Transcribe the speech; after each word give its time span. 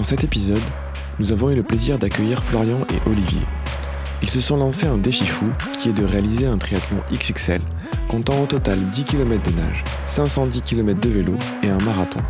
Dans 0.00 0.04
cet 0.04 0.24
épisode, 0.24 0.62
nous 1.18 1.30
avons 1.30 1.50
eu 1.50 1.54
le 1.54 1.62
plaisir 1.62 1.98
d'accueillir 1.98 2.42
Florian 2.42 2.78
et 2.88 3.06
Olivier. 3.06 3.42
Ils 4.22 4.30
se 4.30 4.40
sont 4.40 4.56
lancés 4.56 4.86
un 4.86 4.96
défi 4.96 5.26
fou 5.26 5.44
qui 5.76 5.90
est 5.90 5.92
de 5.92 6.06
réaliser 6.06 6.46
un 6.46 6.56
triathlon 6.56 7.02
XXL, 7.12 7.60
comptant 8.08 8.40
au 8.40 8.46
total 8.46 8.80
10 8.80 9.04
km 9.04 9.50
de 9.50 9.54
nage, 9.54 9.84
510 10.06 10.62
km 10.62 10.98
de 10.98 11.08
vélo 11.10 11.34
et 11.62 11.68
un 11.68 11.76
marathon. 11.80 12.22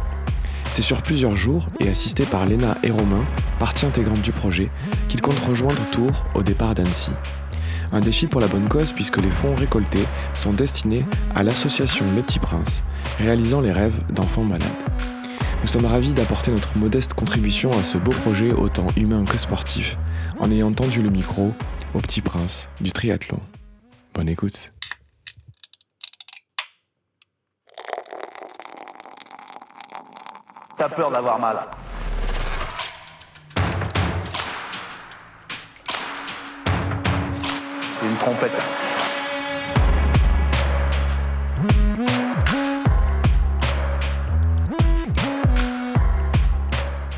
C'est 0.72 0.82
sur 0.82 1.00
plusieurs 1.00 1.36
jours 1.36 1.68
et 1.79 1.88
assisté 1.88 2.25
par 2.25 2.45
Léna 2.45 2.77
et 2.82 2.91
Romain, 2.91 3.20
partie 3.61 3.87
intégrante 3.87 4.23
du 4.23 4.32
projet, 4.32 4.68
qu'ils 5.07 5.23
comptent 5.23 5.39
rejoindre 5.39 5.89
Tours 5.93 6.25
au 6.34 6.43
départ 6.43 6.75
d'Annecy. 6.75 7.12
Un 7.93 8.00
défi 8.00 8.27
pour 8.27 8.41
la 8.41 8.48
bonne 8.48 8.66
cause 8.66 8.91
puisque 8.91 9.18
les 9.18 9.30
fonds 9.30 9.55
récoltés 9.55 10.07
sont 10.34 10.55
destinés 10.55 11.07
à 11.37 11.45
l'association 11.45 12.05
Le 12.16 12.23
Petit 12.23 12.41
Prince, 12.41 12.82
réalisant 13.21 13.61
les 13.61 13.71
rêves 13.71 14.02
d'enfants 14.12 14.43
malades. 14.43 14.66
Nous 15.62 15.68
sommes 15.68 15.84
ravis 15.84 16.14
d'apporter 16.14 16.50
notre 16.50 16.79
modeste 16.79 17.12
contribution 17.12 17.79
à 17.79 17.82
ce 17.82 17.98
beau 17.98 18.12
projet 18.12 18.50
autant 18.50 18.89
humain 18.96 19.25
que 19.26 19.36
sportif, 19.36 19.98
en 20.39 20.50
ayant 20.50 20.72
tendu 20.72 21.02
le 21.02 21.11
micro 21.11 21.52
au 21.93 22.00
Petit 22.00 22.22
Prince 22.22 22.71
du 22.80 22.93
triathlon. 22.93 23.40
Bonne 24.14 24.30
écoute. 24.30 24.72
T'as 30.79 30.88
peur 30.88 31.11
d'avoir 31.11 31.38
mal. 31.38 31.58
Une 38.02 38.16
trompette. 38.16 38.89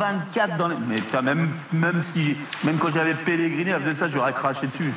24 0.00 0.56
dans 0.56 0.68
les... 0.68 0.76
Mais 0.88 1.02
t'as 1.10 1.20
même, 1.20 1.50
même 1.74 2.02
si... 2.02 2.34
Même 2.64 2.78
quand 2.78 2.88
j'avais 2.88 3.14
elle 3.26 3.82
faisait 3.82 3.94
ça, 3.94 4.08
j'aurais 4.08 4.32
craché 4.32 4.66
dessus. 4.66 4.94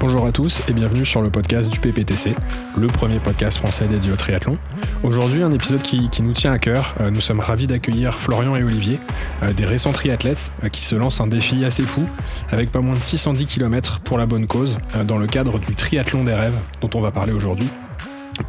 Bonjour 0.00 0.26
à 0.26 0.32
tous 0.32 0.62
et 0.68 0.72
bienvenue 0.72 1.04
sur 1.04 1.22
le 1.22 1.30
podcast 1.30 1.70
du 1.70 1.78
PPTC, 1.78 2.34
le 2.76 2.88
premier 2.88 3.20
podcast 3.20 3.56
français 3.58 3.86
dédié 3.86 4.10
au 4.12 4.16
triathlon. 4.16 4.58
Aujourd'hui, 5.04 5.44
un 5.44 5.52
épisode 5.52 5.80
qui, 5.80 6.10
qui 6.10 6.22
nous 6.22 6.32
tient 6.32 6.52
à 6.52 6.58
cœur. 6.58 6.94
Euh, 7.00 7.10
nous 7.10 7.20
sommes 7.20 7.40
ravis 7.40 7.68
d'accueillir 7.68 8.18
Florian 8.18 8.56
et 8.56 8.64
Olivier, 8.64 8.98
euh, 9.42 9.52
des 9.52 9.64
récents 9.64 9.92
triathlètes 9.92 10.50
euh, 10.64 10.68
qui 10.68 10.82
se 10.82 10.96
lancent 10.96 11.20
un 11.20 11.28
défi 11.28 11.64
assez 11.64 11.84
fou, 11.84 12.04
avec 12.50 12.72
pas 12.72 12.80
moins 12.80 12.94
de 12.94 13.00
610 13.00 13.46
km 13.46 14.00
pour 14.00 14.18
la 14.18 14.26
bonne 14.26 14.46
cause, 14.48 14.78
dans 15.06 15.18
le 15.18 15.26
cadre 15.28 15.58
du 15.60 15.74
triathlon 15.74 16.24
des 16.24 16.34
rêves 16.34 16.58
dont 16.82 16.90
on 16.94 17.00
va 17.00 17.12
parler 17.12 17.32
aujourd'hui, 17.32 17.68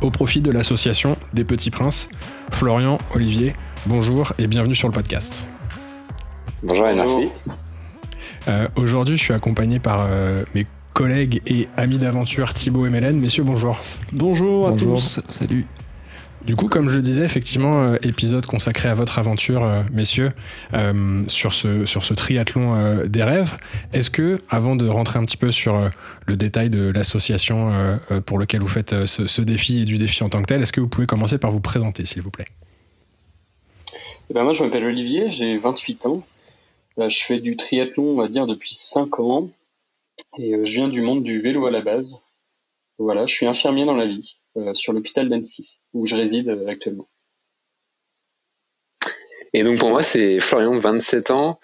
au 0.01 0.11
profit 0.11 0.41
de 0.41 0.51
l'association 0.51 1.17
des 1.33 1.43
Petits 1.43 1.71
Princes. 1.71 2.09
Florian, 2.51 2.97
Olivier, 3.13 3.53
bonjour 3.85 4.33
et 4.37 4.47
bienvenue 4.47 4.75
sur 4.75 4.87
le 4.87 4.93
podcast. 4.93 5.47
Bonjour 6.63 6.87
et 6.87 6.95
merci. 6.95 7.29
Euh, 8.47 8.67
Aujourd'hui, 8.75 9.17
je 9.17 9.23
suis 9.23 9.33
accompagné 9.33 9.79
par 9.79 10.07
euh, 10.09 10.43
mes 10.53 10.65
collègues 10.93 11.41
et 11.45 11.67
amis 11.77 11.97
d'aventure 11.97 12.53
Thibaut 12.53 12.85
et 12.85 12.89
Mélène. 12.89 13.19
Messieurs, 13.19 13.43
bonjour. 13.43 13.77
Bonjour 14.11 14.67
à 14.67 14.71
Bonjour. 14.71 14.95
tous, 14.95 15.19
salut. 15.27 15.65
Du 16.45 16.55
coup, 16.55 16.67
comme 16.67 16.89
je 16.89 16.95
le 16.95 17.01
disais, 17.01 17.23
effectivement, 17.23 17.81
euh, 17.81 17.97
épisode 18.03 18.45
consacré 18.45 18.87
à 18.87 18.93
votre 18.93 19.17
aventure, 19.17 19.63
euh, 19.63 19.81
messieurs, 19.91 20.29
euh, 20.75 21.23
sur, 21.27 21.53
ce, 21.53 22.13
triathlon 22.13 23.03
des 23.07 23.23
rêves. 23.23 23.57
Est-ce 23.93 24.11
que, 24.11 24.37
avant 24.47 24.75
de 24.75 24.87
rentrer 24.87 25.17
un 25.17 25.25
petit 25.25 25.37
peu 25.37 25.49
sur 25.49 25.89
le 26.27 26.37
détail 26.37 26.69
de 26.69 26.91
l'association 26.91 27.99
pour 28.25 28.37
lequel 28.37 28.61
vous 28.61 28.67
faites 28.67 29.05
ce, 29.05 29.41
défi 29.41 29.81
et 29.81 29.85
du 29.85 29.97
défi 29.97 30.23
en 30.23 30.29
tant 30.29 30.41
que 30.41 30.47
tel, 30.47 30.61
est-ce 30.61 30.71
que 30.71 30.81
vous 30.81 30.87
pouvez 30.87 31.07
commencer 31.07 31.39
par 31.39 31.49
vous 31.51 31.59
présenter, 31.59 32.05
s'il 32.05 32.21
vous 32.21 32.31
plaît? 32.31 32.47
Eh 34.29 34.33
ben, 34.33 34.43
moi, 34.43 34.53
je 34.53 34.63
m'appelle 34.63 34.85
Olivier, 34.85 35.29
j'ai 35.29 35.57
28 35.57 36.05
ans. 36.05 36.23
Je 36.97 37.23
fais 37.23 37.39
du 37.39 37.57
triathlon, 37.57 38.03
on 38.03 38.15
va 38.15 38.27
dire, 38.27 38.45
depuis 38.45 38.75
5 38.75 39.19
ans. 39.19 39.49
Et 40.37 40.53
je 40.63 40.71
viens 40.71 40.89
du 40.89 41.01
monde 41.01 41.23
du 41.23 41.39
vélo 41.39 41.65
à 41.65 41.71
la 41.71 41.81
base. 41.81 42.19
Voilà, 42.99 43.25
je 43.25 43.33
suis 43.33 43.47
infirmier 43.47 43.85
dans 43.85 43.95
la 43.95 44.05
vie, 44.05 44.37
sur 44.73 44.93
l'hôpital 44.93 45.27
d'Annecy, 45.27 45.79
où 45.95 46.05
je 46.05 46.15
réside 46.15 46.49
euh, 46.49 46.67
actuellement. 46.67 47.07
Et 49.53 49.63
donc 49.63 49.79
pour 49.79 49.89
moi, 49.89 50.03
c'est 50.03 50.39
Florian, 50.41 50.77
27 50.77 51.31
ans. 51.31 51.59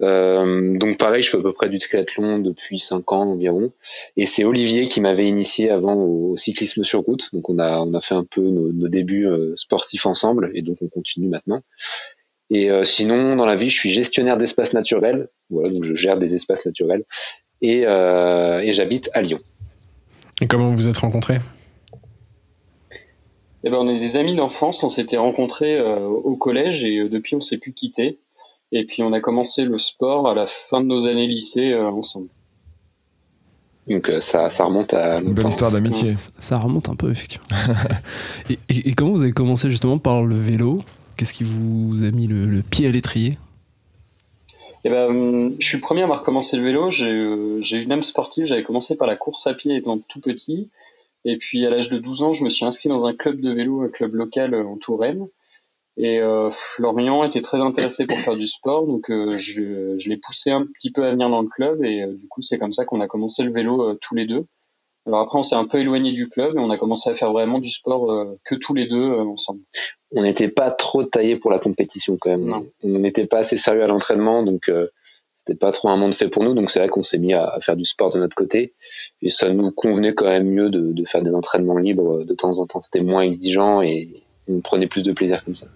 Euh, 0.00 0.76
donc 0.78 0.98
pareil, 0.98 1.22
je 1.22 1.30
fais 1.30 1.38
à 1.38 1.42
peu 1.42 1.52
près 1.52 1.68
du 1.68 1.78
triathlon 1.78 2.38
depuis 2.38 2.78
5 2.78 3.12
ans 3.12 3.22
environ. 3.22 3.72
Et 4.16 4.26
c'est 4.26 4.44
Olivier 4.44 4.86
qui 4.86 5.00
m'avait 5.00 5.26
initié 5.26 5.70
avant 5.70 5.94
au 5.94 6.36
cyclisme 6.36 6.84
sur 6.84 7.00
route. 7.00 7.30
Donc 7.32 7.50
on 7.50 7.58
a, 7.58 7.80
on 7.80 7.94
a 7.94 8.00
fait 8.00 8.14
un 8.14 8.24
peu 8.24 8.42
nos, 8.42 8.72
nos 8.72 8.88
débuts 8.88 9.26
euh, 9.26 9.54
sportifs 9.56 10.06
ensemble 10.06 10.50
et 10.54 10.62
donc 10.62 10.78
on 10.82 10.88
continue 10.88 11.28
maintenant. 11.28 11.62
Et 12.50 12.70
euh, 12.70 12.84
sinon, 12.84 13.34
dans 13.34 13.46
la 13.46 13.56
vie, 13.56 13.70
je 13.70 13.78
suis 13.78 13.90
gestionnaire 13.90 14.36
d'espaces 14.36 14.72
naturels. 14.72 15.28
Voilà, 15.50 15.70
donc 15.70 15.84
je 15.84 15.94
gère 15.94 16.18
des 16.18 16.34
espaces 16.34 16.66
naturels. 16.66 17.04
Et, 17.60 17.86
euh, 17.86 18.60
et 18.60 18.72
j'habite 18.72 19.10
à 19.14 19.22
Lyon. 19.22 19.40
Et 20.40 20.46
comment 20.46 20.68
vous 20.70 20.76
vous 20.76 20.88
êtes 20.88 20.98
rencontrés? 20.98 21.38
Eh 23.64 23.70
ben, 23.70 23.78
on 23.78 23.88
est 23.88 23.98
des 24.00 24.16
amis 24.16 24.34
d'enfance, 24.34 24.82
on 24.82 24.88
s'était 24.88 25.16
rencontrés 25.18 25.78
euh, 25.78 26.06
au 26.06 26.36
collège 26.36 26.84
et 26.84 26.98
euh, 26.98 27.08
depuis, 27.08 27.36
on 27.36 27.40
s'est 27.40 27.58
plus 27.58 27.72
quittés. 27.72 28.18
Et 28.72 28.84
puis, 28.84 29.02
on 29.02 29.12
a 29.12 29.20
commencé 29.20 29.64
le 29.64 29.78
sport 29.78 30.28
à 30.28 30.34
la 30.34 30.46
fin 30.46 30.80
de 30.80 30.86
nos 30.86 31.06
années 31.06 31.26
lycée 31.26 31.70
euh, 31.72 31.88
ensemble. 31.90 32.28
Donc 33.88 34.08
euh, 34.10 34.20
ça, 34.20 34.48
ça 34.48 34.64
remonte 34.64 34.94
à 34.94 35.16
Une 35.18 35.26
belle 35.26 35.34
longtemps. 35.36 35.48
histoire 35.48 35.70
d'amitié. 35.72 36.14
Ça 36.38 36.58
remonte 36.58 36.88
un 36.88 36.94
peu, 36.94 37.10
effectivement. 37.10 37.46
et, 38.50 38.58
et- 38.68 38.88
et 38.90 38.94
comment 38.94 39.10
vous 39.12 39.22
avez 39.22 39.32
commencé 39.32 39.70
justement 39.70 39.98
par 39.98 40.22
le 40.22 40.36
vélo? 40.36 40.82
Qu'est-ce 41.16 41.32
qui 41.32 41.42
vous 41.44 42.02
a 42.04 42.10
mis 42.10 42.26
le, 42.28 42.46
le 42.46 42.62
pied 42.62 42.86
à 42.86 42.90
l'étrier? 42.92 43.38
Eh 44.84 44.88
ben, 44.90 45.52
je 45.58 45.66
suis 45.66 45.76
le 45.76 45.82
premier 45.82 46.00
à 46.00 46.04
avoir 46.04 46.22
commencé 46.22 46.56
le 46.56 46.62
vélo. 46.64 46.90
J'ai 46.90 47.10
euh, 47.10 47.60
j'ai 47.60 47.78
une 47.78 47.92
âme 47.92 48.02
sportive. 48.02 48.46
J'avais 48.46 48.62
commencé 48.64 48.96
par 48.96 49.06
la 49.08 49.16
course 49.16 49.46
à 49.46 49.54
pied 49.54 49.76
étant 49.76 49.98
tout 49.98 50.20
petit. 50.20 50.68
Et 51.24 51.36
puis, 51.36 51.64
à 51.66 51.70
l'âge 51.70 51.88
de 51.88 51.98
12 51.98 52.22
ans, 52.22 52.32
je 52.32 52.44
me 52.44 52.50
suis 52.50 52.64
inscrit 52.64 52.88
dans 52.88 53.06
un 53.06 53.14
club 53.14 53.40
de 53.40 53.52
vélo, 53.52 53.82
un 53.82 53.88
club 53.88 54.14
local 54.14 54.54
euh, 54.54 54.64
en 54.64 54.76
Touraine. 54.76 55.26
Et 55.96 56.20
euh, 56.20 56.50
Florian 56.50 57.22
était 57.22 57.42
très 57.42 57.58
intéressé 57.58 58.06
pour 58.06 58.18
faire 58.18 58.36
du 58.36 58.46
sport, 58.46 58.86
donc 58.86 59.10
euh, 59.10 59.36
je, 59.36 59.98
je 59.98 60.08
l'ai 60.08 60.16
poussé 60.16 60.50
un 60.50 60.64
petit 60.64 60.90
peu 60.90 61.04
à 61.04 61.10
venir 61.10 61.28
dans 61.28 61.42
le 61.42 61.48
club. 61.48 61.84
Et 61.84 62.02
euh, 62.02 62.14
du 62.14 62.28
coup, 62.28 62.40
c'est 62.40 62.58
comme 62.58 62.72
ça 62.72 62.84
qu'on 62.84 63.00
a 63.00 63.06
commencé 63.06 63.42
le 63.42 63.52
vélo 63.52 63.82
euh, 63.82 63.98
tous 64.00 64.14
les 64.14 64.26
deux. 64.26 64.46
Alors 65.06 65.20
après, 65.20 65.38
on 65.38 65.42
s'est 65.42 65.56
un 65.56 65.66
peu 65.66 65.78
éloigné 65.78 66.12
du 66.12 66.28
club 66.28 66.56
et 66.56 66.60
on 66.60 66.70
a 66.70 66.78
commencé 66.78 67.10
à 67.10 67.14
faire 67.14 67.32
vraiment 67.32 67.58
du 67.58 67.70
sport 67.70 68.10
euh, 68.12 68.38
que 68.44 68.54
tous 68.54 68.72
les 68.72 68.86
deux 68.86 69.10
euh, 69.10 69.24
ensemble. 69.24 69.60
on 70.12 70.22
n'était 70.22 70.48
pas 70.48 70.70
trop 70.70 71.02
taillé 71.02 71.36
pour 71.36 71.50
la 71.50 71.58
compétition 71.58 72.16
quand 72.20 72.30
même. 72.30 72.44
Non. 72.44 72.66
On 72.84 73.00
n'était 73.00 73.26
pas 73.26 73.38
assez 73.38 73.56
sérieux 73.56 73.82
à 73.82 73.88
l'entraînement, 73.88 74.44
donc 74.44 74.68
euh, 74.68 74.88
c'était 75.44 75.58
pas 75.58 75.72
trop 75.72 75.88
un 75.88 75.96
monde 75.96 76.14
fait 76.14 76.28
pour 76.28 76.44
nous. 76.44 76.54
Donc 76.54 76.70
c'est 76.70 76.78
vrai 76.78 76.88
qu'on 76.88 77.02
s'est 77.02 77.18
mis 77.18 77.34
à, 77.34 77.46
à 77.46 77.60
faire 77.60 77.76
du 77.76 77.84
sport 77.84 78.10
de 78.10 78.18
notre 78.18 78.36
côté, 78.36 78.74
et 79.20 79.30
ça 79.30 79.50
nous 79.50 79.70
convenait 79.70 80.14
quand 80.14 80.26
même 80.26 80.48
mieux 80.48 80.70
de, 80.70 80.92
de 80.92 81.04
faire 81.04 81.22
des 81.22 81.34
entraînements 81.34 81.78
libres 81.78 82.24
de 82.24 82.34
temps 82.34 82.58
en 82.58 82.66
temps. 82.66 82.82
C'était 82.82 83.02
moins 83.02 83.22
exigeant 83.22 83.82
et 83.82 84.08
on 84.48 84.60
prenait 84.60 84.86
plus 84.86 85.02
de 85.02 85.12
plaisir 85.12 85.44
comme 85.44 85.56
ça. 85.56 85.66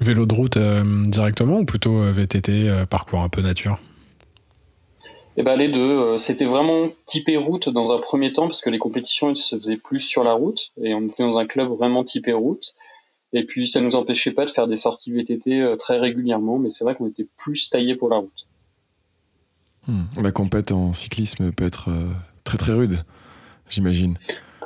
Vélo 0.00 0.26
de 0.26 0.34
route 0.34 0.56
euh, 0.56 0.82
directement 1.06 1.60
ou 1.60 1.64
plutôt 1.64 2.02
euh, 2.02 2.12
VTT, 2.12 2.68
euh, 2.68 2.84
parcours 2.84 3.20
un 3.20 3.30
peu 3.30 3.40
nature? 3.40 3.78
Eh 5.38 5.42
ben 5.42 5.56
les 5.56 5.68
deux, 5.68 5.80
euh, 5.80 6.18
c'était 6.18 6.46
vraiment 6.46 6.88
typé 7.04 7.36
route 7.36 7.68
dans 7.68 7.92
un 7.92 7.98
premier 7.98 8.32
temps 8.32 8.46
parce 8.46 8.62
que 8.62 8.70
les 8.70 8.78
compétitions 8.78 9.30
elles, 9.30 9.36
se 9.36 9.58
faisaient 9.58 9.76
plus 9.76 10.00
sur 10.00 10.24
la 10.24 10.32
route 10.32 10.72
et 10.82 10.94
on 10.94 11.02
était 11.02 11.22
dans 11.22 11.38
un 11.38 11.46
club 11.46 11.68
vraiment 11.68 12.04
typé 12.04 12.32
route. 12.32 12.74
Et 13.32 13.44
puis 13.44 13.66
ça 13.66 13.80
nous 13.80 13.96
empêchait 13.96 14.32
pas 14.32 14.46
de 14.46 14.50
faire 14.50 14.66
des 14.66 14.78
sorties 14.78 15.12
VTT 15.12 15.60
euh, 15.60 15.76
très 15.76 15.98
régulièrement, 15.98 16.58
mais 16.58 16.70
c'est 16.70 16.84
vrai 16.84 16.94
qu'on 16.94 17.08
était 17.08 17.26
plus 17.36 17.68
taillé 17.68 17.96
pour 17.96 18.08
la 18.08 18.16
route. 18.16 18.46
Hmm. 19.88 20.04
La 20.20 20.32
compète 20.32 20.72
en 20.72 20.92
cyclisme 20.92 21.52
peut 21.52 21.64
être 21.64 21.90
euh, 21.90 22.08
très 22.44 22.58
très 22.58 22.72
rude, 22.72 22.98
j'imagine. 23.68 24.16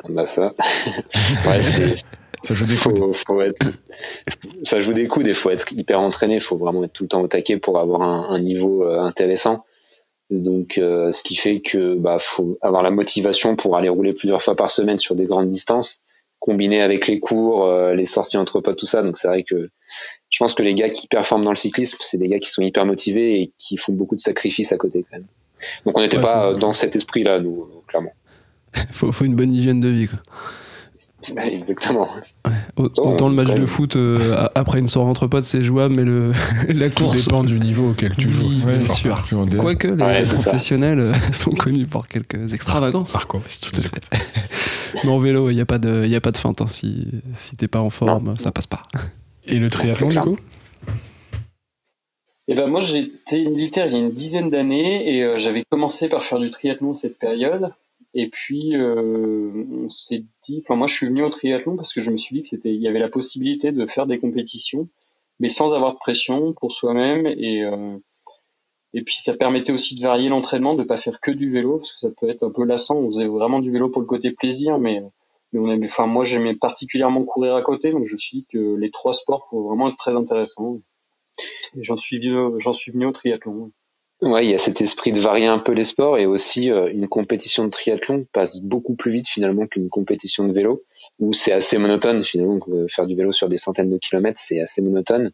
Bah 0.09 0.25
ça, 0.25 0.55
ouais, 1.47 1.61
c'est, 1.61 1.95
Ça 2.43 2.55
joue 2.55 2.65
des 2.65 2.77
coudes. 2.77 2.99
faut, 2.99 3.13
faut 3.13 3.41
être, 3.43 3.67
ça 4.65 4.81
joue 4.81 4.93
des 4.93 5.09
coups. 5.09 5.27
Il 5.27 5.35
faut 5.35 5.51
être 5.51 5.73
hyper 5.73 6.01
entraîné. 6.01 6.37
Il 6.37 6.41
faut 6.41 6.57
vraiment 6.57 6.83
être 6.85 6.93
tout 6.93 7.05
le 7.05 7.09
temps 7.09 7.21
au 7.21 7.29
taquet 7.29 7.59
pour 7.59 7.79
avoir 7.79 8.03
un, 8.03 8.31
un 8.31 8.41
niveau 8.41 8.85
euh, 8.85 9.01
intéressant. 9.01 9.65
Donc, 10.31 10.79
euh, 10.79 11.13
ce 11.13 11.23
qui 11.23 11.35
fait 11.35 11.61
que 11.61 11.97
bah 11.97 12.19
faut 12.19 12.57
avoir 12.63 12.83
la 12.83 12.91
motivation 12.91 13.57
pour 13.57 13.77
aller 13.77 13.89
rouler 13.89 14.13
plusieurs 14.13 14.43
fois 14.43 14.55
par 14.55 14.71
semaine 14.71 14.99
sur 14.99 15.17
des 15.17 15.27
grandes 15.27 15.51
distances 15.51 16.03
combiné 16.41 16.83
avec 16.83 17.07
les 17.07 17.21
cours, 17.21 17.67
euh, 17.67 17.95
les 17.95 18.07
sorties 18.07 18.39
entre 18.39 18.61
potes, 18.61 18.79
tout 18.79 18.87
ça. 18.87 19.03
Donc 19.03 19.17
c'est 19.17 19.29
vrai 19.29 19.45
que 19.45 19.71
je 20.31 20.39
pense 20.39 20.55
que 20.55 20.63
les 20.63 20.75
gars 20.75 20.91
qui 20.91 21.07
performent 21.07 21.45
dans 21.45 21.51
le 21.51 21.57
cyclisme, 21.57 21.99
c'est 22.01 22.17
des 22.17 22.29
gars 22.29 22.39
qui 22.39 22.51
sont 22.51 22.63
hyper 22.63 22.87
motivés 22.87 23.41
et 23.41 23.53
qui 23.59 23.77
font 23.77 23.93
beaucoup 23.93 24.15
de 24.17 24.21
sacrifices 24.21 24.73
à 24.73 24.77
côté 24.77 25.05
quand 25.09 25.19
même. 25.19 25.27
Donc 25.85 25.97
on 25.97 26.01
n'était 26.01 26.17
Ouais, 26.17 26.23
pas 26.23 26.55
dans 26.55 26.75
cet 26.75 26.97
esprit-là, 26.97 27.41
nous, 27.41 27.63
euh, 27.63 27.83
clairement. 27.87 28.13
faut, 28.93 29.13
faut 29.13 29.25
une 29.25 29.37
bonne 29.37 29.55
hygiène 29.55 29.81
de 29.81 29.89
vie. 29.89 30.09
Quoi. 30.09 30.19
Exactement. 31.37 32.09
Au- 32.77 32.89
Oh, 32.97 33.11
Autant 33.11 33.29
le 33.29 33.35
match 33.35 33.53
de 33.53 33.67
foot 33.67 33.97
euh, 33.97 34.47
après 34.55 34.79
une 34.79 34.89
soirée 34.89 35.11
entre 35.11 35.27
potes, 35.27 35.45
c'est 35.45 35.63
jouable, 35.63 35.95
mais 35.97 36.03
le, 36.05 36.33
la 36.69 36.89
Tout 36.89 37.05
course. 37.05 37.25
dépend 37.29 37.43
du 37.45 37.59
niveau 37.61 37.91
auquel 37.91 38.15
tu 38.17 38.29
joues. 38.31 38.49
Oui, 38.49 38.63
bien 38.65 38.95
sûr. 38.95 39.23
Quoique 39.59 39.89
les 39.89 40.03
Ouais, 40.03 40.25
c'est 40.25 40.37
ça. 40.37 40.43
professionnels 40.43 40.99
euh, 41.01 41.13
sont 41.33 41.51
connus 41.51 41.87
pour 41.87 42.07
quelques 42.07 42.55
extravagances. 42.55 43.13
Marco, 43.15 43.41
si 43.47 43.61
tu 43.61 43.71
Tout 43.71 43.81
à 43.81 43.85
nous 43.85 43.89
fait. 43.91 45.03
Mais 45.05 45.11
en 45.11 45.19
vélo, 45.19 45.51
il 45.51 45.55
n'y 45.57 45.61
a, 45.61 45.67
pas 45.67 45.79
de- 45.79 46.07
y 46.07 46.17
a 46.17 46.21
pas 46.21 46.31
de 46.31 46.37
feinte. 46.39 46.61
hein. 46.63 46.67
Si, 46.67 47.09
si 47.35 47.57
t'es 47.57 47.69
pas 47.69 47.81
en 47.81 47.91
forme, 47.91 48.37
ça 48.39 48.51
passe 48.53 48.67
pas. 48.67 48.83
Et 49.45 49.59
le 49.59 49.69
triathlon, 49.69 50.09
du 50.09 50.19
coup 50.21 50.39
Et 52.49 52.55
ben 52.55 52.67
moi 52.67 52.81
été 52.81 53.45
militaire 53.49 53.87
il 53.87 53.93
y 53.93 53.97
a 53.97 53.99
une 53.99 54.13
dizaine 54.13 54.51
d'années 54.51 55.15
et 55.17 55.23
euh, 55.25 55.39
j'avais 55.39 55.65
commencé 55.71 56.09
par 56.09 56.23
faire 56.23 56.39
du 56.41 56.51
triathlon 56.51 56.93
à 56.93 56.97
cette 56.97 57.19
période. 57.19 57.71
Et 58.15 58.29
puis 58.29 58.77
euh, 58.77 59.65
on 59.85 59.89
s'est 59.89 60.25
dit, 60.43 60.61
enfin 60.63 60.75
moi 60.75 60.87
je 60.89 60.95
suis 60.95 61.07
venu 61.07 61.23
au 61.23 61.31
triathlon 61.31 61.77
parce 61.77 61.93
que 61.95 62.01
je 62.01 62.11
me 62.11 62.17
suis 62.17 62.35
dit 62.35 62.43
que 62.43 62.49
c'était, 62.49 62.75
il 62.75 62.81
y 62.81 62.89
avait 62.89 62.99
la 62.99 63.09
possibilité 63.09 63.71
de 63.71 63.87
faire 63.87 64.07
des 64.07 64.19
compétitions, 64.19 64.89
mais 65.39 65.49
sans 65.49 65.73
avoir 65.73 65.93
de 65.93 65.99
pression 65.99 66.53
pour 66.55 66.73
soi-même 66.73 67.27
et 67.27 67.63
euh, 67.63 67.97
et 68.93 69.03
puis 69.03 69.15
ça 69.15 69.35
permettait 69.35 69.73
aussi 69.73 69.95
de 69.95 70.03
varier 70.03 70.29
l'entraînement, 70.29 70.75
de 70.75 70.83
pas 70.83 70.97
faire 70.97 71.21
que 71.21 71.31
du 71.31 71.53
vélo 71.53 71.79
parce 71.79 71.93
que 71.93 72.01
ça 72.01 72.11
peut 72.11 72.29
être 72.29 72.43
un 72.43 72.51
peu 72.51 72.65
lassant. 72.65 72.97
On 72.97 73.07
faisait 73.09 73.29
vraiment 73.29 73.61
du 73.61 73.71
vélo 73.71 73.89
pour 73.89 74.01
le 74.03 74.07
côté 74.07 74.33
plaisir, 74.33 74.79
mais 74.79 75.03
mais 75.53 75.61
on 75.61 75.71
aimait, 75.71 75.87
enfin 75.87 76.07
moi 76.07 76.25
j'aimais 76.25 76.55
particulièrement 76.57 77.25
courir 77.25 77.55
à 77.57 77.63
côté, 77.63 77.93
donc 77.93 78.07
je 78.07 78.15
me 78.15 78.19
suis 78.19 78.39
dit 78.39 78.47
que 78.49 78.77
les 78.77 78.91
trois 78.91 79.13
sports 79.13 79.47
pouvaient 79.49 79.69
vraiment 79.69 79.89
être 79.89 79.97
très 79.97 80.15
intéressants. 80.17 80.81
Et 81.77 81.85
j'en 81.85 81.97
suis 81.97 82.21
j'en 82.59 82.73
suis 82.73 82.93
venu 82.93 83.07
au 83.07 83.13
triathlon. 83.13 83.73
Ouais, 84.23 84.45
il 84.45 84.51
y 84.51 84.55
a 84.55 84.59
cet 84.59 84.83
esprit 84.83 85.13
de 85.13 85.21
varier 85.21 85.47
un 85.47 85.59
peu 85.59 85.73
les 85.73 85.83
sports 85.83 86.19
et 86.19 86.27
aussi 86.27 86.71
euh, 86.71 86.91
une 86.93 87.09
compétition 87.09 87.65
de 87.65 87.71
triathlon 87.71 88.27
passe 88.35 88.61
beaucoup 88.61 88.95
plus 88.95 89.11
vite 89.11 89.27
finalement 89.27 89.67
qu'une 89.67 89.89
compétition 89.89 90.47
de 90.47 90.53
vélo 90.53 90.85
où 91.19 91.33
c'est 91.33 91.53
assez 91.53 91.79
monotone 91.79 92.23
finalement. 92.23 92.59
euh, 92.69 92.87
Faire 92.87 93.07
du 93.07 93.17
vélo 93.17 93.33
sur 93.33 93.49
des 93.49 93.57
centaines 93.57 93.89
de 93.89 93.97
kilomètres, 93.97 94.39
c'est 94.39 94.61
assez 94.61 94.83
monotone. 94.83 95.31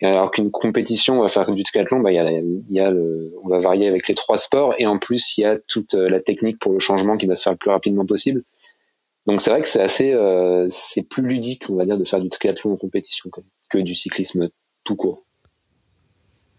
Alors 0.00 0.30
qu'une 0.30 0.52
compétition, 0.52 1.18
on 1.18 1.22
va 1.22 1.28
faire 1.28 1.50
du 1.52 1.64
triathlon, 1.64 1.98
bah, 2.00 2.12
il 2.12 2.62
y 2.68 2.78
a, 2.80 2.90
le, 2.92 3.34
on 3.42 3.48
va 3.48 3.58
varier 3.58 3.88
avec 3.88 4.06
les 4.06 4.14
trois 4.14 4.38
sports 4.38 4.76
et 4.78 4.86
en 4.86 4.98
plus 4.98 5.36
il 5.36 5.40
y 5.40 5.44
a 5.44 5.58
toute 5.58 5.94
euh, 5.94 6.08
la 6.08 6.20
technique 6.20 6.60
pour 6.60 6.72
le 6.72 6.78
changement 6.78 7.16
qui 7.16 7.26
doit 7.26 7.34
se 7.34 7.42
faire 7.42 7.54
le 7.54 7.58
plus 7.58 7.70
rapidement 7.70 8.06
possible. 8.06 8.44
Donc 9.26 9.40
c'est 9.40 9.50
vrai 9.50 9.60
que 9.60 9.68
c'est 9.68 9.82
assez, 9.82 10.16
c'est 10.70 11.02
plus 11.02 11.22
ludique, 11.22 11.68
on 11.68 11.74
va 11.74 11.84
dire, 11.84 11.98
de 11.98 12.04
faire 12.04 12.20
du 12.20 12.28
triathlon 12.30 12.72
en 12.72 12.76
compétition 12.76 13.28
que 13.68 13.78
du 13.78 13.94
cyclisme 13.94 14.48
tout 14.82 14.96
court. 14.96 15.24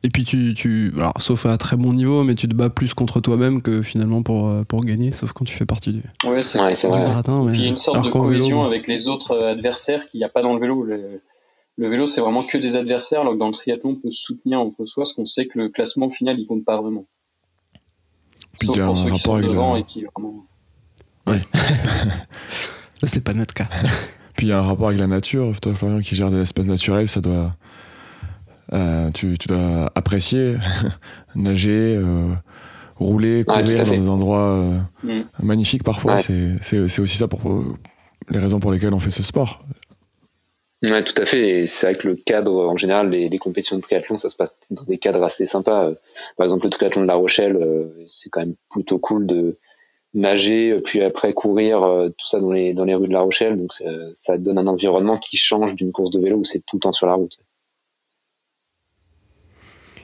Et 0.03 0.09
puis 0.09 0.23
tu, 0.23 0.53
tu 0.55 0.93
alors, 0.97 1.13
sauf 1.21 1.45
à 1.45 1.57
très 1.57 1.77
bon 1.77 1.93
niveau, 1.93 2.23
mais 2.23 2.33
tu 2.33 2.47
te 2.47 2.55
bats 2.55 2.69
plus 2.71 2.93
contre 2.95 3.19
toi-même 3.21 3.61
que 3.61 3.83
finalement 3.83 4.23
pour, 4.23 4.47
euh, 4.47 4.63
pour 4.63 4.83
gagner, 4.83 5.11
sauf 5.13 5.31
quand 5.31 5.45
tu 5.45 5.53
fais 5.55 5.65
partie 5.67 5.91
du, 5.93 6.01
Ouais, 6.25 6.41
c'est 6.41 6.59
Ouais, 6.59 6.73
vrai. 6.73 7.05
mais- 7.45 7.51
Puis 7.51 7.59
il 7.59 7.63
y 7.63 7.67
a 7.67 7.69
une 7.69 7.77
sorte 7.77 7.97
alors 7.97 8.07
de 8.07 8.11
vélo, 8.11 8.25
cohésion 8.25 8.63
avec 8.63 8.87
les 8.87 9.07
autres 9.07 9.31
euh, 9.33 9.51
adversaires 9.51 10.07
qu'il 10.09 10.17
n'y 10.19 10.23
a 10.23 10.29
pas 10.29 10.41
dans 10.41 10.53
le 10.55 10.59
vélo. 10.59 10.83
Le, 10.83 11.21
le 11.77 11.87
vélo, 11.87 12.07
c'est 12.07 12.19
vraiment 12.21 12.41
que 12.43 12.57
des 12.57 12.75
adversaires, 12.75 13.21
alors 13.21 13.33
que 13.33 13.37
dans 13.39 13.45
le 13.47 13.53
triathlon, 13.53 13.91
on 13.91 13.95
peut 13.95 14.09
se 14.11 14.21
soutenir 14.23 14.59
entre 14.59 14.85
soi, 14.85 15.03
parce 15.03 15.13
qu'on 15.13 15.25
sait 15.25 15.45
que 15.45 15.59
le 15.59 15.69
classement 15.69 16.09
final, 16.09 16.39
il 16.39 16.47
compte 16.47 16.65
pas 16.65 16.81
vraiment. 16.81 17.05
Puis 18.59 18.67
Sauf 18.67 18.75
il 18.75 18.79
y 18.79 18.81
a 18.81 18.85
pour 18.87 18.93
un 18.95 18.97
ceux 18.97 19.03
qui 19.05 19.11
rapport 19.11 19.21
sont 19.23 19.33
avec 19.35 19.49
devant 19.49 19.73
la- 19.73 19.79
et 19.79 19.83
qui 19.83 20.03
vraiment. 20.03 20.45
Là, 21.53 23.07
c'est 23.07 23.23
pas 23.23 23.33
notre 23.33 23.53
cas. 23.53 23.67
Puis 24.35 24.47
il 24.47 24.49
y 24.49 24.53
a 24.53 24.59
un 24.59 24.63
rapport 24.63 24.87
avec 24.87 24.99
la 24.99 25.07
nature. 25.07 25.59
Toi, 25.59 25.73
Florian, 25.75 25.99
qui 26.01 26.15
gère 26.15 26.31
des 26.31 26.39
espaces 26.41 26.65
naturels, 26.67 27.07
ça 27.07 27.21
doit. 27.21 27.55
Euh, 28.73 29.09
tu, 29.11 29.37
tu 29.37 29.47
dois 29.47 29.91
apprécier 29.95 30.55
nager, 31.35 31.95
euh, 31.97 32.33
rouler, 32.97 33.43
courir 33.45 33.83
dans 33.85 33.91
des 33.91 34.09
endroits 34.09 34.49
euh, 34.51 34.79
Mm. 35.03 35.21
magnifiques 35.41 35.83
parfois. 35.83 36.15
Ouais. 36.17 36.57
C'est- 36.61 36.99
aussi 36.99 37.17
ça 37.17 37.27
pour 37.27 37.41
les 38.29 38.39
raisons 38.39 38.59
pour 38.59 38.71
lesquelles 38.71 38.93
on 38.93 38.99
fait 38.99 39.09
ce 39.09 39.23
sport. 39.23 39.63
Tout 40.83 41.21
à 41.21 41.25
fait. 41.25 41.65
C'est 41.67 41.85
vrai 41.85 41.95
que 41.95 42.07
le 42.07 42.15
cadre, 42.15 42.67
en 42.67 42.75
général, 42.77 43.09
les, 43.11 43.29
les 43.29 43.37
compétitions 43.37 43.75
de 43.77 43.81
triathlon, 43.81 44.17
ça 44.17 44.29
se 44.29 44.35
passe 44.35 44.57
dans 44.71 44.83
des 44.83 44.97
cadres 44.97 45.23
assez 45.23 45.45
sympas. 45.45 45.91
Par 46.37 46.45
exemple, 46.45 46.65
le 46.65 46.69
triathlon 46.71 47.01
de 47.03 47.07
La 47.07 47.13
Rochelle, 47.15 47.57
c'est 48.07 48.29
quand 48.29 48.39
même 48.41 48.55
plutôt 48.71 48.97
cool 48.97 49.27
de 49.27 49.57
nager, 50.15 50.75
puis 50.83 51.01
après 51.03 51.33
courir, 51.33 51.81
tout 52.17 52.27
ça 52.27 52.39
dans 52.39 52.51
les, 52.51 52.73
dans 52.73 52.83
les 52.85 52.95
rues 52.95 53.07
de 53.07 53.13
La 53.13 53.21
Rochelle. 53.21 53.57
Donc, 53.57 53.73
ça, 53.73 53.85
ça 54.15 54.37
donne 54.39 54.57
un 54.57 54.65
environnement 54.67 55.17
qui 55.19 55.37
change 55.37 55.75
d'une 55.75 55.91
course 55.91 56.09
de 56.11 56.19
vélo 56.19 56.37
où 56.37 56.43
c'est 56.43 56.63
tout 56.65 56.77
le 56.77 56.81
temps 56.81 56.93
sur 56.93 57.05
la 57.07 57.13
route. 57.13 57.37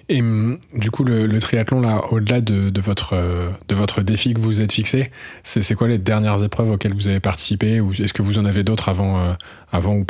Et 0.10 0.22
hum, 0.22 0.60
du 0.74 0.90
coup, 0.90 1.04
le, 1.04 1.40
triathlon, 1.40 1.82
là, 1.82 2.02
au-delà 2.12 2.40
de, 2.42 2.80
votre, 2.80 3.14
euh, 3.14 3.50
de 3.68 3.76
votre 3.76 4.02
défi 4.02 4.34
que 4.34 4.40
vous 4.40 4.62
êtes 4.62 4.72
fixé, 4.72 5.12
c'est 5.44 5.76
quoi 5.76 5.88
les 5.88 5.98
dernières 5.98 6.44
épreuves 6.44 6.72
auxquelles 6.72 6.94
vous 6.94 7.10
avez 7.10 7.20
participé 7.20 7.82
Ou 7.82 7.92
est-ce 7.92 8.14
que 8.14 8.22
vous 8.22 8.40
en 8.40 8.46
avez 8.46 8.64
d'autres 8.64 8.90
avant, 8.90 9.20
euh, 9.20 9.34
avant 9.72 9.96
ou, 9.96 10.06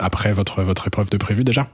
après 0.00 0.32
votre, 0.32 0.62
votre 0.62 0.88
épreuve 0.88 1.10
de 1.10 1.16
prévu 1.16 1.44
déjà? 1.44 1.68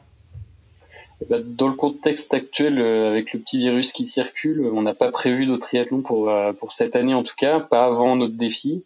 Eh 1.23 1.27
ben, 1.31 1.43
Dans 1.43 1.69
le 1.69 1.75
contexte 1.75 2.35
actuel, 2.35 2.79
euh, 2.79 3.09
avec 3.09 3.33
le 3.33 3.41
petit 3.41 3.59
virus 3.59 3.93
qui 3.93 4.07
circule, 4.07 4.69
on 4.73 4.83
n'a 4.83 4.95
pas 4.95 5.11
prévu 5.11 5.47
de 5.47 5.57
triathlon 5.57 6.03
pour, 6.03 6.31
pour 6.59 6.73
cette 6.73 6.95
année 6.95 7.15
en 7.15 7.23
tout 7.23 7.37
cas, 7.39 7.61
pas 7.61 7.87
avant 7.87 8.17
notre 8.17 8.37
défi. 8.37 8.85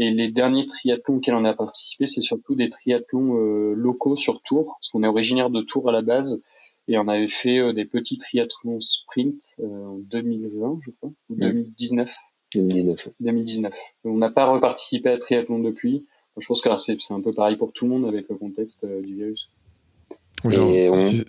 Et 0.00 0.12
les 0.12 0.28
derniers 0.28 0.66
triathlons 0.66 1.16
auxquels 1.16 1.34
on 1.34 1.44
a 1.44 1.54
participé, 1.54 2.06
c'est 2.06 2.20
surtout 2.20 2.54
des 2.54 2.68
triathlons 2.68 3.34
locaux 3.74 4.14
sur 4.14 4.40
Tours, 4.42 4.76
parce 4.78 4.90
qu'on 4.90 5.02
est 5.02 5.08
originaire 5.08 5.50
de 5.50 5.60
Tours 5.60 5.88
à 5.88 5.92
la 5.92 6.02
base, 6.02 6.40
et 6.88 6.98
on 6.98 7.06
avait 7.08 7.28
fait 7.28 7.58
euh, 7.58 7.72
des 7.72 7.84
petits 7.84 8.18
triathlons 8.18 8.80
sprint 8.80 9.40
euh, 9.60 9.64
en 9.84 9.98
2020, 9.98 10.80
je 10.84 10.90
crois, 10.92 11.10
ou 11.30 11.34
Mm. 11.34 11.38
2019. 11.38 12.16
2019. 12.54 13.08
2019. 13.20 13.74
On 14.04 14.16
n'a 14.16 14.30
pas 14.30 14.46
reparticipé 14.46 15.10
à 15.10 15.18
triathlon 15.18 15.58
depuis. 15.58 16.06
Je 16.38 16.46
pense 16.46 16.60
que 16.62 16.74
c'est 16.76 16.96
c'est 17.00 17.12
un 17.14 17.20
peu 17.20 17.32
pareil 17.32 17.56
pour 17.56 17.72
tout 17.72 17.84
le 17.84 17.90
monde 17.90 18.06
avec 18.06 18.28
le 18.28 18.36
contexte 18.36 18.84
euh, 18.84 19.02
du 19.02 19.14
virus. 19.16 19.50
Oui, 20.44 20.54
Et 20.54 20.84
alors, 20.84 20.96
on- 20.96 21.00
si- 21.00 21.24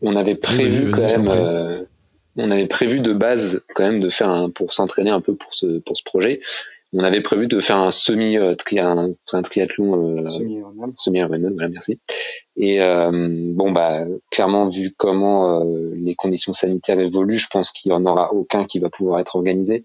On 0.00 0.14
avait 0.16 0.36
prévu 0.36 0.90
quand 0.90 1.02
même, 1.02 1.28
euh, 1.28 1.84
on 2.36 2.50
avait 2.50 2.66
prévu 2.68 3.00
de 3.00 3.12
base 3.12 3.62
quand 3.74 3.82
même 3.84 4.00
de 4.00 4.08
faire 4.08 4.30
un, 4.30 4.48
pour 4.48 4.72
s'entraîner 4.72 5.10
un 5.10 5.20
peu 5.20 5.34
pour 5.34 5.54
ce, 5.54 5.78
pour 5.80 5.96
ce 5.96 6.02
projet. 6.04 6.40
On 6.94 7.00
avait 7.00 7.20
prévu 7.20 7.48
de 7.48 7.60
faire 7.60 7.78
un 7.78 7.90
semi, 7.90 8.38
euh, 8.38 8.54
tri, 8.54 8.80
un, 8.80 9.10
un 9.32 9.42
triathlon 9.42 10.20
euh, 10.20 10.26
Semi-hivernal. 10.26 10.92
semi-Ironman, 10.96 11.52
voilà, 11.52 11.68
merci. 11.68 12.00
Et 12.56 12.80
euh, 12.80 13.10
bon, 13.12 13.72
bah, 13.72 14.04
clairement, 14.30 14.68
vu 14.68 14.94
comment 14.96 15.60
euh, 15.60 15.92
les 15.94 16.14
conditions 16.14 16.54
sanitaires 16.54 16.98
évoluent, 16.98 17.36
je 17.38 17.48
pense 17.50 17.70
qu'il 17.72 17.90
y 17.90 17.94
en 17.94 18.06
aura 18.06 18.32
aucun 18.32 18.64
qui 18.64 18.78
va 18.78 18.88
pouvoir 18.88 19.20
être 19.20 19.36
organisé. 19.36 19.84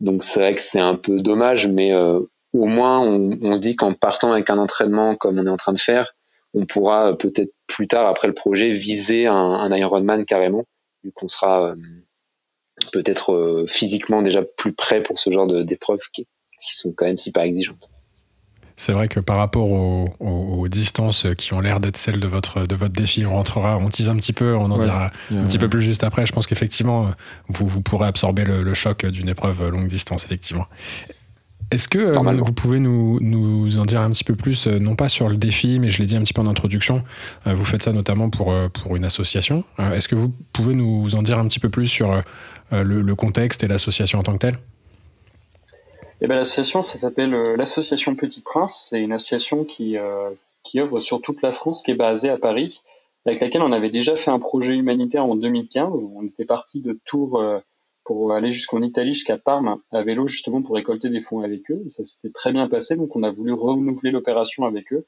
Donc 0.00 0.22
c'est 0.24 0.40
vrai 0.40 0.54
que 0.54 0.60
c'est 0.60 0.80
un 0.80 0.94
peu 0.94 1.20
dommage, 1.20 1.66
mais 1.68 1.92
euh, 1.92 2.20
au 2.52 2.66
moins 2.66 3.00
on, 3.00 3.38
on 3.42 3.56
se 3.56 3.60
dit 3.60 3.76
qu'en 3.76 3.94
partant 3.94 4.32
avec 4.32 4.48
un 4.50 4.58
entraînement 4.58 5.16
comme 5.16 5.38
on 5.38 5.46
est 5.46 5.50
en 5.50 5.56
train 5.56 5.72
de 5.72 5.78
faire, 5.80 6.14
on 6.54 6.66
pourra 6.66 7.08
euh, 7.08 7.12
peut-être 7.14 7.52
plus 7.66 7.88
tard 7.88 8.06
après 8.06 8.28
le 8.28 8.34
projet 8.34 8.70
viser 8.70 9.26
un, 9.26 9.34
un 9.34 9.76
Ironman 9.76 10.24
carrément, 10.24 10.64
vu 11.02 11.12
qu'on 11.12 11.28
sera 11.28 11.70
euh, 11.70 11.76
peut-être 12.92 13.32
euh, 13.32 13.66
physiquement 13.68 14.22
déjà 14.22 14.42
plus 14.42 14.72
prêt 14.72 15.02
pour 15.02 15.18
ce 15.18 15.30
genre 15.30 15.46
d'épreuves 15.64 16.00
qui, 16.12 16.24
qui 16.60 16.76
sont 16.76 16.92
quand 16.96 17.06
même 17.06 17.18
super 17.18 17.42
exigeantes. 17.42 17.90
C'est 18.80 18.92
vrai 18.92 19.08
que 19.08 19.18
par 19.18 19.38
rapport 19.38 19.68
aux, 19.72 20.08
aux- 20.20 20.60
aux 20.60 20.68
distances 20.68 21.26
qui 21.36 21.52
ont 21.52 21.60
l'air 21.60 21.80
d'être 21.80 21.96
celles 21.96 22.20
de 22.20 22.28
votre, 22.28 22.64
de 22.64 22.76
votre 22.76 22.92
défi, 22.92 23.26
on 23.26 23.34
rentrera, 23.34 23.76
on 23.76 23.88
tease 23.88 24.08
un 24.08 24.14
petit 24.16 24.32
peu, 24.32 24.54
on 24.54 24.66
en 24.70 24.78
Ouais. 24.78 24.84
dira 24.84 25.10
un 25.32 25.44
petit 25.44 25.58
peu 25.58 25.68
plus 25.68 25.82
juste 25.82 26.04
après. 26.04 26.24
Je 26.26 26.32
pense 26.32 26.46
qu'effectivement, 26.46 27.10
vous, 27.48 27.66
vous 27.66 27.80
pourrez 27.82 28.06
absorber 28.06 28.44
le, 28.44 28.62
le 28.62 28.74
choc 28.74 29.04
d'une 29.06 29.28
épreuve 29.28 29.68
longue 29.70 29.88
distance, 29.88 30.24
effectivement. 30.24 30.66
Est-ce 31.70 31.86
que 31.88 31.98
euh, 31.98 32.12
vous 32.40 32.52
pouvez 32.54 32.78
nous, 32.78 33.18
nous 33.20 33.76
en 33.78 33.82
dire 33.82 34.00
un 34.00 34.10
petit 34.10 34.24
peu 34.24 34.34
plus, 34.36 34.66
euh, 34.68 34.78
non 34.78 34.94
pas 34.96 35.08
sur 35.08 35.28
le 35.28 35.36
défi, 35.36 35.78
mais 35.80 35.90
je 35.90 35.98
l'ai 35.98 36.06
dit 36.06 36.16
un 36.16 36.22
petit 36.22 36.32
peu 36.32 36.40
en 36.40 36.46
introduction, 36.46 37.02
euh, 37.46 37.52
vous 37.52 37.64
faites 37.64 37.82
ça 37.82 37.92
notamment 37.92 38.30
pour, 38.30 38.52
euh, 38.52 38.68
pour 38.70 38.96
une 38.96 39.04
association. 39.04 39.64
Euh, 39.78 39.92
Est-ce 39.92 40.08
que 40.08 40.14
vous 40.14 40.32
pouvez 40.54 40.72
nous 40.74 41.14
en 41.14 41.20
dire 41.22 41.38
un 41.38 41.46
petit 41.46 41.58
peu 41.60 41.68
plus 41.68 41.86
sur 41.86 42.12
euh, 42.12 42.20
le, 42.70 43.02
le 43.02 43.14
contexte 43.14 43.62
et 43.64 43.68
l'association 43.68 44.18
en 44.18 44.22
tant 44.22 44.32
que 44.34 44.38
telle 44.38 44.56
Eh 46.20 46.26
ben, 46.26 46.36
l'association, 46.36 46.82
ça 46.82 46.98
s'appelle 46.98 47.34
euh, 47.34 47.56
l'association 47.56 48.14
Petit 48.14 48.40
Prince. 48.40 48.88
C'est 48.90 49.00
une 49.00 49.12
association 49.12 49.64
qui, 49.64 49.96
euh, 49.96 50.30
qui 50.64 50.80
œuvre 50.80 51.00
sur 51.00 51.20
toute 51.20 51.42
la 51.42 51.52
France, 51.52 51.82
qui 51.82 51.90
est 51.90 51.96
basée 51.96 52.28
à 52.28 52.38
Paris, 52.38 52.82
avec 53.26 53.40
laquelle 53.40 53.62
on 53.62 53.72
avait 53.72 53.90
déjà 53.90 54.16
fait 54.16 54.30
un 54.30 54.38
projet 54.38 54.74
humanitaire 54.74 55.24
en 55.24 55.36
2015. 55.36 55.94
On 55.94 56.24
était 56.24 56.44
parti 56.44 56.80
de 56.80 56.98
Tours 57.04 57.40
euh, 57.40 57.58
pour 58.04 58.32
aller 58.32 58.50
jusqu'en 58.50 58.82
Italie, 58.82 59.14
jusqu'à 59.14 59.36
Parme, 59.36 59.80
à 59.92 60.02
vélo, 60.02 60.26
justement 60.26 60.62
pour 60.62 60.76
récolter 60.76 61.10
des 61.10 61.20
fonds 61.20 61.40
avec 61.40 61.70
eux. 61.70 61.84
Ça 61.90 62.04
s'était 62.04 62.32
très 62.32 62.52
bien 62.52 62.66
passé, 62.68 62.96
donc 62.96 63.14
on 63.16 63.22
a 63.22 63.30
voulu 63.30 63.52
renouveler 63.52 64.10
l'opération 64.10 64.64
avec 64.64 64.92
eux. 64.92 65.04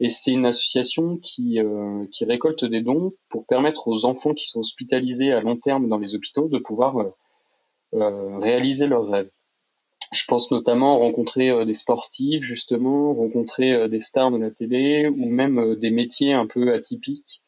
Et 0.00 0.10
c'est 0.10 0.32
une 0.32 0.44
association 0.44 1.16
qui, 1.16 1.58
euh, 1.58 2.04
qui 2.10 2.24
récolte 2.24 2.64
des 2.64 2.82
dons 2.82 3.14
pour 3.28 3.46
permettre 3.46 3.88
aux 3.88 4.04
enfants 4.04 4.34
qui 4.34 4.46
sont 4.46 4.60
hospitalisés 4.60 5.32
à 5.32 5.40
long 5.40 5.56
terme 5.56 5.88
dans 5.88 5.98
les 5.98 6.14
hôpitaux 6.14 6.48
de 6.48 6.58
pouvoir 6.58 6.98
euh, 6.98 7.10
euh, 7.94 8.38
réaliser 8.38 8.86
leurs 8.86 9.08
rêves. 9.08 9.30
je 10.12 10.24
pense 10.26 10.50
notamment 10.50 10.98
rencontrer 10.98 11.64
des 11.64 11.74
sportifs, 11.74 12.44
justement, 12.44 13.14
rencontrer 13.14 13.88
des 13.88 14.00
stars 14.00 14.30
de 14.30 14.38
la 14.38 14.50
télé, 14.50 15.08
ou 15.08 15.28
même 15.30 15.74
des 15.76 15.90
métiers 15.90 16.32
un 16.34 16.46
peu 16.46 16.72
atypiques, 16.74 17.42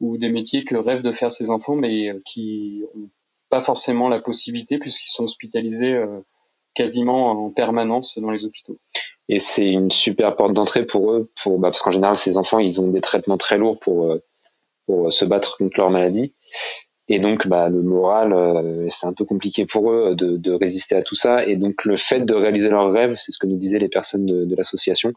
ou 0.00 0.18
des 0.18 0.28
métiers 0.28 0.64
que 0.64 0.74
rêvent 0.76 1.02
de 1.02 1.12
faire 1.12 1.32
ses 1.32 1.50
enfants, 1.50 1.76
mais 1.76 2.12
qui 2.24 2.82
n'ont 2.94 3.08
pas 3.48 3.60
forcément 3.60 4.08
la 4.08 4.20
possibilité 4.20 4.78
puisqu'ils 4.78 5.10
sont 5.10 5.24
hospitalisés 5.24 5.98
quasiment 6.74 7.46
en 7.46 7.50
permanence 7.50 8.18
dans 8.18 8.30
les 8.30 8.44
hôpitaux. 8.44 8.78
Et 9.28 9.38
c'est 9.38 9.68
une 9.68 9.90
super 9.90 10.36
porte 10.36 10.52
d'entrée 10.52 10.86
pour 10.86 11.12
eux, 11.12 11.30
pour, 11.42 11.58
bah, 11.58 11.70
parce 11.70 11.82
qu'en 11.82 11.90
général, 11.90 12.16
ces 12.16 12.36
enfants, 12.36 12.58
ils 12.58 12.80
ont 12.80 12.88
des 12.88 13.00
traitements 13.00 13.36
très 13.36 13.58
lourds 13.58 13.78
pour, 13.78 14.16
pour 14.86 15.12
se 15.12 15.24
battre 15.24 15.58
contre 15.58 15.78
leur 15.78 15.90
maladie. 15.90 16.34
Et 17.08 17.20
donc, 17.20 17.46
bah, 17.46 17.68
le 17.68 17.82
moral, 17.82 18.32
euh, 18.32 18.86
c'est 18.88 19.06
un 19.06 19.12
peu 19.12 19.24
compliqué 19.24 19.64
pour 19.64 19.92
eux 19.92 20.16
de, 20.16 20.36
de, 20.36 20.52
résister 20.52 20.96
à 20.96 21.02
tout 21.02 21.14
ça. 21.14 21.46
Et 21.46 21.56
donc, 21.56 21.84
le 21.84 21.96
fait 21.96 22.20
de 22.20 22.34
réaliser 22.34 22.68
leurs 22.68 22.92
rêves, 22.92 23.14
c'est 23.16 23.30
ce 23.30 23.38
que 23.38 23.46
nous 23.46 23.56
disaient 23.56 23.78
les 23.78 23.88
personnes 23.88 24.26
de, 24.26 24.44
de 24.44 24.56
l'association, 24.56 25.12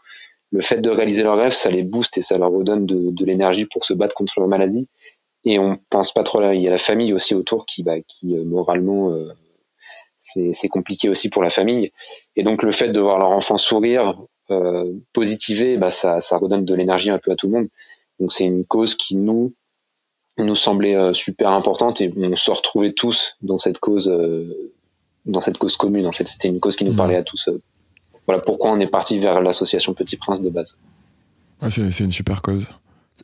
le 0.51 0.61
fait 0.61 0.81
de 0.81 0.89
réaliser 0.89 1.23
leurs 1.23 1.37
rêves, 1.37 1.51
ça 1.51 1.69
les 1.71 1.83
booste 1.83 2.17
et 2.17 2.21
ça 2.21 2.37
leur 2.37 2.51
redonne 2.51 2.85
de, 2.85 3.09
de 3.11 3.25
l'énergie 3.25 3.65
pour 3.65 3.85
se 3.85 3.93
battre 3.93 4.13
contre 4.13 4.33
leur 4.39 4.47
maladie. 4.47 4.87
Et 5.45 5.57
on 5.57 5.79
pense 5.89 6.13
pas 6.13 6.23
trop 6.23 6.41
là. 6.41 6.53
Il 6.53 6.61
y 6.61 6.67
a 6.67 6.71
la 6.71 6.77
famille 6.77 7.13
aussi 7.13 7.33
autour 7.33 7.65
qui, 7.65 7.81
bah, 7.81 8.01
qui 8.07 8.37
euh, 8.37 8.43
moralement, 8.43 9.11
euh, 9.11 9.29
c'est 10.19 10.67
compliqué 10.69 11.09
aussi 11.09 11.29
pour 11.29 11.41
la 11.41 11.49
famille. 11.49 11.91
Et 12.35 12.43
donc, 12.43 12.63
le 12.63 12.71
fait 12.71 12.89
de 12.89 12.99
voir 12.99 13.17
leur 13.17 13.31
enfant 13.31 13.57
sourire, 13.57 14.21
euh, 14.51 14.91
positiver, 15.13 15.77
bah, 15.77 15.89
ça, 15.89 16.21
ça 16.21 16.37
redonne 16.37 16.65
de 16.65 16.75
l'énergie 16.75 17.09
un 17.09 17.19
peu 17.19 17.31
à 17.31 17.35
tout 17.35 17.47
le 17.47 17.53
monde. 17.53 17.67
Donc, 18.19 18.33
c'est 18.33 18.45
une 18.45 18.65
cause 18.65 18.95
qui 18.95 19.15
nous 19.15 19.53
nous 20.43 20.55
semblait 20.55 20.95
euh, 20.95 21.13
super 21.13 21.51
importante 21.51 22.01
et 22.01 22.13
on 22.15 22.35
se 22.35 22.51
retrouvait 22.51 22.93
tous 22.93 23.35
dans 23.41 23.59
cette 23.59 23.79
cause, 23.79 24.07
euh, 24.09 24.73
dans 25.25 25.41
cette 25.41 25.57
cause 25.57 25.77
commune. 25.77 26.05
En 26.05 26.11
fait, 26.11 26.27
c'était 26.27 26.47
une 26.47 26.59
cause 26.59 26.75
qui 26.75 26.85
nous 26.85 26.93
mmh. 26.93 26.97
parlait 26.97 27.15
à 27.15 27.23
tous. 27.23 27.47
Euh. 27.47 27.61
Voilà 28.27 28.41
pourquoi 28.41 28.71
on 28.71 28.79
est 28.79 28.87
parti 28.87 29.19
vers 29.19 29.41
l'association 29.41 29.93
Petit 29.93 30.17
Prince 30.17 30.41
de 30.41 30.49
base. 30.49 30.75
c'est 31.69 31.99
une 31.99 32.11
super 32.11 32.41
cause. 32.41 32.65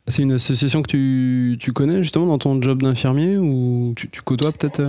C'est 0.08 0.22
une 0.22 0.32
association 0.32 0.82
que 0.82 0.88
tu, 0.88 1.56
tu, 1.58 1.72
connais 1.72 2.02
justement 2.02 2.26
dans 2.26 2.38
ton 2.38 2.60
job 2.60 2.82
d'infirmier 2.82 3.38
ou 3.38 3.94
tu, 3.96 4.10
tu 4.10 4.20
côtoies 4.20 4.52
peut-être 4.52 4.82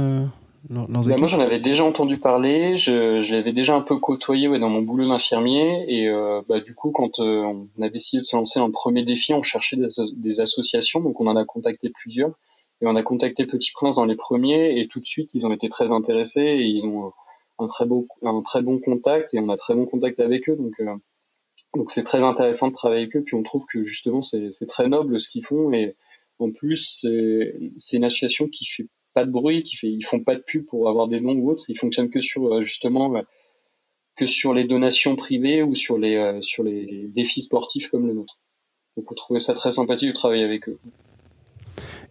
bah, 0.70 1.18
moi, 1.18 1.28
j'en 1.28 1.40
avais 1.40 1.60
déjà 1.60 1.86
entendu 1.86 2.18
parler, 2.18 2.76
je, 2.76 3.22
je 3.22 3.34
l'avais 3.34 3.54
déjà 3.54 3.76
un 3.76 3.82
peu 3.82 3.98
côtoyé 3.98 4.48
ouais, 4.48 4.60
dans 4.60 4.70
mon 4.70 4.82
boulot 4.82 5.08
d'infirmier. 5.08 5.86
Et 5.88 6.10
euh, 6.10 6.42
bah, 6.50 6.60
du 6.60 6.76
coup, 6.76 6.92
quand 6.92 7.20
euh, 7.20 7.44
on 7.78 7.82
a 7.82 7.90
décidé 7.90 8.20
de 8.20 8.26
se 8.26 8.36
lancer 8.36 8.60
dans 8.60 8.68
le 8.68 8.74
premier 8.74 9.04
défi, 9.04 9.34
on 9.34 9.44
cherchait 9.44 9.78
des, 9.78 9.88
des, 10.16 10.40
associations, 10.42 11.00
donc 11.00 11.22
on 11.22 11.28
en 11.28 11.36
a 11.36 11.46
contacté 11.46 11.90
plusieurs. 11.90 12.32
Et 12.82 12.86
on 12.86 12.96
a 12.96 13.04
contacté 13.04 13.46
Petit 13.46 13.72
Prince 13.72 13.96
dans 13.96 14.06
les 14.06 14.16
premiers, 14.16 14.80
et 14.80 14.88
tout 14.88 15.00
de 15.00 15.06
suite, 15.06 15.34
ils 15.34 15.48
ont 15.48 15.54
été 15.54 15.70
très 15.70 15.92
intéressés, 15.92 16.42
et 16.42 16.66
ils 16.66 16.86
ont 16.86 17.12
un 17.60 17.68
très, 17.68 17.86
beau, 17.86 18.08
un 18.22 18.42
très 18.42 18.62
bon 18.62 18.80
contact, 18.80 19.34
et 19.34 19.40
on 19.40 19.50
a 19.50 19.56
très 19.56 19.74
bon 19.74 19.86
contact 19.86 20.20
avec 20.20 20.50
eux. 20.50 20.56
Donc, 20.58 20.74
euh, 20.82 20.96
donc 21.76 21.92
c'est 21.92 22.04
très 22.04 22.24
intéressant 22.24 22.68
de 22.68 22.74
travailler 22.74 23.04
avec 23.04 23.16
eux. 23.16 23.24
Puis 23.24 23.36
on 23.36 23.44
trouve 23.44 23.66
que 23.72 23.84
justement, 23.84 24.22
c'est 24.22 24.52
très 24.68 24.90
noble 24.90 25.20
ce 25.22 25.30
qu'ils 25.30 25.46
font. 25.46 25.72
Et 25.74 25.96
en 26.40 26.52
plus, 26.52 27.06
c'est 27.78 27.98
une 27.98 28.04
association 28.04 28.48
qui 28.48 28.66
fait 28.66 28.88
pas 29.18 29.26
de 29.26 29.32
bruit, 29.32 29.64
qui 29.64 29.76
fait, 29.76 29.88
ils 29.88 30.06
font 30.06 30.20
pas 30.20 30.36
de 30.36 30.44
pub 30.46 30.68
pour 30.68 30.88
avoir 30.88 31.08
des 31.08 31.20
noms 31.20 31.34
ou 31.34 31.50
autres. 31.50 31.64
Ils 31.70 31.78
fonctionnent 31.78 32.12
que 32.12 32.22
sur 32.22 32.54
euh, 32.54 32.62
justement 32.62 33.16
euh, 33.16 33.22
que 34.16 34.28
sur 34.28 34.54
les 34.54 34.66
donations 34.66 35.16
privées 35.16 35.64
ou 35.64 35.74
sur 35.74 35.98
les 35.98 36.16
euh, 36.16 36.40
sur 36.44 36.64
les 36.64 37.08
défis 37.08 37.42
sportifs 37.42 37.90
comme 37.90 38.06
le 38.06 38.14
nôtre. 38.14 38.38
Donc 38.96 39.12
on 39.12 39.16
trouvait 39.16 39.40
ça 39.40 39.56
très 39.56 39.72
sympathique 39.72 40.10
de 40.10 40.14
travailler 40.14 40.44
avec 40.44 40.70
eux. 40.70 40.78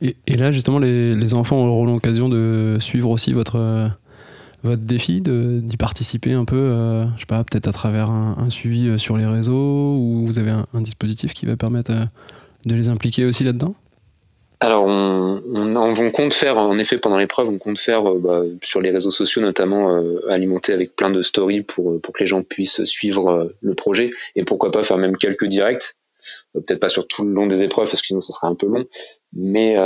Et, 0.01 0.17
là 0.35 0.51
justement 0.51 0.81
les, 0.81 1.35
enfants 1.35 1.65
auront 1.65 1.85
l'occasion 1.85 2.29
de 2.29 2.79
suivre 2.81 3.09
aussi 3.09 3.33
votre 3.33 3.93
votre 4.65 4.83
défi, 4.83 5.21
d'y 5.21 5.77
participer 5.77 6.33
un 6.33 6.45
peu, 6.45 6.71
je 7.15 7.21
sais 7.21 7.27
pas, 7.27 7.45
peut-être 7.45 7.69
à 7.69 7.73
travers 7.73 8.11
un, 8.11 8.51
suivi 8.51 8.99
sur 8.99 9.17
les 9.17 9.27
réseaux 9.27 9.97
ou 9.97 10.27
vous 10.27 10.39
avez 10.39 10.51
un 10.51 10.81
dispositif 10.81 11.35
qui 11.35 11.47
va 11.47 11.57
permettre 11.57 11.93
de 12.67 12.75
les 12.75 12.89
impliquer 12.89 13.25
aussi 13.25 13.45
là-dedans? 13.45 13.75
Alors, 14.61 14.85
on, 14.87 15.43
on, 15.45 15.77
on, 15.77 16.11
compte 16.11 16.33
faire, 16.33 16.57
en 16.57 16.79
effet, 16.79 16.97
pendant 16.97 17.19
l'épreuve, 17.19 17.49
on 17.51 17.59
compte 17.59 17.79
faire 17.79 18.11
euh, 18.11 18.19
bah, 18.19 18.43
sur 18.63 18.81
les 18.81 18.91
réseaux 18.91 19.11
sociaux, 19.11 19.43
notamment 19.43 19.95
euh, 19.95 20.21
alimenter 20.31 20.73
avec 20.73 20.97
plein 20.97 21.11
de 21.11 21.23
stories 21.23 21.63
pour, 21.63 21.93
euh, 21.93 21.99
pour 22.01 22.15
que 22.15 22.23
les 22.23 22.27
gens 22.27 22.43
puissent 22.43 22.85
suivre 22.85 23.53
le 23.61 23.75
projet 23.75 24.11
et 24.35 24.45
pourquoi 24.45 24.71
pas 24.71 24.83
faire 24.83 24.97
même 24.97 25.17
quelques 25.19 25.45
directs. 25.45 25.95
Peut-être 26.55 26.81
pas 26.81 26.89
sur 26.89 27.07
tout 27.07 27.25
le 27.25 27.33
long 27.33 27.47
des 27.47 27.63
épreuves 27.63 27.89
parce 27.91 28.01
que 28.01 28.07
sinon 28.07 28.23
ça 28.23 28.33
serait 28.33 28.49
un 28.49 28.55
peu 28.55 28.67
long, 28.67 28.87
mais 29.35 29.77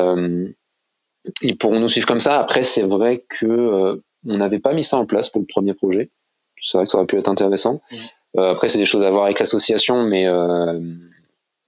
ils 1.43 1.59
pourront 1.59 1.81
nous 1.81 1.89
suivre 1.89 2.07
comme 2.07 2.21
ça. 2.21 2.39
Après, 2.39 2.63
c'est 2.63 2.83
vrai 2.83 3.25
que 3.29 4.01
on 4.25 4.37
n'avait 4.37 4.61
pas 4.61 4.73
mis 4.73 4.85
ça 4.85 4.97
en 4.97 5.05
place 5.05 5.29
pour 5.29 5.41
le 5.41 5.47
premier 5.47 5.75
projet. 5.75 6.11
C'est 6.57 6.79
vrai 6.79 6.87
que 6.87 6.93
ça 6.93 6.99
aurait 6.99 7.09
pu 7.09 7.19
être 7.19 7.29
intéressant. 7.29 7.83
Mmh. 7.91 8.39
après, 8.39 8.69
c'est 8.69 8.79
des 8.79 8.87
choses 8.87 9.03
à 9.03 9.11
voir 9.11 9.25
avec 9.25 9.41
l'association, 9.41 10.05
mais 10.05 10.27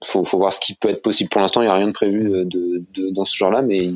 faut, 0.05 0.23
faut 0.23 0.37
voir 0.37 0.53
ce 0.53 0.59
qui 0.59 0.75
peut 0.75 0.89
être 0.89 1.01
possible. 1.01 1.29
Pour 1.29 1.41
l'instant, 1.41 1.61
il 1.61 1.65
n'y 1.65 1.71
a 1.71 1.75
rien 1.75 1.87
de 1.87 1.93
prévu 1.93 2.45
de, 2.45 3.09
dans 3.11 3.25
ce 3.25 3.35
genre-là, 3.35 3.61
mais 3.61 3.93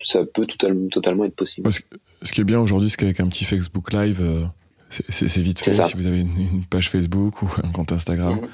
ça 0.00 0.24
peut 0.24 0.46
totalement, 0.46 0.88
totalement 0.88 1.24
être 1.24 1.36
possible. 1.36 1.70
ce 1.72 2.32
qui 2.32 2.40
est 2.40 2.44
bien 2.44 2.60
aujourd'hui, 2.60 2.90
c'est 2.90 2.96
qu'avec 2.96 3.20
un 3.20 3.28
petit 3.28 3.44
Facebook 3.44 3.92
Live, 3.92 4.20
euh, 4.20 4.44
c'est 4.90 5.38
vite 5.38 5.58
fait 5.58 5.72
si 5.72 5.94
vous 5.94 6.06
avez 6.06 6.20
une, 6.20 6.64
page 6.68 6.90
Facebook 6.90 7.42
ou 7.42 7.48
un 7.62 7.70
compte 7.70 7.92
Instagram. 7.92 8.40
Mhm. 8.40 8.48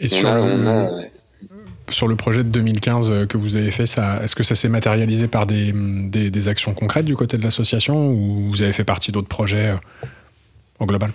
Et 0.00 0.08
sur, 0.08 0.28
sur 1.90 2.08
le 2.08 2.16
projet 2.16 2.42
de 2.42 2.48
2015 2.48 3.12
euh, 3.12 3.26
que 3.26 3.36
vous 3.36 3.56
avez 3.56 3.70
fait, 3.70 3.84
est-ce 3.84 4.34
que 4.34 4.42
ça 4.42 4.54
s'est 4.54 4.68
matérialisé 4.68 5.28
par 5.28 5.46
des, 5.46 5.72
des, 5.72 6.48
actions 6.48 6.74
concrètes 6.74 7.04
du 7.04 7.14
côté 7.16 7.36
de 7.36 7.44
l'association 7.44 8.08
ou 8.08 8.48
vous 8.50 8.62
avez 8.62 8.72
fait 8.72 8.84
partie 8.84 9.12
d'autres 9.12 9.28
projets 9.28 9.70
euh, 9.70 10.06
au 10.80 10.86
global? 10.86 11.10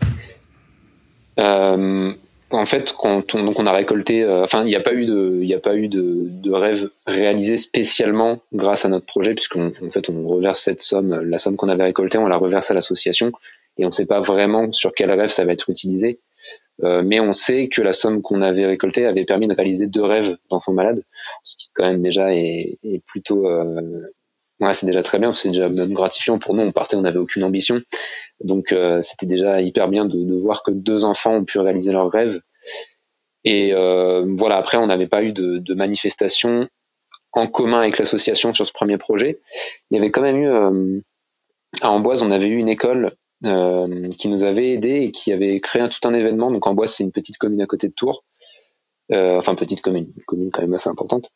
En 2.51 2.65
fait, 2.65 2.93
quand 2.97 3.35
on, 3.35 3.43
donc 3.43 3.59
on 3.59 3.65
a 3.65 3.73
récolté, 3.73 4.23
euh, 4.23 4.43
enfin, 4.43 4.63
il 4.63 4.67
n'y 4.67 4.75
a 4.75 4.81
pas 4.81 4.93
eu 4.93 5.05
de, 5.05 5.39
il 5.41 5.53
a 5.53 5.59
pas 5.59 5.75
eu 5.75 5.89
de, 5.89 6.51
rêve 6.51 6.89
réalisé 7.05 7.57
spécialement 7.57 8.39
grâce 8.53 8.85
à 8.85 8.89
notre 8.89 9.05
projet, 9.05 9.33
puisqu'en 9.33 9.67
en 9.67 9.91
fait, 9.91 10.09
on 10.09 10.27
reverse 10.27 10.61
cette 10.61 10.79
somme, 10.79 11.13
la 11.23 11.37
somme 11.37 11.57
qu'on 11.57 11.69
avait 11.69 11.83
récoltée, 11.83 12.17
on 12.17 12.27
la 12.27 12.37
reverse 12.37 12.71
à 12.71 12.73
l'association, 12.73 13.31
et 13.77 13.83
on 13.83 13.87
ne 13.87 13.93
sait 13.93 14.05
pas 14.05 14.21
vraiment 14.21 14.71
sur 14.71 14.93
quel 14.93 15.11
rêve 15.11 15.29
ça 15.29 15.45
va 15.45 15.53
être 15.53 15.69
utilisé. 15.69 16.19
Euh, 16.83 17.01
mais 17.03 17.19
on 17.19 17.33
sait 17.33 17.69
que 17.69 17.81
la 17.81 17.91
somme 17.91 18.21
qu'on 18.21 18.41
avait 18.41 18.65
récoltée 18.65 19.05
avait 19.05 19.25
permis 19.25 19.47
de 19.47 19.53
réaliser 19.53 19.87
deux 19.87 20.03
rêves 20.03 20.37
d'enfants 20.49 20.73
malades, 20.73 21.03
ce 21.43 21.57
qui 21.57 21.69
quand 21.73 21.85
même 21.85 22.03
déjà 22.03 22.33
est, 22.33 22.77
plutôt 23.07 23.47
euh, 23.49 24.01
ouais, 24.59 24.73
c'est 24.73 24.85
déjà 24.85 25.03
très 25.03 25.19
bien, 25.19 25.33
c'est 25.33 25.49
déjà 25.49 25.69
gratifiant 25.69 26.39
pour 26.39 26.53
nous. 26.53 26.63
On 26.63 26.71
partait, 26.71 26.95
on 26.95 27.01
n'avait 27.01 27.19
aucune 27.19 27.43
ambition, 27.43 27.81
donc 28.43 28.71
euh, 28.71 29.01
c'était 29.01 29.25
déjà 29.25 29.61
hyper 29.61 29.87
bien 29.89 30.05
de, 30.05 30.39
voir 30.39 30.63
que 30.63 30.71
deux 30.71 31.03
enfants 31.03 31.35
ont 31.35 31.45
pu 31.45 31.59
réaliser 31.59 31.91
leurs 31.91 32.09
rêves. 32.09 32.41
Et 33.43 33.71
euh, 33.73 34.25
voilà, 34.37 34.57
après, 34.57 34.77
on 34.77 34.87
n'avait 34.87 35.07
pas 35.07 35.23
eu 35.23 35.31
de, 35.31 35.57
de, 35.57 35.73
manifestation 35.73 36.67
en 37.31 37.47
commun 37.47 37.79
avec 37.79 37.97
l'association 37.97 38.53
sur 38.53 38.65
ce 38.65 38.73
premier 38.73 38.97
projet. 38.97 39.39
Il 39.89 39.95
y 39.95 39.97
avait 39.97 40.09
quand 40.09 40.21
même 40.21 40.37
eu 40.37 40.47
euh, 40.47 40.99
à 41.81 41.91
Amboise, 41.91 42.23
on 42.23 42.31
avait 42.31 42.47
eu 42.47 42.57
une 42.57 42.69
école 42.69 43.15
euh, 43.45 44.09
qui 44.17 44.29
nous 44.29 44.43
avait 44.43 44.73
aidé 44.73 45.01
et 45.01 45.11
qui 45.11 45.31
avait 45.31 45.59
créé 45.59 45.87
tout 45.89 46.05
un 46.07 46.13
événement. 46.13 46.51
Donc 46.51 46.65
Amboise, 46.67 46.93
c'est 46.93 47.03
une 47.03 47.11
petite 47.11 47.37
commune 47.37 47.61
à 47.61 47.67
côté 47.67 47.87
de 47.87 47.93
Tours 47.93 48.23
euh, 49.13 49.37
enfin 49.39 49.55
petite 49.55 49.81
commune, 49.81 50.11
une 50.17 50.23
commune 50.23 50.49
quand 50.51 50.61
même 50.61 50.73
assez 50.73 50.89
importante, 50.89 51.31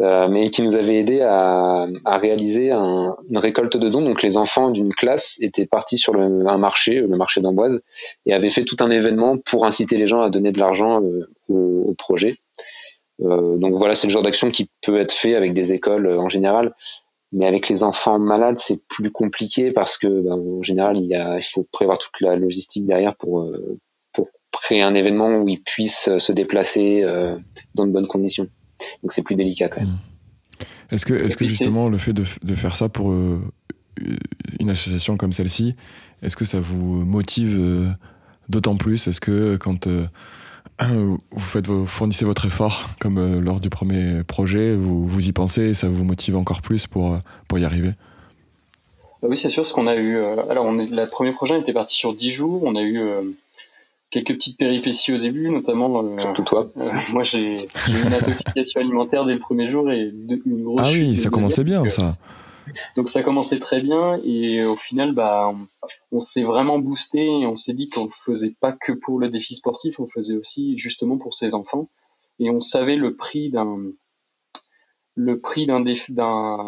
euh, 0.00 0.28
mais 0.28 0.50
qui 0.50 0.62
nous 0.62 0.74
avait 0.74 0.96
aidé 0.96 1.22
à, 1.22 1.86
à 2.04 2.16
réaliser 2.18 2.70
un, 2.70 3.16
une 3.30 3.38
récolte 3.38 3.76
de 3.76 3.88
dons. 3.88 4.02
Donc 4.02 4.22
les 4.22 4.36
enfants 4.36 4.70
d'une 4.70 4.92
classe 4.92 5.38
étaient 5.40 5.66
partis 5.66 5.96
sur 5.96 6.12
le, 6.12 6.46
un 6.46 6.58
marché, 6.58 7.00
le 7.00 7.16
marché 7.16 7.40
d'Amboise, 7.40 7.82
et 8.26 8.34
avaient 8.34 8.50
fait 8.50 8.64
tout 8.64 8.76
un 8.80 8.90
événement 8.90 9.38
pour 9.38 9.64
inciter 9.64 9.96
les 9.96 10.06
gens 10.06 10.20
à 10.20 10.30
donner 10.30 10.52
de 10.52 10.58
l'argent 10.58 11.02
euh, 11.02 11.26
au, 11.48 11.84
au, 11.88 11.94
projet. 11.94 12.36
Euh, 13.22 13.56
donc 13.56 13.74
voilà, 13.74 13.94
c'est 13.94 14.06
le 14.06 14.12
genre 14.12 14.22
d'action 14.22 14.50
qui 14.50 14.68
peut 14.82 14.98
être 14.98 15.12
fait 15.12 15.34
avec 15.34 15.54
des 15.54 15.72
écoles 15.72 16.08
en 16.08 16.28
général. 16.28 16.74
Mais 17.32 17.46
avec 17.46 17.68
les 17.68 17.82
enfants 17.82 18.20
malades, 18.20 18.58
c'est 18.58 18.80
plus 18.86 19.10
compliqué 19.10 19.72
parce 19.72 19.98
que, 19.98 20.06
ben, 20.06 20.34
en 20.34 20.62
général, 20.62 20.98
il, 20.98 21.06
y 21.06 21.16
a, 21.16 21.38
il 21.38 21.42
faut 21.42 21.66
prévoir 21.72 21.98
toute 21.98 22.20
la 22.20 22.36
logistique 22.36 22.86
derrière 22.86 23.16
pour, 23.16 23.50
créer 24.60 24.82
un 24.82 24.94
événement 24.94 25.28
où 25.38 25.48
ils 25.48 25.60
puissent 25.60 26.08
euh, 26.08 26.18
se 26.18 26.32
déplacer 26.32 27.02
euh, 27.04 27.36
dans 27.74 27.86
de 27.86 27.92
bonnes 27.92 28.06
conditions. 28.06 28.48
Donc 29.02 29.12
c'est 29.12 29.22
plus 29.22 29.36
délicat 29.36 29.68
quand 29.68 29.80
même. 29.80 29.90
Mmh. 29.90 30.94
Est-ce 30.94 31.06
que, 31.06 31.14
est-ce 31.14 31.36
que 31.36 31.46
justement 31.46 31.88
le 31.88 31.98
fait 31.98 32.12
de, 32.12 32.24
de 32.42 32.54
faire 32.54 32.76
ça 32.76 32.88
pour 32.88 33.10
euh, 33.10 33.40
une 34.60 34.70
association 34.70 35.16
comme 35.16 35.32
celle-ci, 35.32 35.74
est-ce 36.22 36.36
que 36.36 36.44
ça 36.44 36.60
vous 36.60 37.04
motive 37.04 37.94
d'autant 38.48 38.76
plus? 38.76 39.08
Est-ce 39.08 39.20
que 39.20 39.56
quand 39.56 39.88
vous, 40.80 41.18
faites 41.38 41.66
vous 41.66 41.86
fournissez 41.86 42.24
votre 42.24 42.46
effort, 42.46 42.90
comme 43.00 43.40
lors 43.40 43.60
du 43.60 43.70
premier 43.70 44.22
projet, 44.24 44.74
vous, 44.74 45.06
vous 45.06 45.28
y 45.28 45.32
pensez 45.32 45.62
et 45.62 45.74
ça 45.74 45.88
vous 45.88 46.04
motive 46.04 46.36
encore 46.36 46.60
plus 46.60 46.86
pour, 46.86 47.18
pour 47.48 47.58
y 47.58 47.64
arriver? 47.64 47.92
Bah 49.22 49.28
Oui, 49.30 49.36
c'est 49.36 49.48
sûr, 49.48 49.64
ce 49.64 49.72
qu'on 49.72 49.86
a 49.86 49.96
eu. 49.96 50.18
alors, 50.50 50.66
on 50.66 50.78
est, 50.78 50.90
le 50.90 51.08
premier 51.08 51.32
projet 51.32 51.58
était 51.58 51.72
parti 51.72 51.96
sur 51.96 52.14
10 52.14 52.30
jours. 52.30 52.62
On 52.64 52.76
a 52.76 52.82
eu 52.82 53.00
quelques 54.14 54.34
petites 54.34 54.56
péripéties 54.56 55.12
au 55.12 55.18
début, 55.18 55.50
notamment. 55.50 56.04
Euh, 56.04 56.18
Surtout 56.18 56.44
toi. 56.44 56.70
Euh, 56.76 56.90
moi, 57.12 57.24
j'ai 57.24 57.64
eu 57.64 58.02
une 58.06 58.14
intoxication 58.14 58.80
alimentaire 58.80 59.24
dès 59.24 59.34
le 59.34 59.40
premier 59.40 59.66
jour 59.66 59.90
et 59.90 60.12
une 60.46 60.62
grosse. 60.62 60.82
Ah 60.84 60.90
oui, 60.92 61.18
ça 61.18 61.30
commençait 61.30 61.64
bien, 61.64 61.88
ça. 61.88 62.16
Donc 62.96 63.10
ça 63.10 63.22
commençait 63.22 63.58
très 63.58 63.82
bien 63.82 64.18
et 64.24 64.64
au 64.64 64.76
final, 64.76 65.12
bah, 65.12 65.52
on, 66.12 66.20
s'est 66.20 66.44
vraiment 66.44 66.78
boosté 66.78 67.26
et 67.26 67.46
on 67.46 67.56
s'est 67.56 67.74
dit 67.74 67.90
qu'on 67.90 68.06
ne 68.06 68.10
faisait 68.10 68.54
pas 68.58 68.72
que 68.72 68.92
pour 68.92 69.18
le 69.18 69.28
défi 69.28 69.54
sportif, 69.54 70.00
on 70.00 70.06
faisait 70.06 70.34
aussi 70.34 70.78
justement 70.78 71.18
pour 71.18 71.34
ses 71.34 71.54
enfants. 71.54 71.90
Et 72.38 72.48
on 72.48 72.62
savait 72.62 72.96
le 72.96 73.16
prix 73.16 73.50
d'un 73.50 73.78
le 75.16 75.40
prix 75.40 75.66
d'un 75.66 75.80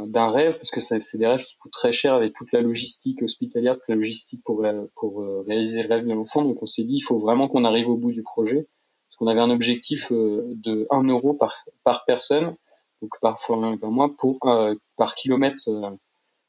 d'un 0.07 0.31
rêve 0.31 0.57
parce 0.57 0.71
que 0.71 0.81
c'est 0.81 1.19
des 1.19 1.27
rêves 1.27 1.43
qui 1.43 1.57
coûtent 1.57 1.73
très 1.73 1.93
cher 1.93 2.15
avec 2.15 2.33
toute 2.35 2.53
la 2.53 2.61
logistique 2.61 3.23
hospitalière, 3.23 3.75
toute 3.75 3.89
la 3.89 3.97
logistique 3.97 4.43
pour 4.45 4.65
pour 4.95 5.23
euh, 5.23 5.45
réaliser 5.47 5.83
le 5.83 5.89
rêve 5.89 6.07
de 6.07 6.13
l'enfant. 6.13 6.43
Donc 6.43 6.63
on 6.63 6.67
s'est 6.67 6.85
dit 6.85 6.97
il 6.97 7.03
faut 7.03 7.19
vraiment 7.19 7.49
qu'on 7.49 7.65
arrive 7.65 7.89
au 7.89 7.97
bout 7.97 8.13
du 8.13 8.23
projet 8.23 8.69
parce 9.09 9.17
qu'on 9.17 9.27
avait 9.27 9.41
un 9.41 9.51
objectif 9.51 10.13
euh, 10.13 10.45
de 10.55 10.87
1 10.91 11.05
euro 11.09 11.35
par 11.35 11.65
par 11.85 12.05
personne 12.05 12.57
donc 13.03 13.13
parfois 13.21 13.57
un 13.65 13.77
par 13.77 13.91
mois 13.91 14.15
pour 14.17 14.39
euh, 14.45 14.75
par 14.97 15.15
kilomètre 15.15 15.69
euh, 15.69 15.91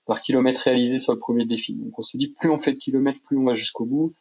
par 0.06 0.22
kilomètre 0.22 0.62
réalisé 0.62 1.00
sur 1.00 1.14
le 1.14 1.20
premier 1.20 1.46
défi. 1.46 1.74
Donc 1.74 1.98
on 1.98 2.02
s'est 2.02 2.18
dit 2.18 2.30
plus 2.40 2.50
on 2.50 2.58
fait 2.58 2.74
de 2.74 2.78
kilomètres, 2.78 3.20
plus 3.24 3.38
on 3.38 3.44
va 3.44 3.56
jusqu'au 3.56 3.86
bout, 3.86 4.14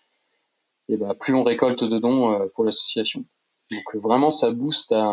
et 0.88 0.97
ben 0.97 1.14
plus 1.14 1.35
on 1.35 1.45
récolte 1.45 1.85
de 1.85 1.99
dons 1.99 2.33
euh, 2.33 2.47
pour 2.54 2.64
l'association. 2.64 3.25
Donc 3.73 4.02
vraiment 4.02 4.30
ça 4.30 4.50
booste 4.50 4.92
à, 4.92 5.12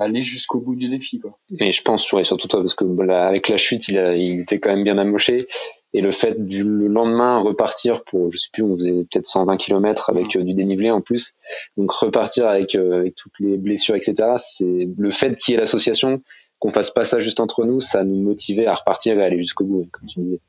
aller 0.00 0.22
jusqu'au 0.22 0.60
bout 0.60 0.76
du 0.76 0.88
défi 0.88 1.18
quoi. 1.18 1.38
Mais 1.58 1.72
je 1.72 1.82
pense 1.82 2.04
surtout 2.04 2.48
toi 2.48 2.60
parce 2.60 2.74
que 2.74 2.84
avec 3.10 3.48
la 3.48 3.56
chute 3.56 3.88
il, 3.88 3.96
il 4.16 4.40
était 4.40 4.60
quand 4.60 4.70
même 4.70 4.84
bien 4.84 4.98
amoché 4.98 5.48
et 5.94 6.00
le 6.00 6.12
fait 6.12 6.46
du 6.46 6.62
le 6.62 6.86
lendemain 6.86 7.38
repartir 7.38 8.04
pour 8.04 8.30
je 8.30 8.38
sais 8.38 8.48
plus 8.52 8.62
on 8.62 8.76
faisait 8.76 8.92
peut-être 9.10 9.26
120 9.26 9.56
km 9.56 10.10
avec 10.10 10.28
du 10.28 10.54
dénivelé 10.54 10.90
en 10.90 11.00
plus 11.00 11.34
donc 11.76 11.90
repartir 11.90 12.46
avec, 12.46 12.76
avec 12.76 13.16
toutes 13.16 13.32
les 13.40 13.56
blessures 13.56 13.96
etc 13.96 14.34
c'est 14.38 14.88
le 14.96 15.10
fait 15.10 15.36
qu'il 15.36 15.54
y 15.54 15.56
ait 15.56 15.60
l'association 15.60 16.22
qu'on 16.58 16.70
fasse 16.70 16.90
pas 16.90 17.04
ça 17.04 17.18
juste 17.18 17.40
entre 17.40 17.64
nous, 17.64 17.80
ça 17.80 18.04
nous 18.04 18.20
motivait 18.20 18.66
à 18.66 18.74
repartir 18.74 19.18
et 19.18 19.24
aller 19.24 19.38
jusqu'au 19.38 19.64
bout, 19.64 19.88
comme 19.92 20.08
tu 20.08 20.20
disais. 20.20 20.40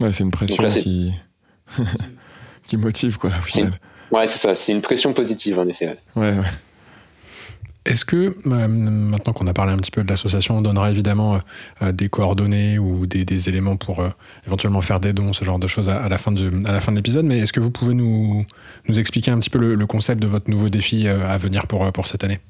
Ouais, 0.00 0.12
c'est 0.12 0.24
une 0.24 0.30
pression 0.30 0.66
qui... 0.68 1.12
qui 2.64 2.76
motive, 2.76 3.18
quoi, 3.18 3.30
au 3.30 3.42
final. 3.42 3.78
Ouais, 4.10 4.26
c'est 4.26 4.38
ça, 4.38 4.54
c'est 4.54 4.72
une 4.72 4.82
pression 4.82 5.12
positive, 5.12 5.58
en 5.58 5.68
effet. 5.68 5.98
Ouais, 6.14 6.32
ouais. 6.32 6.44
Est-ce 7.86 8.04
que, 8.04 8.34
euh, 8.46 8.68
maintenant 8.68 9.32
qu'on 9.32 9.46
a 9.46 9.52
parlé 9.52 9.72
un 9.72 9.76
petit 9.76 9.90
peu 9.90 10.02
de 10.02 10.08
l'association, 10.08 10.58
on 10.58 10.62
donnera 10.62 10.90
évidemment 10.90 11.40
euh, 11.82 11.92
des 11.92 12.08
coordonnées 12.08 12.78
ou 12.78 13.06
des, 13.06 13.48
éléments 13.48 13.76
pour 13.76 14.00
euh, 14.00 14.08
éventuellement 14.46 14.80
faire 14.80 15.00
des 15.00 15.12
dons, 15.12 15.32
ce 15.32 15.44
genre 15.44 15.58
de 15.58 15.66
choses 15.66 15.88
à, 15.88 16.08
la 16.08 16.18
fin 16.18 16.32
de, 16.32 16.94
l'épisode, 16.94 17.24
mais 17.24 17.38
est-ce 17.38 17.52
que 17.52 17.60
vous 17.60 17.70
pouvez 17.70 17.94
nous, 17.94 18.44
expliquer 18.88 19.30
un 19.30 19.38
petit 19.38 19.50
peu 19.50 19.58
le, 19.58 19.86
concept 19.86 20.20
de 20.20 20.26
votre 20.26 20.50
nouveau 20.50 20.68
défi 20.68 21.06
à 21.06 21.38
venir 21.38 21.66
pour, 21.68 22.06
cette 22.06 22.24
année? 22.24 22.40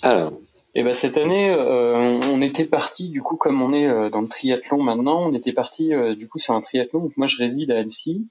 Alors, 0.00 0.32
et 0.76 0.82
ben 0.82 0.92
cette 0.92 1.18
année, 1.18 1.50
euh, 1.50 2.20
on 2.32 2.42
était 2.42 2.64
parti 2.64 3.08
du 3.08 3.22
coup 3.22 3.36
comme 3.36 3.62
on 3.62 3.72
est 3.72 3.86
euh, 3.86 4.10
dans 4.10 4.20
le 4.20 4.26
triathlon 4.26 4.82
maintenant, 4.82 5.28
on 5.28 5.32
était 5.32 5.52
parti 5.52 5.94
euh, 5.94 6.16
du 6.16 6.26
coup 6.26 6.38
sur 6.38 6.54
un 6.54 6.60
triathlon. 6.60 7.00
Donc 7.00 7.16
moi 7.16 7.28
je 7.28 7.36
réside 7.36 7.70
à 7.70 7.78
Annecy, 7.78 8.26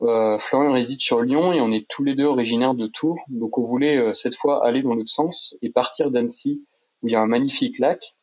Florian 0.00 0.72
réside 0.72 1.00
sur 1.00 1.22
Lyon 1.22 1.52
et 1.52 1.60
on 1.60 1.72
est 1.72 1.86
tous 1.88 2.04
les 2.04 2.14
deux 2.14 2.24
originaires 2.24 2.74
de 2.74 2.86
Tours. 2.86 3.20
Donc 3.28 3.58
on 3.58 3.62
voulait 3.62 4.12
cette 4.12 4.34
fois 4.34 4.66
aller 4.66 4.82
dans 4.82 4.94
l'autre 4.94 5.08
sens 5.08 5.56
et 5.62 5.70
partir 5.70 6.10
d'Annecy 6.10 6.62
où 7.02 7.08
il 7.08 7.12
y 7.12 7.16
a 7.16 7.20
un 7.20 7.26
magnifique 7.26 7.78
lac, 7.78 8.14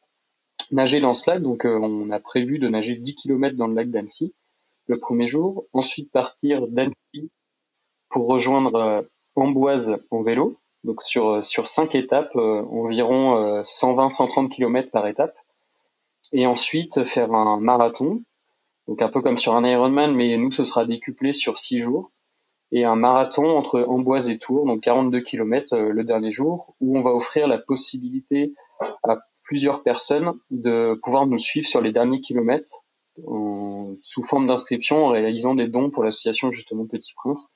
nager 0.69 0.99
dans 0.99 1.13
ce 1.13 1.29
lac. 1.29 1.41
Donc 1.41 1.65
on 1.65 2.11
a 2.11 2.19
prévu 2.19 2.59
de 2.59 2.67
nager 2.67 2.97
10 2.97 3.15
km 3.15 3.55
dans 3.55 3.67
le 3.67 3.73
lac 3.73 3.89
d'Annecy 3.89 4.33
le 4.87 4.99
premier 4.99 5.27
jour, 5.27 5.65
ensuite 5.73 6.11
partir 6.11 6.67
d'Annecy 6.67 7.31
pour 8.09 8.27
rejoindre 8.27 9.07
Amboise 9.35 9.97
en 10.11 10.21
vélo 10.21 10.61
donc 10.83 11.01
sur 11.01 11.29
euh, 11.29 11.41
sur 11.41 11.67
cinq 11.67 11.95
étapes, 11.95 12.35
euh, 12.35 12.63
environ 12.63 13.61
120-130 13.61 14.45
euh, 14.45 14.49
km 14.49 14.91
par 14.91 15.07
étape, 15.07 15.37
et 16.31 16.45
ensuite 16.45 17.03
faire 17.03 17.33
un 17.33 17.59
marathon, 17.59 18.21
donc 18.87 19.01
un 19.01 19.09
peu 19.09 19.21
comme 19.21 19.37
sur 19.37 19.55
un 19.55 19.67
Ironman, 19.67 20.13
mais 20.13 20.37
nous 20.37 20.51
ce 20.51 20.63
sera 20.63 20.85
décuplé 20.85 21.33
sur 21.33 21.57
six 21.57 21.79
jours, 21.79 22.11
et 22.71 22.85
un 22.85 22.95
marathon 22.95 23.57
entre 23.57 23.81
Amboise 23.81 24.29
et 24.29 24.37
Tours, 24.37 24.65
donc 24.65 24.81
42 24.81 25.19
km 25.19 25.77
le 25.77 26.03
dernier 26.03 26.31
jour, 26.31 26.75
où 26.79 26.97
on 26.97 27.01
va 27.01 27.11
offrir 27.11 27.47
la 27.47 27.57
possibilité 27.57 28.53
à 29.03 29.19
plusieurs 29.43 29.83
personnes 29.83 30.33
de 30.49 30.97
pouvoir 31.03 31.27
nous 31.27 31.37
suivre 31.37 31.67
sur 31.67 31.81
les 31.81 31.91
derniers 31.91 32.21
kilomètres 32.21 32.83
sous 34.01 34.23
forme 34.23 34.47
d'inscription 34.47 35.05
en 35.05 35.09
réalisant 35.09 35.55
des 35.55 35.67
dons 35.67 35.89
pour 35.89 36.03
l'association 36.03 36.51
justement 36.51 36.85
Petit 36.85 37.13
Prince. 37.13 37.51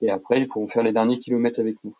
Et 0.00 0.10
après, 0.10 0.40
ils 0.40 0.48
pourront 0.48 0.66
faire 0.66 0.82
les 0.82 0.92
derniers 0.92 1.18
kilomètres 1.18 1.60
avec 1.60 1.76
nous. 1.84 1.94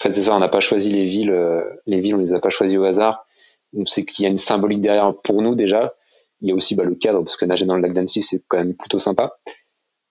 En 0.00 0.02
fait, 0.02 0.12
c'est 0.12 0.22
ça, 0.22 0.34
on 0.34 0.38
n'a 0.38 0.48
pas 0.48 0.60
choisi 0.60 0.90
les 0.90 1.06
villes, 1.06 1.30
euh, 1.30 1.62
les 1.86 2.00
villes, 2.00 2.14
on 2.14 2.18
les 2.18 2.34
a 2.34 2.40
pas 2.40 2.50
choisies 2.50 2.76
au 2.76 2.84
hasard. 2.84 3.26
On 3.76 3.86
sait 3.86 4.04
qu'il 4.04 4.24
y 4.24 4.26
a 4.26 4.30
une 4.30 4.38
symbolique 4.38 4.80
derrière 4.80 5.14
pour 5.14 5.40
nous 5.40 5.54
déjà. 5.54 5.94
Il 6.40 6.48
y 6.48 6.52
a 6.52 6.54
aussi 6.54 6.74
bah, 6.74 6.84
le 6.84 6.94
cadre, 6.94 7.22
parce 7.22 7.36
que 7.36 7.44
nager 7.44 7.66
dans 7.66 7.76
le 7.76 7.82
lac 7.82 7.92
d'Annecy, 7.92 8.22
c'est 8.22 8.42
quand 8.48 8.58
même 8.58 8.74
plutôt 8.74 8.98
sympa. 8.98 9.38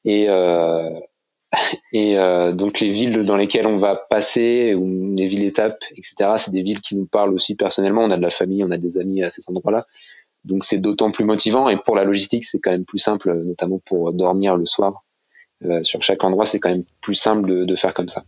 Et, 0.06 0.30
euh, 0.30 1.00
euh, 1.94 2.54
donc 2.54 2.80
les 2.80 2.90
villes 2.90 3.26
dans 3.26 3.38
lesquelles 3.38 3.68
on 3.68 3.78
va 3.78 3.96
passer, 3.96 4.74
ou 4.76 5.14
les 5.16 5.28
villes 5.28 5.44
étapes, 5.44 5.84
etc., 5.92 6.36
c'est 6.38 6.52
des 6.52 6.62
villes 6.62 6.82
qui 6.82 6.96
nous 6.96 7.06
parlent 7.06 7.34
aussi 7.34 7.56
personnellement. 7.56 8.04
On 8.04 8.12
a 8.12 8.18
de 8.18 8.22
la 8.22 8.30
famille, 8.30 8.64
on 8.64 8.72
a 8.72 8.78
des 8.78 8.98
amis 8.98 9.24
à 9.24 9.30
ces 9.30 9.44
endroits-là. 9.48 9.86
Donc 10.44 10.64
c'est 10.64 10.78
d'autant 10.78 11.12
plus 11.12 11.26
motivant. 11.26 11.70
Et 11.70 11.78
pour 11.78 11.96
la 11.96 12.04
logistique, 12.04 12.46
c'est 12.46 12.60
quand 12.60 12.72
même 12.72 12.86
plus 12.86 13.00
simple, 13.00 13.34
notamment 13.44 13.80
pour 13.80 14.14
dormir 14.14 14.56
le 14.56 14.66
soir. 14.66 15.04
Euh, 15.64 15.84
sur 15.84 16.02
chaque 16.04 16.24
endroit, 16.24 16.46
c'est 16.46 16.60
quand 16.60 16.70
même 16.70 16.84
plus 17.02 17.16
simple 17.16 17.66
de, 17.66 17.76
faire 17.76 17.94
comme 17.94 18.10
ça. 18.10 18.26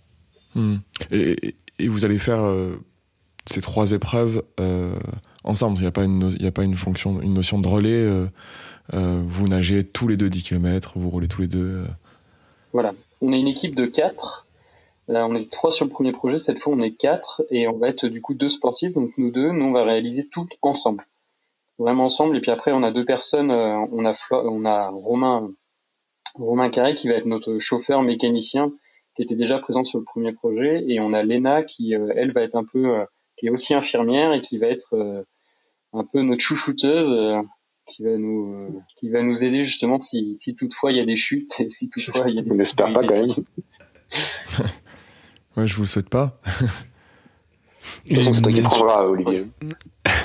Hmm. 0.55 0.77
Et, 1.11 1.53
vous 1.87 2.05
allez 2.05 2.17
faire 2.17 2.43
ces 3.45 3.61
trois 3.61 3.91
épreuves 3.91 4.41
ensemble. 5.43 5.77
Il 5.77 5.81
n'y 5.81 5.87
a 5.87 5.91
pas 5.91 6.03
une, 6.03 6.35
il 6.39 6.45
a 6.45 6.51
pas 6.51 6.63
une 6.63 6.75
fonction, 6.75 7.21
une 7.21 7.33
notion 7.33 7.59
de 7.59 7.67
relais. 7.67 7.89
Euh, 8.93 9.21
vous 9.25 9.47
nagez 9.47 9.83
tous 9.83 10.07
les 10.07 10.17
deux 10.17 10.29
10 10.29 10.43
km, 10.43 10.93
vous 10.95 11.09
roulez 11.09 11.27
tous 11.27 11.41
les 11.41 11.47
deux. 11.47 11.85
Voilà. 12.73 12.93
On 13.21 13.33
est 13.33 13.39
une 13.39 13.47
équipe 13.47 13.75
de 13.75 13.85
quatre. 13.85 14.45
on 15.07 15.35
est 15.35 15.51
trois 15.51 15.71
sur 15.71 15.85
le 15.85 15.91
premier 15.91 16.11
projet. 16.11 16.37
Cette 16.37 16.59
fois, 16.59 16.73
on 16.73 16.79
est 16.79 16.91
quatre 16.91 17.43
et 17.49 17.67
on 17.67 17.77
va 17.77 17.89
être 17.89 18.07
du 18.07 18.21
coup 18.21 18.33
deux 18.33 18.49
sportifs. 18.49 18.93
Donc 18.93 19.11
nous 19.17 19.31
deux, 19.31 19.51
nous 19.51 19.65
on 19.65 19.71
va 19.71 19.83
réaliser 19.83 20.27
tout 20.27 20.47
ensemble, 20.61 21.05
vraiment 21.79 22.05
ensemble. 22.05 22.37
Et 22.37 22.41
puis 22.41 22.51
après, 22.51 22.71
on 22.71 22.83
a 22.83 22.91
deux 22.91 23.05
personnes. 23.05 23.51
on 23.51 24.05
a 24.05 24.13
on 24.31 24.65
a 24.65 24.89
Romain 24.89 25.49
Romain 26.35 26.69
Carré 26.69 26.95
qui 26.95 27.07
va 27.07 27.15
être 27.15 27.25
notre 27.25 27.57
chauffeur 27.59 28.03
mécanicien 28.03 28.71
qui 29.17 29.23
était 29.23 29.35
déjà 29.35 29.57
présente 29.57 29.87
sur 29.87 29.97
le 29.97 30.05
premier 30.05 30.31
projet, 30.31 30.85
et 30.87 30.99
on 30.99 31.11
a 31.11 31.23
Lena 31.23 31.63
qui, 31.63 31.95
euh, 31.95 32.13
elle, 32.15 32.31
va 32.31 32.43
être 32.43 32.55
un 32.55 32.63
peu, 32.63 32.99
euh, 32.99 33.05
qui 33.37 33.47
est 33.47 33.49
aussi 33.49 33.73
infirmière 33.73 34.33
et 34.33 34.41
qui 34.41 34.57
va 34.57 34.67
être 34.67 34.93
euh, 34.93 35.23
un 35.93 36.03
peu 36.03 36.21
notre 36.21 36.41
chouchouteuse, 36.41 37.43
qui 37.87 38.03
va 38.03 38.17
nous, 38.17 38.83
qui 38.97 39.09
va 39.09 39.23
nous 39.23 39.43
aider 39.43 39.63
justement 39.63 39.99
si, 39.99 40.35
si 40.35 40.55
toutefois 40.55 40.91
il 40.91 40.97
y 40.97 41.01
a 41.01 41.05
des 41.05 41.15
chutes 41.15 41.59
et 41.59 41.69
si 41.69 41.89
toutefois 41.89 42.29
il 42.29 42.35
y 42.35 42.39
a 42.39 42.41
des. 42.41 42.51
On 42.51 42.55
n'espère 42.55 42.91
pas 42.91 43.05
quand 43.05 43.15
même. 43.15 43.35
ouais, 45.57 45.67
je 45.67 45.75
vous 45.75 45.83
le 45.83 45.87
souhaite 45.87 46.09
pas. 46.09 46.39
De 48.09 48.15
toute 48.15 48.17
façon, 48.17 48.33
c'est 48.33 48.41
toi 48.41 48.51
qui 48.51 48.61
prendras, 48.61 49.05
Olivier. 49.05 49.47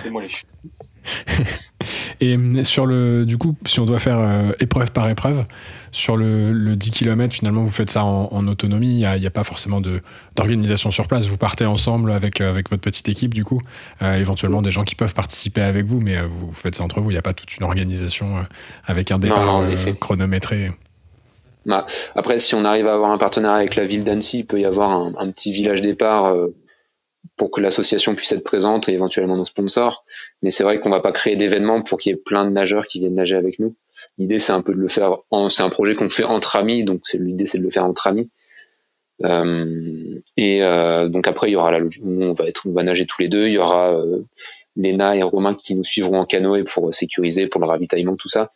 C'est 0.02 0.10
moi 0.10 0.22
les 0.22 0.28
chutes. 0.28 0.48
Et 2.20 2.36
sur 2.64 2.86
le, 2.86 3.26
du 3.26 3.38
coup, 3.38 3.56
si 3.66 3.80
on 3.80 3.84
doit 3.84 3.98
faire 3.98 4.18
euh, 4.18 4.52
épreuve 4.60 4.92
par 4.92 5.08
épreuve, 5.08 5.44
sur 5.92 6.16
le, 6.16 6.52
le, 6.52 6.74
10 6.74 6.90
km, 6.90 7.34
finalement, 7.34 7.62
vous 7.62 7.70
faites 7.70 7.90
ça 7.90 8.02
en, 8.04 8.46
autonomie. 8.48 9.00
Il 9.02 9.20
n'y 9.20 9.26
a, 9.26 9.30
pas 9.30 9.44
forcément 9.44 9.80
d'organisation 9.80 10.90
sur 10.90 11.06
place. 11.06 11.26
Vous 11.26 11.36
partez 11.36 11.66
ensemble 11.66 12.10
avec, 12.10 12.40
euh, 12.40 12.50
avec 12.50 12.70
votre 12.70 12.82
petite 12.82 13.08
équipe, 13.08 13.34
du 13.34 13.44
coup. 13.44 13.60
Euh, 14.00 14.14
éventuellement, 14.14 14.62
des 14.62 14.70
gens 14.70 14.84
qui 14.84 14.94
peuvent 14.94 15.14
participer 15.14 15.60
avec 15.60 15.84
vous, 15.84 16.00
mais 16.00 16.20
vous 16.26 16.50
faites 16.50 16.74
ça 16.74 16.84
entre 16.84 17.00
vous. 17.00 17.10
Il 17.10 17.14
n'y 17.14 17.18
a 17.18 17.22
pas 17.22 17.34
toute 17.34 17.56
une 17.56 17.64
organisation 17.64 18.46
avec 18.86 19.12
un 19.12 19.18
départ 19.18 19.64
chronométré. 20.00 20.70
Bah, 21.66 21.86
après, 22.16 22.38
si 22.38 22.54
on 22.54 22.64
arrive 22.64 22.88
à 22.88 22.94
avoir 22.94 23.10
un 23.12 23.18
partenariat 23.18 23.58
avec 23.58 23.76
la 23.76 23.86
ville 23.86 24.02
d'Annecy, 24.02 24.40
il 24.40 24.46
peut 24.46 24.58
y 24.58 24.64
avoir 24.64 24.90
un, 24.90 25.12
un 25.18 25.30
petit 25.30 25.52
village 25.52 25.82
départ 25.82 26.34
pour 27.36 27.50
que 27.50 27.60
l'association 27.60 28.14
puisse 28.14 28.32
être 28.32 28.44
présente 28.44 28.88
et 28.88 28.92
éventuellement 28.92 29.36
nos 29.36 29.44
sponsors. 29.44 30.04
Mais 30.42 30.50
c'est 30.50 30.64
vrai 30.64 30.80
qu'on 30.80 30.90
va 30.90 31.00
pas 31.00 31.12
créer 31.12 31.36
d'événements 31.36 31.82
pour 31.82 31.98
qu'il 31.98 32.10
y 32.10 32.14
ait 32.14 32.18
plein 32.18 32.44
de 32.44 32.50
nageurs 32.50 32.86
qui 32.86 33.00
viennent 33.00 33.14
nager 33.14 33.36
avec 33.36 33.58
nous. 33.58 33.74
L'idée, 34.18 34.38
c'est 34.38 34.52
un 34.52 34.62
peu 34.62 34.74
de 34.74 34.78
le 34.78 34.88
faire. 34.88 35.18
C'est 35.48 35.62
un 35.62 35.70
projet 35.70 35.94
qu'on 35.94 36.08
fait 36.08 36.24
entre 36.24 36.56
amis, 36.56 36.84
donc 36.84 37.02
l'idée, 37.14 37.46
c'est 37.46 37.58
de 37.58 37.62
le 37.62 37.70
faire 37.70 37.84
entre 37.84 38.06
amis. 38.06 38.30
Euh, 39.24 40.20
et 40.36 40.62
euh, 40.62 41.08
donc 41.08 41.28
après, 41.28 41.48
il 41.48 41.52
y 41.52 41.56
aura 41.56 41.70
la, 41.70 41.84
on 42.04 42.32
va 42.32 42.44
on 42.64 42.72
va 42.72 42.82
nager 42.82 43.06
tous 43.06 43.22
les 43.22 43.28
deux. 43.28 43.46
Il 43.46 43.52
y 43.52 43.58
aura 43.58 43.94
euh, 43.94 44.22
Léna 44.76 45.16
et 45.16 45.22
Romain 45.22 45.54
qui 45.54 45.74
nous 45.74 45.84
suivront 45.84 46.20
en 46.20 46.24
canoë 46.24 46.64
pour 46.64 46.94
sécuriser, 46.94 47.46
pour 47.46 47.60
le 47.60 47.66
ravitaillement, 47.66 48.16
tout 48.16 48.28
ça. 48.28 48.50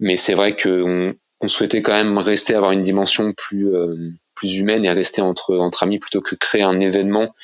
Mais 0.00 0.16
c'est 0.16 0.34
vrai 0.34 0.56
qu'on 0.56 1.14
on 1.40 1.48
souhaitait 1.48 1.82
quand 1.82 1.92
même 1.92 2.18
rester 2.18 2.54
avoir 2.54 2.72
une 2.72 2.82
dimension 2.82 3.32
plus 3.32 3.74
euh, 3.74 3.96
plus 4.34 4.56
humaine 4.56 4.84
et 4.84 4.90
rester 4.90 5.22
entre 5.22 5.56
entre 5.56 5.82
amis 5.82 5.98
plutôt 5.98 6.20
que 6.20 6.34
créer 6.34 6.62
un 6.62 6.80
événement 6.80 7.34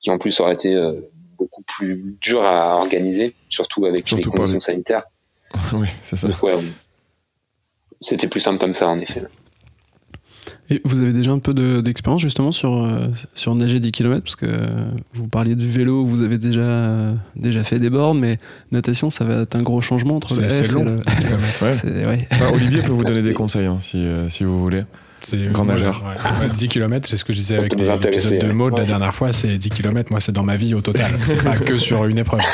qui 0.00 0.10
en 0.10 0.18
plus 0.18 0.38
aurait 0.40 0.52
été 0.54 0.74
euh, 0.74 0.92
beaucoup 1.38 1.62
plus 1.62 2.16
dur 2.20 2.42
à 2.42 2.76
organiser, 2.76 3.34
surtout 3.48 3.84
avec 3.86 4.10
les 4.10 4.22
conditions 4.22 4.60
sanitaires. 4.60 5.04
oui, 5.72 5.88
c'est 6.02 6.16
ça. 6.16 6.28
c'était 8.00 8.28
plus 8.28 8.40
simple 8.40 8.58
comme 8.58 8.74
ça, 8.74 8.88
en 8.88 8.98
effet. 8.98 9.22
Et 10.68 10.80
vous 10.84 11.00
avez 11.00 11.12
déjà 11.12 11.30
un 11.30 11.38
peu 11.38 11.54
de- 11.54 11.80
d'expérience 11.80 12.20
justement 12.20 12.50
sur, 12.50 12.74
euh, 12.84 13.06
sur 13.34 13.54
nager 13.54 13.78
10 13.78 13.92
km 13.92 14.22
Parce 14.24 14.34
que 14.34 14.46
euh, 14.46 14.88
vous 15.14 15.28
parliez 15.28 15.54
du 15.54 15.68
vélo, 15.68 16.04
vous 16.04 16.22
avez 16.22 16.38
déjà, 16.38 16.60
euh, 16.66 17.14
déjà 17.36 17.62
fait 17.62 17.78
des 17.78 17.88
bornes, 17.90 18.18
mais 18.18 18.38
natation, 18.72 19.08
ça 19.08 19.24
va 19.24 19.42
être 19.42 19.54
un 19.56 19.62
gros 19.62 19.80
changement 19.80 20.16
entre 20.16 20.32
C'est 20.32 20.42
le 20.42 20.48
c'est 20.48 20.60
S 20.64 20.70
et 20.70 20.74
long. 20.74 20.84
le- 20.84 20.96
10 21.00 21.16
kilomètres. 21.16 21.62
Ouais. 21.62 22.06
Ouais. 22.06 22.28
Bah, 22.40 22.50
Olivier 22.52 22.82
peut 22.82 22.92
vous 22.92 23.04
donner 23.04 23.22
des 23.22 23.32
conseils 23.32 23.66
hein, 23.66 23.78
si, 23.80 23.98
euh, 23.98 24.28
si 24.28 24.42
vous 24.44 24.60
voulez. 24.60 24.82
C'est 25.28 25.48
Grand 25.52 25.64
nageur. 25.64 26.04
ouais. 26.04 26.46
Ouais, 26.46 26.54
10 26.56 26.68
km, 26.68 27.08
c'est 27.08 27.16
ce 27.16 27.24
que 27.24 27.32
je 27.32 27.38
disais 27.38 27.56
avec 27.56 27.72
l'épisode 27.72 28.38
de 28.38 28.46
ouais. 28.46 28.52
Maud 28.52 28.74
la 28.74 28.80
Ouais. 28.82 28.86
dernière 28.86 29.12
fois, 29.12 29.32
c'est 29.32 29.58
10 29.58 29.70
km, 29.70 30.12
moi 30.12 30.20
c'est 30.20 30.30
dans 30.30 30.44
ma 30.44 30.54
vie 30.56 30.72
au 30.74 30.82
total. 30.82 31.18
C'est 31.24 31.42
pas 31.42 31.56
que 31.56 31.76
sur 31.78 32.04
une 32.04 32.18
épreuve. 32.18 32.40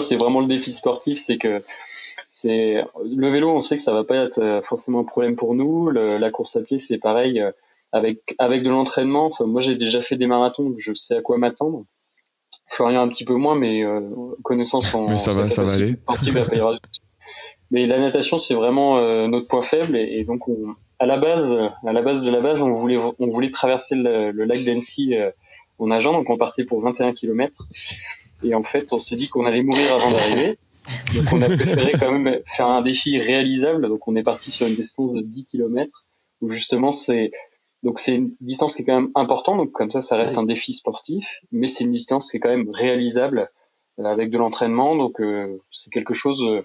C'est- 0.00 0.16
vraiment 0.16 0.40
le 0.40 0.46
défi 0.46 0.72
sportif, 0.72 1.18
c'est 1.20 1.38
que 1.38 1.62
c'est 2.30 2.82
le 3.04 3.28
vélo, 3.30 3.50
on 3.50 3.60
sait 3.60 3.76
que 3.76 3.82
ça 3.82 3.92
va 3.92 4.04
pas 4.04 4.16
être 4.16 4.38
euh, 4.38 4.62
forcément 4.62 5.00
un 5.00 5.04
problème 5.04 5.36
pour 5.36 5.54
nous. 5.54 5.90
Le- 5.90 6.18
la 6.18 6.30
course 6.30 6.56
à 6.56 6.60
pied, 6.62 6.78
c'est 6.78 6.98
pareil. 6.98 7.40
euh, 7.40 7.50
Avec 7.92 8.20
avec 8.38 8.62
de 8.62 8.70
l'entraînement, 8.70 9.26
enfin, 9.26 9.46
moi 9.46 9.60
j'ai 9.60 9.76
déjà 9.76 10.00
fait 10.02 10.16
des 10.16 10.26
marathons, 10.26 10.64
donc 10.64 10.78
je 10.78 10.92
sais 10.94 11.16
à 11.16 11.22
quoi 11.22 11.38
m'attendre. 11.38 11.84
Florian 12.66 13.02
un 13.02 13.08
petit 13.08 13.24
peu 13.24 13.34
moins, 13.34 13.56
mais 13.56 13.84
euh, 13.84 14.00
connaissant 14.42 14.80
son 14.80 15.08
Mais 15.08 15.18
ça 15.18 15.32
va, 15.32 15.50
ça 15.50 15.64
va 15.64 15.72
aller. 15.72 15.96
il 16.22 16.28
y 16.28 16.30
souci. 16.58 17.00
Mais 17.70 17.86
la 17.86 17.98
natation, 17.98 18.38
c'est 18.38 18.54
vraiment 18.54 18.98
euh, 18.98 19.28
notre 19.28 19.46
point 19.46 19.62
faible, 19.62 19.96
et, 19.96 20.18
et 20.18 20.24
donc 20.24 20.48
on, 20.48 20.74
à 20.98 21.06
la 21.06 21.18
base, 21.18 21.56
à 21.86 21.92
la 21.92 22.02
base 22.02 22.24
de 22.24 22.30
la 22.30 22.40
base, 22.40 22.62
on 22.62 22.72
voulait 22.72 22.98
on 22.98 23.28
voulait 23.28 23.50
traverser 23.50 23.94
le, 23.94 24.32
le 24.32 24.44
lac 24.44 24.64
d'Annecy 24.64 25.14
euh, 25.14 25.30
en 25.78 25.86
nageant, 25.86 26.12
donc 26.12 26.28
on 26.28 26.36
partait 26.36 26.64
pour 26.64 26.80
21 26.82 27.12
km. 27.12 27.66
Et 28.42 28.54
en 28.54 28.62
fait, 28.62 28.92
on 28.92 28.98
s'est 28.98 29.16
dit 29.16 29.28
qu'on 29.28 29.46
allait 29.46 29.62
mourir 29.62 29.94
avant 29.94 30.10
d'arriver. 30.10 30.58
Donc 31.14 31.32
on 31.32 31.42
a 31.42 31.46
préféré 31.46 31.92
quand 31.98 32.12
même 32.12 32.40
faire 32.46 32.66
un 32.66 32.82
défi 32.82 33.18
réalisable. 33.18 33.88
Donc 33.88 34.08
on 34.08 34.16
est 34.16 34.22
parti 34.22 34.50
sur 34.50 34.66
une 34.66 34.74
distance 34.74 35.14
de 35.14 35.22
10 35.22 35.46
km 35.46 36.04
où 36.40 36.50
justement 36.50 36.92
c'est 36.92 37.32
donc 37.82 37.98
c'est 37.98 38.14
une 38.14 38.34
distance 38.40 38.74
qui 38.74 38.82
est 38.82 38.84
quand 38.84 39.00
même 39.00 39.10
importante. 39.14 39.58
Donc 39.58 39.72
comme 39.72 39.90
ça, 39.90 40.00
ça 40.00 40.16
reste 40.16 40.36
un 40.36 40.44
défi 40.44 40.72
sportif, 40.72 41.40
mais 41.52 41.66
c'est 41.66 41.84
une 41.84 41.92
distance 41.92 42.30
qui 42.30 42.36
est 42.36 42.40
quand 42.40 42.50
même 42.50 42.70
réalisable 42.70 43.50
euh, 43.98 44.04
avec 44.04 44.30
de 44.30 44.38
l'entraînement. 44.38 44.96
Donc 44.96 45.20
euh, 45.20 45.58
c'est 45.70 45.90
quelque 45.90 46.14
chose 46.14 46.42
euh, 46.42 46.62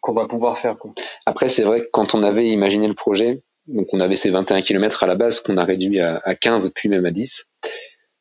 qu'on 0.00 0.12
va 0.12 0.26
pouvoir 0.26 0.58
faire. 0.58 0.76
Quoi. 0.78 0.92
Après, 1.26 1.48
c'est 1.48 1.62
vrai 1.64 1.80
que 1.82 1.88
quand 1.92 2.14
on 2.14 2.22
avait 2.22 2.48
imaginé 2.48 2.88
le 2.88 2.94
projet, 2.94 3.42
donc 3.66 3.86
on 3.92 4.00
avait 4.00 4.16
ces 4.16 4.30
21 4.30 4.60
km 4.62 5.04
à 5.04 5.06
la 5.06 5.14
base 5.16 5.40
qu'on 5.40 5.56
a 5.56 5.64
réduit 5.64 6.00
à, 6.00 6.20
à 6.24 6.34
15 6.34 6.70
puis 6.74 6.88
même 6.88 7.04
à 7.06 7.10
10. 7.10 7.44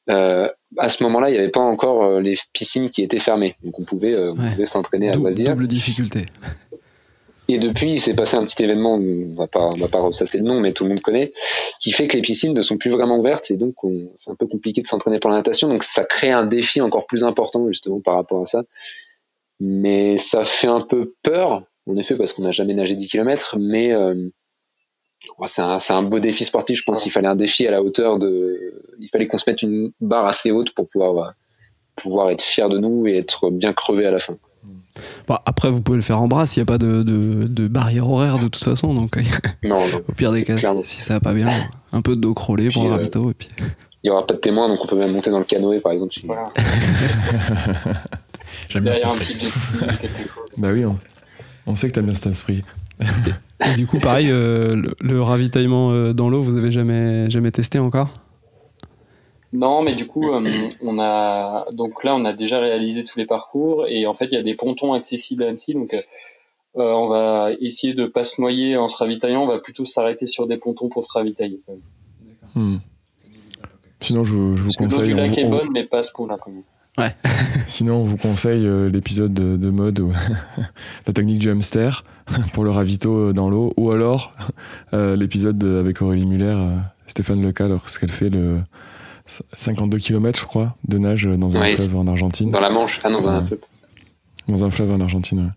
Euh, 0.10 0.50
à 0.78 0.90
ce 0.90 1.04
moment-là, 1.04 1.30
il 1.30 1.34
n'y 1.34 1.40
avait 1.40 1.50
pas 1.50 1.60
encore 1.62 2.04
euh, 2.04 2.20
les 2.22 2.36
piscines 2.54 2.90
qui 2.90 3.04
étaient 3.04 3.20
fermées, 3.20 3.56
donc 3.64 3.80
on 3.80 3.84
pouvait, 3.84 4.16
euh, 4.16 4.34
Ouais. 4.34 4.66
s'entraîner 4.66 5.10
à 5.10 5.14
loisir. 5.16 5.50
double 5.52 5.68
difficulté. 5.68 6.26
Et 7.48 7.58
depuis, 7.58 7.94
il 7.94 8.00
s'est 8.00 8.14
passé 8.14 8.38
un 8.38 8.46
petit 8.46 8.64
événement, 8.64 8.96
on 8.96 9.34
va 9.34 9.48
pas, 9.48 9.70
on 9.70 9.76
va 9.78 9.88
pas 9.88 10.00
ressasser 10.00 10.38
le 10.38 10.44
nom, 10.44 10.60
mais 10.60 10.72
tout 10.72 10.84
le 10.84 10.90
monde 10.90 11.02
connaît, 11.02 11.32
qui 11.80 11.92
fait 11.92 12.08
que 12.08 12.16
les 12.16 12.22
piscines 12.22 12.54
ne 12.54 12.62
sont 12.62 12.78
plus 12.78 12.92
vraiment 12.92 13.18
ouvertes 13.18 13.50
et 13.50 13.58
donc 13.58 13.84
on- 13.84 14.12
c'est 14.16 14.30
un 14.30 14.36
peu 14.36 14.46
compliqué 14.46 14.82
de 14.84 14.88
s'entraîner 14.88 15.18
pour 15.20 15.32
la 15.32 15.38
natation. 15.38 15.68
Donc 15.68 15.84
ça 15.84 16.06
crée 16.06 16.30
un 16.32 16.46
défi 16.46 16.80
encore 16.80 17.08
plus 17.08 17.24
important 17.24 17.68
justement 17.68 18.02
par 18.02 18.16
rapport 18.16 18.44
à 18.44 18.46
ça. 18.46 18.64
Mais 19.60 20.18
ça 20.18 20.46
fait 20.46 20.68
un 20.68 20.82
peu 20.82 21.14
peur, 21.24 21.64
en 21.86 21.98
effet, 21.98 22.16
parce 22.16 22.34
qu'on 22.34 22.44
n'a 22.44 22.52
jamais 22.52 22.74
nagé 22.74 22.96
10 22.96 23.08
km, 23.08 23.58
mais 23.60 23.92
euh, 23.92 24.30
c'est 25.48 25.94
un, 25.94 26.04
beau 26.04 26.20
défi 26.20 26.46
sportif. 26.46 26.80
Je 26.80 26.84
pense 26.84 27.04
qu'il 27.04 27.12
fallait 27.12 27.28
un 27.28 27.36
défi 27.36 27.68
à 27.68 27.72
la 27.72 27.84
hauteur 27.84 28.20
de, 28.20 28.58
il 29.00 29.10
fallait 29.10 29.28
qu'on 29.28 29.38
se 29.38 29.50
mette 29.50 29.62
une 29.62 29.92
barre 30.00 30.26
assez 30.26 30.52
haute 30.52 30.74
pour 30.74 30.88
pouvoir, 30.88 31.18
euh, 31.18 31.30
pouvoir 31.96 32.30
être 32.30 32.42
fier 32.42 32.70
de 32.70 32.80
nous 32.80 33.08
et 33.08 33.18
être 33.18 33.50
bien 33.50 33.74
crevé 33.74 34.06
à 34.06 34.12
la 34.12 34.20
fin. 34.20 34.38
Bon, 35.28 35.38
après, 35.46 35.70
vous 35.70 35.82
pouvez 35.82 35.98
le 35.98 36.02
faire 36.02 36.22
en 36.22 36.28
brasse, 36.28 36.56
il 36.56 36.60
n'y 36.60 36.64
a 36.64 36.66
pas 36.66 36.78
de, 36.78 37.04
de, 37.04 37.48
de 37.48 37.68
barrière 37.68 38.10
horaire 38.10 38.38
de 38.38 38.48
toute 38.48 38.64
façon. 38.64 38.94
Donc, 38.94 39.16
Non, 39.64 39.80
non. 39.88 40.02
au 40.08 40.12
pire 40.14 40.32
des 40.32 40.44
cas, 40.44 40.56
Clairement. 40.56 40.84
si 40.84 41.02
ça 41.02 41.16
va 41.16 41.20
pas 41.20 41.34
bien, 41.34 41.48
un 41.92 42.02
peu 42.02 42.16
de 42.16 42.22
dos 42.22 42.34
crawlé 42.34 42.70
pour 42.70 42.84
le 42.84 42.90
euh, 42.90 42.94
ravito. 42.94 43.30
Et 43.30 43.34
puis... 43.34 43.50
Il 44.04 44.08
y 44.08 44.10
aura 44.10 44.26
pas 44.26 44.34
de 44.34 44.40
témoin, 44.40 44.70
donc 44.70 44.80
on 44.82 44.88
peut 44.88 44.96
même 44.96 45.12
monter 45.12 45.30
dans 45.30 45.40
le 45.40 45.46
canoë, 45.46 45.82
par 45.82 45.92
exemple. 45.92 46.14
Voilà. 46.24 46.46
J'aime 48.68 48.84
bien 48.84 48.94
cet 48.94 49.06
esprit. 49.14 49.48
Bah 50.58 50.70
oui, 50.74 50.84
on, 50.86 50.98
on 51.68 51.76
sait 51.76 51.88
que 51.90 51.94
t'aimes 51.94 52.08
bien 52.08 52.16
cet 52.16 52.28
esprit. 52.28 52.64
Et 53.66 53.76
du 53.78 53.88
coup, 53.88 54.00
pareil, 54.00 54.30
euh, 54.30 54.76
le, 54.76 54.96
le 55.00 55.22
ravitaillement 55.22 55.92
euh, 55.92 56.14
dans 56.14 56.30
l'eau, 56.30 56.42
vous 56.42 56.58
avez 56.58 56.72
jamais, 56.72 57.30
jamais 57.30 57.52
testé 57.52 57.80
encore? 57.80 58.10
Non, 59.52 59.82
mais 59.82 59.96
du 59.96 60.06
coup, 60.06 60.32
euh, 60.32 60.70
on 60.82 61.00
a 61.00 61.66
donc 61.74 62.04
là, 62.04 62.14
on 62.16 62.24
a 62.26 62.34
déjà 62.34 62.60
réalisé 62.60 63.04
tous 63.04 63.18
les 63.18 63.26
parcours 63.26 63.88
et 63.88 64.06
en 64.06 64.14
fait, 64.14 64.26
il 64.26 64.34
y 64.34 64.38
a 64.38 64.44
des 64.44 64.56
pontons 64.56 64.94
accessibles 64.94 65.44
à 65.44 65.48
Annecy, 65.48 65.74
donc 65.74 65.96
on 66.76 67.08
va 67.08 67.50
essayer 67.60 67.94
de 67.94 68.06
pas 68.06 68.24
se 68.24 68.40
noyer 68.40 68.78
en 68.78 68.88
se 68.88 68.98
ravitaillant. 68.98 69.44
On 69.44 69.48
va 69.48 69.60
plutôt 69.60 69.86
s'arrêter 69.86 70.28
sur 70.28 70.46
des 70.46 70.58
pontons 70.58 70.88
pour 70.88 71.04
se 71.04 71.14
ravitailler. 71.14 71.60
quand 71.66 71.74
même. 71.74 72.74
Hmm. 72.76 72.80
Sinon, 74.02 74.24
je 74.24 74.34
vous, 74.34 74.56
je 74.56 74.62
vous 74.62 74.68
Parce 74.68 74.76
que 74.78 74.84
l'eau 74.84 74.90
conseille. 74.90 75.06
du 75.08 75.14
lac 75.16 75.38
est 75.38 75.46
on 75.46 75.50
bonne, 75.50 75.70
mais 75.74 75.84
pas 75.84 76.04
ce 76.04 76.12
quand 76.12 76.28
Sinon, 77.68 77.96
on 77.98 78.04
vous 78.04 78.18
conseille 78.18 78.66
euh, 78.66 78.90
l'épisode 78.90 79.34
de, 79.34 79.58
de 79.58 79.70
mode 79.70 80.00
où 80.00 80.12
la 81.08 81.14
technique 81.14 81.40
du 81.40 81.50
hamster 81.50 82.04
pour 82.54 82.64
le 82.64 82.72
ravito 82.72 83.30
euh, 83.30 83.34
dans 83.34 83.50
l'eau, 83.50 83.74
ou 83.78 83.92
alors 83.92 84.34
euh, 84.94 85.16
l'épisode 85.16 85.58
de- 85.58 85.78
avec 85.80 86.02
Aurélie 86.02 86.26
Muller, 86.26 86.56
euh, 86.58 86.76
Stéphane 87.08 87.42
Leca, 87.42 87.68
lorsqu'elle 87.68 88.12
fait 88.12 88.30
le 88.30 88.60
52 89.54 89.98
km, 90.00 90.40
je 90.40 90.46
crois, 90.46 90.76
de 90.88 90.98
nage 90.98 91.26
dans 91.26 91.56
un 91.58 91.62
Ouais, 91.62 91.76
fleuve 91.76 91.96
en 91.96 92.08
Argentine. 92.08 92.50
Dans 92.52 92.60
la 92.62 92.70
Manche 92.70 93.00
Ah 93.04 93.10
non, 93.10 93.22
dans 93.22 93.30
un 93.30 93.46
fleuve. 93.46 93.60
Dans 94.48 94.64
un 94.66 94.70
fleuve 94.72 94.92
en 94.92 95.00
Argentine. 95.02 95.54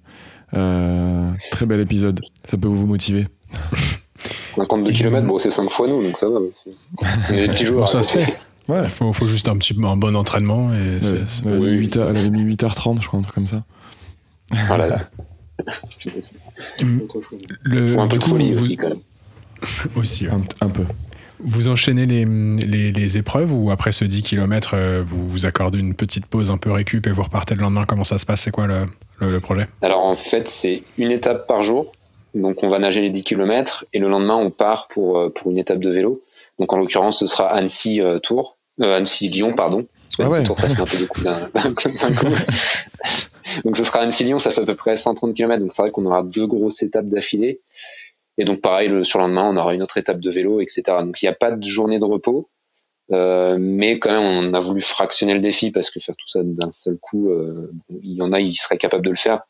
ouais. 0.52 0.58
Très 1.50 1.66
bel 1.66 1.80
épisode. 1.80 2.20
Ça 2.44 2.56
peut 2.58 2.68
vous 2.68 2.86
motiver. 2.86 3.26
52 4.56 4.92
km, 4.92 5.26
bon, 5.26 5.38
c'est 5.38 5.50
5 5.50 5.70
fois 5.70 5.88
nous, 5.88 6.02
donc 6.02 6.18
ça 6.18 6.28
va. 6.28 6.38
On 6.38 7.32
est 7.34 7.46
des 7.46 7.48
petits 7.52 7.64
joueurs. 7.64 7.80
Bon, 7.82 7.86
ça 7.86 8.02
se 8.02 8.18
fait. 8.18 8.34
Ouais. 8.68 8.82
Il 8.84 8.88
faut, 8.90 9.12
faut 9.12 9.26
juste 9.26 9.48
un 9.48 9.56
petit 9.56 9.74
un 9.82 9.96
bon 9.96 10.14
entraînement 10.16 10.72
et 10.72 10.98
Ouais, 11.44 11.58
mis 11.58 11.70
8 11.72 11.96
heures- 11.96 12.10
elle 12.10 12.16
avait 12.16 12.30
mis 12.30 12.44
8h30, 12.44 13.02
je 13.02 13.06
crois, 13.08 13.18
un 13.18 13.22
truc 13.22 13.34
comme 13.34 13.46
ça. 13.46 13.64
Là 14.52 14.86
là. 14.86 15.00
C'est 15.98 16.10
autre 17.02 17.20
chose. 17.30 17.38
le, 17.62 17.98
un 17.98 18.06
peu 18.08 18.18
du 18.18 18.24
coup, 18.24 18.36
vous, 18.36 18.58
aussi, 18.58 18.76
quand 18.76 18.88
même. 18.88 18.98
aussi, 19.96 20.26
ouais. 20.28 20.34
Un, 20.34 20.66
un 20.66 20.68
peu. 20.68 20.84
Vous 21.44 21.68
enchaînez 21.68 22.06
les, 22.06 22.24
les, 22.24 22.92
les 22.92 23.18
épreuves 23.18 23.52
ou 23.52 23.72
après 23.72 23.90
ce 23.90 24.04
10 24.04 24.22
km, 24.22 25.00
vous 25.02 25.28
vous 25.28 25.44
accordez 25.44 25.80
une 25.80 25.94
petite 25.94 26.26
pause 26.26 26.52
un 26.52 26.56
peu 26.56 26.70
récup 26.70 27.06
et 27.08 27.10
vous 27.10 27.22
repartez 27.24 27.56
le 27.56 27.62
lendemain? 27.62 27.84
Comment 27.84 28.04
ça 28.04 28.18
se 28.18 28.26
passe? 28.26 28.42
C'est 28.42 28.52
quoi 28.52 28.68
le, 28.68 28.84
le, 29.18 29.28
le 29.32 29.40
projet? 29.40 29.66
Alors 29.82 30.04
en 30.04 30.14
fait, 30.14 30.46
c'est 30.46 30.84
une 30.98 31.10
étape 31.10 31.48
par 31.48 31.64
jour. 31.64 31.92
Donc 32.34 32.62
on 32.62 32.68
va 32.68 32.78
nager 32.78 33.02
les 33.02 33.10
10 33.10 33.24
km 33.24 33.84
et 33.92 33.98
le 33.98 34.08
lendemain 34.08 34.36
on 34.36 34.50
part 34.50 34.88
pour, 34.88 35.18
euh, 35.18 35.28
pour 35.28 35.50
une 35.50 35.58
étape 35.58 35.78
de 35.78 35.90
vélo. 35.90 36.22
Donc 36.58 36.72
en 36.72 36.78
l'occurrence 36.78 37.18
ce 37.18 37.26
sera 37.26 37.48
Annecy-Tours, 37.48 38.56
euh, 38.80 38.96
Annecy-Lyon 38.96 39.52
pardon. 39.54 39.86
Parce 40.16 40.16
que 40.16 40.22
Ah 40.22 40.28
ouais. 40.28 40.36
Annecy-Tours 40.36 40.58
ça 40.58 40.68
fait 40.68 40.80
un 40.80 40.84
peu 40.84 40.98
beaucoup 40.98 41.20
d'un 41.22 41.50
coup. 42.14 42.28
donc 43.64 43.76
ce 43.76 43.84
sera 43.84 44.00
Annecy-Lyon, 44.00 44.38
ça 44.38 44.50
fait 44.50 44.62
à 44.62 44.66
peu 44.66 44.76
près 44.76 44.96
130 44.96 45.34
km. 45.34 45.60
Donc 45.60 45.72
c'est 45.72 45.82
vrai 45.82 45.90
qu'on 45.90 46.06
aura 46.06 46.22
deux 46.22 46.46
grosses 46.46 46.82
étapes 46.82 47.06
d'affilée. 47.06 47.60
Et 48.38 48.44
donc 48.44 48.62
pareil, 48.62 48.88
le 48.88 49.04
sur 49.04 49.18
le 49.18 49.26
lendemain 49.26 49.50
on 49.52 49.56
aura 49.56 49.74
une 49.74 49.82
autre 49.82 49.98
étape 49.98 50.20
de 50.20 50.30
vélo, 50.30 50.60
etc. 50.60 50.82
Donc 51.00 51.20
il 51.22 51.26
n'y 51.26 51.30
a 51.30 51.34
pas 51.34 51.52
de 51.52 51.64
journée 51.64 51.98
de 51.98 52.04
repos. 52.04 52.48
Euh, 53.10 53.58
mais 53.60 53.98
quand 53.98 54.10
même, 54.10 54.22
on 54.22 54.54
a 54.54 54.60
voulu 54.60 54.80
fractionner 54.80 55.34
le 55.34 55.40
défi 55.40 55.70
parce 55.70 55.90
que 55.90 56.00
faire 56.00 56.16
tout 56.16 56.28
ça 56.28 56.40
d'un 56.42 56.72
seul 56.72 56.96
coup, 56.96 57.30
euh, 57.30 57.70
il 57.90 58.14
y 58.14 58.22
en 58.22 58.32
a, 58.32 58.40
ils 58.40 58.54
seraient 58.54 58.78
capables 58.78 59.04
de 59.04 59.10
le 59.10 59.16
faire. 59.16 59.42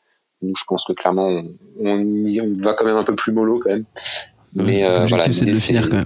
Nous, 0.43 0.53
je 0.55 0.63
pense 0.67 0.85
que 0.85 0.93
clairement, 0.93 1.27
on, 1.27 1.55
on, 1.79 1.99
y- 2.25 2.41
on 2.41 2.53
va 2.61 2.73
quand 2.73 2.85
même 2.85 2.97
un 2.97 3.03
peu 3.03 3.15
plus 3.15 3.31
mollo 3.31 3.59
quand 3.63 3.71
même. 3.71 3.85
Mais 4.53 4.83
euh, 4.83 5.05
voilà, 5.05 5.25
L'objectif, 5.25 5.33
c'est 5.33 5.45
de 5.45 5.51
le 5.51 5.55
finir 5.57 5.89
quand 5.89 5.95
même. 5.97 6.05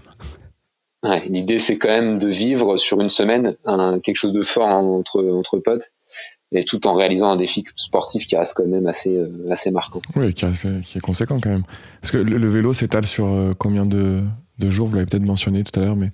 Ouais, 1.04 1.24
l'idée, 1.30 1.60
c'est 1.60 1.78
quand 1.78 1.90
même 1.90 2.18
de 2.20 2.28
vivre 2.30 2.78
sur 2.78 3.00
une 3.02 3.10
semaine 3.10 3.56
un, 3.66 4.00
quelque 4.00 4.16
chose 4.16 4.34
de 4.34 4.42
fort 4.42 4.68
entre, 4.70 5.24
entre 5.32 5.58
potes, 5.60 5.92
et 6.52 6.64
tout 6.66 6.88
en 6.88 6.94
réalisant 6.96 7.30
un 7.30 7.36
défi 7.36 7.64
sportif 7.76 8.26
qui 8.26 8.36
reste 8.38 8.54
quand 8.56 8.66
même 8.66 8.88
assez, 8.88 9.16
euh, 9.16 9.30
assez 9.52 9.70
marquant. 9.72 10.02
Oui, 10.16 10.34
qui 10.34 10.46
est, 10.46 10.48
assez- 10.48 10.82
qui 10.84 10.98
est 10.98 11.02
conséquent 11.02 11.40
quand 11.42 11.50
même. 11.50 11.64
Parce 12.02 12.12
que 12.12 12.18
le, 12.18 12.38
le 12.38 12.48
vélo 12.48 12.74
s'étale 12.74 13.06
sur 13.06 13.28
euh, 13.28 13.52
combien 13.58 13.86
de, 13.86 14.24
de 14.60 14.70
jours? 14.70 14.88
Vous 14.88 14.96
l'avez 14.96 15.06
peut-être 15.08 15.26
mentionné 15.26 15.64
tout 15.64 15.78
à 15.80 15.84
l'heure, 15.84 15.96
mais 15.96 16.10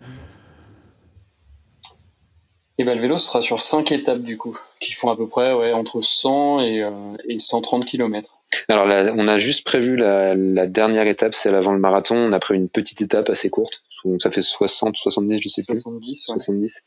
Et 2.83 2.85
ben 2.85 2.95
le 2.95 3.01
vélo 3.01 3.17
sera 3.17 3.39
sur 3.39 3.61
5 3.61 3.93
étapes 3.93 4.19
du 4.19 4.37
coup, 4.37 4.59
qui 4.81 4.91
font 4.91 5.09
à 5.09 5.15
peu 5.15 5.25
près 5.25 5.53
ouais, 5.53 5.71
entre 5.71 6.01
100 6.01 6.59
et, 6.59 6.83
euh, 6.83 6.91
et 7.29 7.39
130 7.39 7.85
km. 7.85 8.39
Alors 8.67 8.85
là, 8.85 9.13
on 9.15 9.29
a 9.29 9.37
juste 9.37 9.65
prévu 9.65 9.95
la, 9.95 10.35
la 10.35 10.67
dernière 10.67 11.07
étape, 11.07 11.33
celle 11.33 11.55
avant 11.55 11.71
le 11.71 11.79
marathon. 11.79 12.17
On 12.17 12.33
a 12.33 12.39
prévu 12.39 12.59
une 12.59 12.67
petite 12.67 13.01
étape 13.01 13.29
assez 13.29 13.49
courte, 13.49 13.83
donc 14.03 14.21
ça 14.21 14.31
fait 14.31 14.41
60, 14.41 14.97
70, 14.97 15.39
je 15.41 15.47
sais 15.47 15.63
plus. 15.63 15.79
70, 15.79 16.27
ouais. 16.27 16.33
70. 16.33 16.81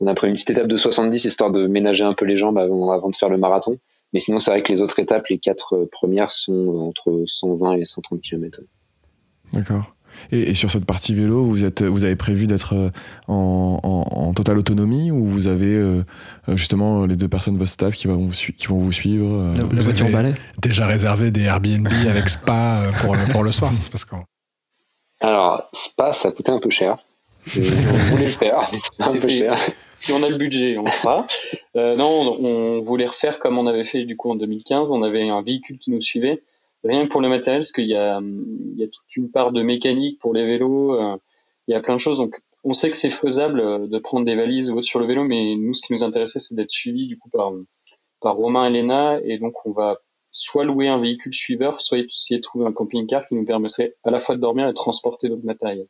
On 0.00 0.06
a 0.06 0.14
pris 0.14 0.28
une 0.28 0.32
petite 0.32 0.48
étape 0.48 0.66
de 0.66 0.78
70 0.78 1.26
histoire 1.26 1.50
de 1.50 1.66
ménager 1.66 2.04
un 2.04 2.14
peu 2.14 2.24
les 2.24 2.38
jambes 2.38 2.56
avant, 2.56 2.90
avant 2.90 3.10
de 3.10 3.16
faire 3.16 3.28
le 3.28 3.36
marathon. 3.36 3.78
Mais 4.14 4.20
sinon, 4.20 4.38
c'est 4.38 4.50
vrai 4.50 4.62
que 4.62 4.72
les 4.72 4.80
autres 4.80 4.98
étapes, 4.98 5.26
les 5.28 5.36
quatre 5.36 5.74
euh, 5.74 5.86
premières, 5.92 6.30
sont 6.30 6.88
entre 6.88 7.24
120 7.26 7.74
et 7.74 7.84
130 7.84 8.22
km. 8.22 8.60
d'accord. 9.52 9.93
Et, 10.32 10.50
et 10.50 10.54
sur 10.54 10.70
cette 10.70 10.84
partie 10.84 11.14
vélo, 11.14 11.44
vous, 11.44 11.64
êtes, 11.64 11.82
vous 11.82 12.04
avez 12.04 12.16
prévu 12.16 12.46
d'être 12.46 12.74
euh, 12.74 12.90
en, 13.28 13.80
en- 13.82 14.16
en 14.28 14.32
totale 14.34 14.58
autonomie 14.58 15.10
ou 15.10 15.24
vous 15.24 15.46
avez 15.48 15.74
euh, 15.74 16.04
euh, 16.48 16.56
justement 16.56 17.06
les 17.06 17.16
deux 17.16 17.28
personnes 17.28 17.54
de 17.54 17.58
votre 17.58 17.70
staff 17.70 17.94
qui 17.94 18.06
vont 18.06 18.16
vous, 18.16 18.32
qui 18.32 18.66
vont 18.66 18.78
vous 18.78 18.92
suivre 18.92 19.26
euh, 19.28 19.52
La, 19.54 19.60
la 19.60 19.64
vous 19.66 19.82
voiture 19.82 20.06
avez- 20.06 20.12
balai 20.14 20.34
Déjà 20.60 20.86
réservé 20.86 21.30
des 21.30 21.42
Airbnb 21.42 21.88
avec 22.08 22.28
spa 22.28 22.84
pour 23.02 23.14
le, 23.16 23.24
pour 23.32 23.42
le 23.44 23.52
soir, 23.52 23.72
ça 23.74 23.82
se 23.82 23.90
passe 23.90 24.04
quand 24.04 24.24
Alors, 25.20 25.68
Spa, 25.72 26.12
ça 26.12 26.30
coûtait 26.32 26.52
un 26.52 26.58
peu 26.58 26.70
cher. 26.70 26.98
on 27.56 27.60
voulait 28.10 28.24
le 28.26 28.30
faire, 28.30 28.68
un 29.00 29.12
peu 29.20 29.28
cher. 29.28 29.54
Si 29.94 30.12
on 30.12 30.22
a 30.22 30.28
le 30.28 30.36
budget, 30.38 30.76
on 30.78 30.84
le 30.84 30.90
fera. 30.90 31.26
Euh, 31.76 31.94
non, 31.96 32.36
on 32.40 32.82
voulait 32.82 33.06
refaire 33.06 33.38
comme 33.38 33.58
on 33.58 33.66
avait 33.66 33.84
fait 33.84 34.04
du 34.06 34.16
coup 34.16 34.30
en 34.30 34.34
2015. 34.34 34.90
On 34.90 35.02
avait 35.02 35.28
un 35.28 35.42
véhicule 35.42 35.78
qui 35.78 35.90
nous 35.90 36.00
suivait. 36.00 36.42
Rien 36.84 37.06
que 37.06 37.10
pour 37.10 37.22
le 37.22 37.28
matériel, 37.28 37.60
parce 37.60 37.72
qu'il 37.72 37.86
y 37.86 37.96
a, 37.96 38.20
il 38.20 38.78
y 38.78 38.84
a 38.84 38.88
toute 38.88 39.16
une 39.16 39.30
part 39.30 39.52
de 39.52 39.62
mécanique 39.62 40.18
pour 40.18 40.34
les 40.34 40.46
vélos. 40.46 40.94
euh, 40.94 41.16
il 41.66 41.72
y 41.72 41.74
a 41.74 41.80
plein 41.80 41.94
de 41.94 42.00
choses. 42.00 42.18
Donc, 42.18 42.40
on 42.62 42.74
sait 42.74 42.90
que 42.90 42.96
c'est 42.96 43.10
faisable 43.10 43.60
euh, 43.60 43.86
de 43.86 43.98
prendre 43.98 44.26
des 44.26 44.36
valises 44.36 44.72
sur 44.82 45.00
le 45.00 45.06
vélo, 45.06 45.24
mais 45.24 45.56
nous, 45.56 45.74
ce 45.74 45.82
qui 45.86 45.92
nous 45.92 46.04
intéressait, 46.04 46.40
c'est 46.40 46.54
d'être 46.54 46.70
suivi 46.70 47.06
du 47.06 47.18
coup 47.18 47.30
par, 47.30 47.52
par 48.20 48.36
Romain 48.36 48.66
et 48.66 48.70
Léna. 48.70 49.20
Et 49.24 49.38
donc, 49.38 49.64
on 49.66 49.72
va 49.72 49.98
soit 50.30 50.64
louer 50.64 50.88
un 50.88 50.98
véhicule 50.98 51.32
suiveur, 51.32 51.80
soit 51.80 51.98
essayer 51.98 52.38
de 52.38 52.42
trouver 52.42 52.66
un 52.66 52.72
camping-car 52.72 53.24
qui 53.26 53.34
nous 53.34 53.44
permettrait 53.44 53.94
à 54.02 54.10
la 54.10 54.18
fois 54.18 54.34
de 54.36 54.40
dormir 54.40 54.66
et 54.66 54.70
de 54.70 54.74
transporter 54.74 55.28
notre 55.28 55.44
matériel. 55.44 55.86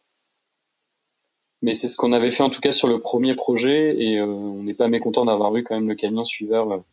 Mais 1.62 1.72
c'est 1.72 1.88
ce 1.88 1.96
qu'on 1.96 2.12
avait 2.12 2.30
fait 2.30 2.42
en 2.42 2.50
tout 2.50 2.61
cas 2.61 2.72
sur 2.72 2.88
le 2.88 3.00
premier 3.00 3.35
projet 3.35 3.96
et 3.98 4.18
euh, 4.18 4.26
on 4.26 4.62
n'est 4.64 4.74
pas 4.74 4.88
mécontent 4.88 5.24
d'avoir 5.24 5.57
eu 5.57 5.64
quand 5.64 5.74
même 5.74 5.88
le 5.88 5.94
camion 5.94 6.26
suiveur 6.26 6.85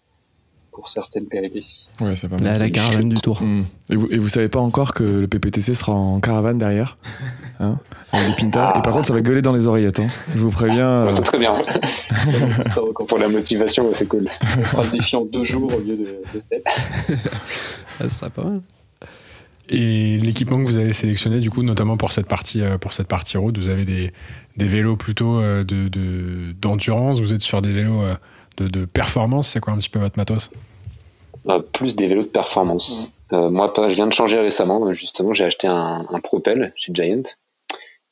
pour 0.82 0.90
certaines 0.90 1.28
péripéties. 1.28 1.90
Ouais, 2.00 2.16
c'est 2.16 2.28
pas 2.28 2.38
La, 2.38 2.54
mal. 2.54 2.60
la 2.60 2.70
caravane 2.72 3.10
du 3.10 3.18
tour. 3.18 3.40
Hmm. 3.44 3.66
Et, 3.92 3.96
vous, 3.96 4.08
et 4.12 4.18
vous 4.18 4.30
savez 4.30 4.50
pas 4.50 4.60
encore 4.60 4.96
que 4.96 5.04
le 5.04 5.28
PPTC 5.28 5.76
sera 5.76 5.92
en 5.94 6.20
caravane 6.20 6.58
derrière 6.58 6.98
hein, 7.60 7.78
Avec 8.12 8.28
des 8.30 8.34
pintas. 8.34 8.80
Et 8.80 8.82
par 8.82 8.94
contre, 8.94 9.08
ça 9.08 9.14
va 9.14 9.22
gueuler 9.22 9.44
dans 9.44 9.54
les 9.54 9.68
oreillettes. 9.68 10.00
hein. 10.00 10.08
Je 10.34 10.40
vous 10.40 10.50
préviens. 10.50 10.90
euh, 11.06 11.12
C'est 11.14 11.22
très 11.22 11.38
bien. 11.38 11.54
Sera. 12.62 12.82
Pour 13.08 13.20
la 13.20 13.28
motivation, 13.30 13.92
c'est 13.94 14.08
cool. 14.08 14.28
On 14.58 14.64
fera 14.64 14.84
le 14.86 14.90
défi 14.90 15.16
en 15.16 15.24
deux 15.26 15.44
jours 15.44 15.72
au 15.76 15.80
lieu 15.80 15.96
de, 15.98 16.16
de 16.34 16.40
sept. 16.50 16.64
Ah, 18.00 18.04
ça 18.04 18.10
serait 18.10 18.32
pas 18.32 18.44
mal. 18.44 18.62
Et 19.70 20.18
l'équipement 20.18 20.58
que 20.58 20.64
vous 20.68 20.78
avez 20.78 20.92
sélectionné, 20.94 21.40
du 21.40 21.50
coup, 21.52 21.62
notamment 21.64 21.96
pour 21.96 22.12
cette 22.12 22.28
partie, 22.28 22.62
euh, 22.62 22.78
pour 22.78 22.92
cette 22.94 23.08
partie 23.08 23.38
route, 23.38 23.58
vous 23.58 23.70
avez 23.70 23.86
des, 23.86 24.12
des 24.58 24.66
vélos 24.66 24.98
plutôt 24.98 25.40
euh, 25.40 25.64
de, 25.64 25.88
de- 25.88 26.52
d'endurance, 26.60 27.22
vous 27.22 27.34
êtes 27.34 27.42
sur 27.42 27.62
des 27.62 27.72
vélos 27.72 28.02
euh, 28.02 28.16
de, 28.58 28.68
de 28.68 28.84
performance, 28.86 29.48
c'est 29.50 29.62
quoi 29.62 29.72
un 29.72 29.78
petit 29.78 29.90
peu 29.90 30.00
votre 30.00 30.18
matos? 30.18 30.52
Plus 31.72 31.96
des 31.96 32.08
vélos 32.08 32.24
de 32.24 32.28
performance. 32.28 33.08
Euh, 33.34 33.50
moi, 33.50 33.74
je 33.76 33.96
viens 33.96 34.08
de 34.08 34.14
changer 34.14 34.40
récemment. 34.40 34.92
Justement, 34.94 35.34
j'ai 35.34 35.46
acheté 35.46 35.68
un, 35.68 36.06
un 36.10 36.20
Propel 36.20 36.74
chez 36.76 36.92
Giant. 36.94 37.24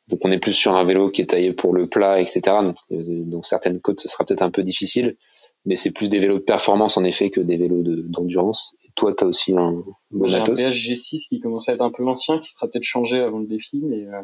Donc, 0.08 0.20
on 0.24 0.32
est 0.32 0.40
plus 0.40 0.54
sur 0.54 0.74
un 0.76 0.84
vélo 0.84 1.10
qui 1.12 1.22
est 1.22 1.28
taillé 1.28 1.54
pour 1.54 1.74
le 1.74 1.88
plat, 1.88 2.20
etc. 2.20 2.42
Donc, 2.64 2.78
euh, 2.92 3.04
donc 3.26 3.46
certaines 3.46 3.80
côtes, 3.80 4.00
ce 4.00 4.08
sera 4.08 4.24
peut-être 4.26 4.42
un 4.42 4.50
peu 4.50 4.64
difficile. 4.64 5.18
Mais 5.66 5.76
c'est 5.76 5.92
plus 5.92 6.10
des 6.10 6.20
vélos 6.20 6.36
de 6.40 6.44
performance, 6.44 6.96
en 6.98 7.04
effet, 7.04 7.30
que 7.30 7.42
des 7.42 7.58
vélos 7.58 7.84
de- 7.84 8.04
d'endurance. 8.08 8.76
Et 8.86 8.90
toi, 8.96 9.14
tu 9.14 9.24
as 9.26 9.28
aussi 9.28 9.54
un 9.56 9.84
bon 10.10 10.26
J'ai 10.26 10.38
un 10.38 10.40
matos. 10.40 10.60
BHG6 10.60 11.28
qui 11.28 11.40
commence 11.42 11.68
à 11.70 11.74
être 11.74 11.82
un 11.82 11.92
peu 11.92 12.08
ancien, 12.08 12.40
qui 12.40 12.52
sera 12.52 12.68
peut-être 12.68 12.84
changé 12.86 13.20
avant 13.20 13.40
le 13.40 13.46
défi, 13.46 13.82
mais, 13.84 14.06
euh, 14.08 14.22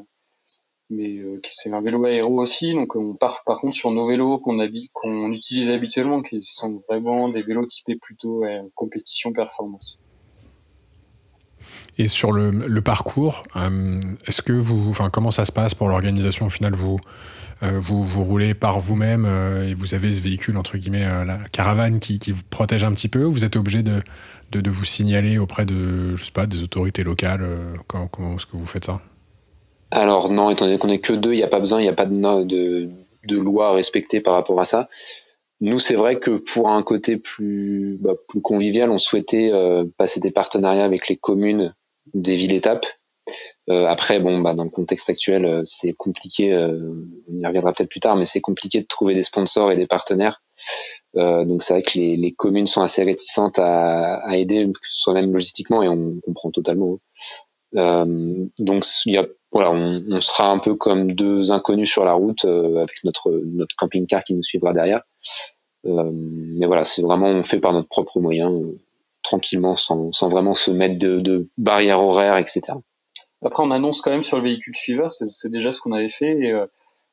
mais 0.89 1.17
euh, 1.17 1.41
c'est 1.49 1.71
un 1.71 1.81
vélo 1.81 2.05
aéro 2.05 2.41
aussi. 2.41 2.73
Donc 2.73 2.95
on 2.95 3.15
part 3.15 3.43
par 3.45 3.59
contre 3.59 3.75
sur 3.75 3.91
nos 3.91 4.07
vélos 4.07 4.39
qu'on 4.39 5.31
utilise 5.31 5.69
habituellement, 5.69 6.21
qui 6.21 6.39
sont 6.41 6.83
vraiment 6.89 7.29
des 7.29 7.41
vélos 7.41 7.65
typés 7.65 7.95
plutôt 7.95 8.43
euh, 8.43 8.61
compétition 8.75 9.33
performance. 9.33 9.99
Et 11.97 12.07
sur 12.07 12.33
le, 12.33 12.81
parcours, 12.81 13.43
euh, 13.55 13.99
est-ce 14.27 14.41
que 14.41 14.51
vous, 14.51 14.89
enfin, 14.89 15.09
comment 15.09 15.31
ça 15.31 15.45
se 15.45 15.51
passe 15.51 15.73
pour 15.73 15.87
l'organisation 15.87 16.47
au 16.47 16.49
final? 16.49 16.73
Vous, 16.73 16.97
euh, 17.63 17.79
vous, 17.79 18.03
vous 18.03 18.23
roulez 18.23 18.53
par 18.53 18.79
vous-même 18.81 19.25
euh, 19.25 19.69
et 19.69 19.73
vous 19.73 19.93
avez 19.93 20.11
ce 20.11 20.19
véhicule, 20.19 20.57
entre 20.57 20.77
guillemets, 20.77 21.05
euh, 21.07 21.23
la 21.23 21.37
caravane 21.51 21.99
qui, 21.99 22.19
qui 22.19 22.33
vous 22.33 22.43
protège 22.49 22.83
un 22.83 22.93
petit 22.93 23.07
peu 23.07 23.23
ou 23.23 23.31
Vous 23.31 23.45
êtes 23.45 23.55
obligé 23.55 23.81
de, 23.81 24.01
de, 24.51 24.69
vous 24.69 24.83
signaler 24.83 25.37
auprès 25.37 25.65
de, 25.65 26.15
je 26.17 26.23
sais 26.25 26.33
pas, 26.33 26.47
des 26.47 26.63
autorités 26.63 27.03
locales 27.03 27.43
euh, 27.43 27.73
Comment, 27.87 28.07
comment 28.07 28.35
est-ce 28.35 28.45
que 28.45 28.57
vous 28.57 28.65
faites 28.65 28.85
ça? 28.85 29.01
Alors 29.95 30.29
non, 30.29 30.49
étant 30.49 30.65
donné 30.65 30.77
qu'on 30.77 30.89
est 30.89 30.99
que 30.99 31.13
deux, 31.13 31.31
il 31.31 31.37
n'y 31.37 31.43
a 31.43 31.47
pas 31.47 31.61
besoin, 31.61 31.79
il 31.79 31.83
n'y 31.83 31.89
a 31.89 31.93
pas 31.93 32.05
de, 32.05 32.89
loi 33.29 33.69
à 33.69 33.71
respecter 33.71 34.19
par 34.19 34.33
rapport 34.33 34.59
à 34.59 34.65
ça. 34.65 34.89
Nous, 35.61 35.79
c'est 35.79 35.95
vrai 35.95 36.19
que 36.19 36.31
pour 36.31 36.67
un 36.69 36.83
côté 36.83 37.15
plus, 37.15 37.97
bah, 38.01 38.15
convivial, 38.43 38.91
on 38.91 38.97
souhaitait 38.97 39.51
euh, 39.53 39.85
passer 39.97 40.19
des 40.19 40.31
partenariats 40.31 40.83
avec 40.83 41.07
les 41.07 41.15
communes 41.15 41.73
des 42.13 42.35
villes-étapes. 42.35 42.85
Euh, 43.69 43.85
après, 43.85 44.19
bon, 44.19 44.39
bah, 44.39 44.53
dans 44.53 44.65
le 44.65 44.69
contexte 44.69 45.09
actuel, 45.09 45.45
euh, 45.45 45.61
c'est 45.63 45.93
compliqué. 45.93 46.53
on 46.53 47.39
y 47.39 47.45
reviendra 47.45 47.71
peut-être 47.71 47.89
plus 47.89 48.01
tard, 48.01 48.17
mais 48.17 48.25
c'est 48.25 48.41
compliqué 48.41 48.81
de 48.81 48.87
trouver 48.87 49.15
des 49.15 49.23
sponsors 49.23 49.71
et 49.71 49.77
des 49.77 49.87
partenaires. 49.87 50.43
Donc 51.13 51.63
c'est 51.63 51.73
vrai 51.73 51.83
que 51.83 51.97
les, 51.97 52.33
communes 52.33 52.67
sont 52.67 52.81
assez 52.81 53.01
réticentes 53.01 53.59
à, 53.59 54.37
aider, 54.37 54.69
soit 54.83 55.13
même 55.13 55.31
logistiquement, 55.31 55.81
et 55.81 55.87
on 55.87 56.19
comprend 56.19 56.51
totalement. 56.51 56.99
donc 57.73 58.85
il 59.05 59.13
y 59.13 59.17
a 59.17 59.25
voilà, 59.55 59.71
on, 59.71 60.03
on 60.09 60.19
sera 60.19 60.51
un 60.51 60.59
peu 60.59 60.75
comme 60.75 61.13
deux 61.13 61.53
inconnus 61.53 61.89
sur 61.89 62.03
la 62.03 62.11
route 62.11 62.43
euh, 62.43 62.81
avec 62.81 63.01
notre 63.05 63.31
notre 63.31 63.73
camping-car 63.77 64.21
qui 64.25 64.33
nous 64.33 64.43
suivra 64.43 64.73
derrière. 64.73 65.03
Euh, 65.85 66.11
mais 66.13 66.65
voilà, 66.65 66.83
c'est 66.83 67.01
vraiment 67.01 67.27
on 67.27 67.41
fait 67.41 67.61
par 67.61 67.71
notre 67.71 67.87
propre 67.87 68.19
moyen, 68.19 68.51
euh, 68.51 68.77
tranquillement, 69.23 69.77
sans, 69.77 70.11
sans 70.11 70.27
vraiment 70.27 70.55
se 70.55 70.71
mettre 70.71 70.99
de, 70.99 71.21
de 71.21 71.47
barrières 71.57 72.01
horaires, 72.01 72.35
etc. 72.35 72.63
Après, 73.45 73.63
on 73.63 73.71
annonce 73.71 74.01
quand 74.01 74.11
même 74.11 74.23
sur 74.23 74.35
le 74.35 74.43
véhicule 74.43 74.75
suiveur, 74.75 75.09
c'est 75.13 75.49
déjà 75.49 75.71
ce 75.71 75.79
qu'on 75.79 75.93
avait 75.93 76.09
fait. 76.09 76.37
Et, 76.37 76.65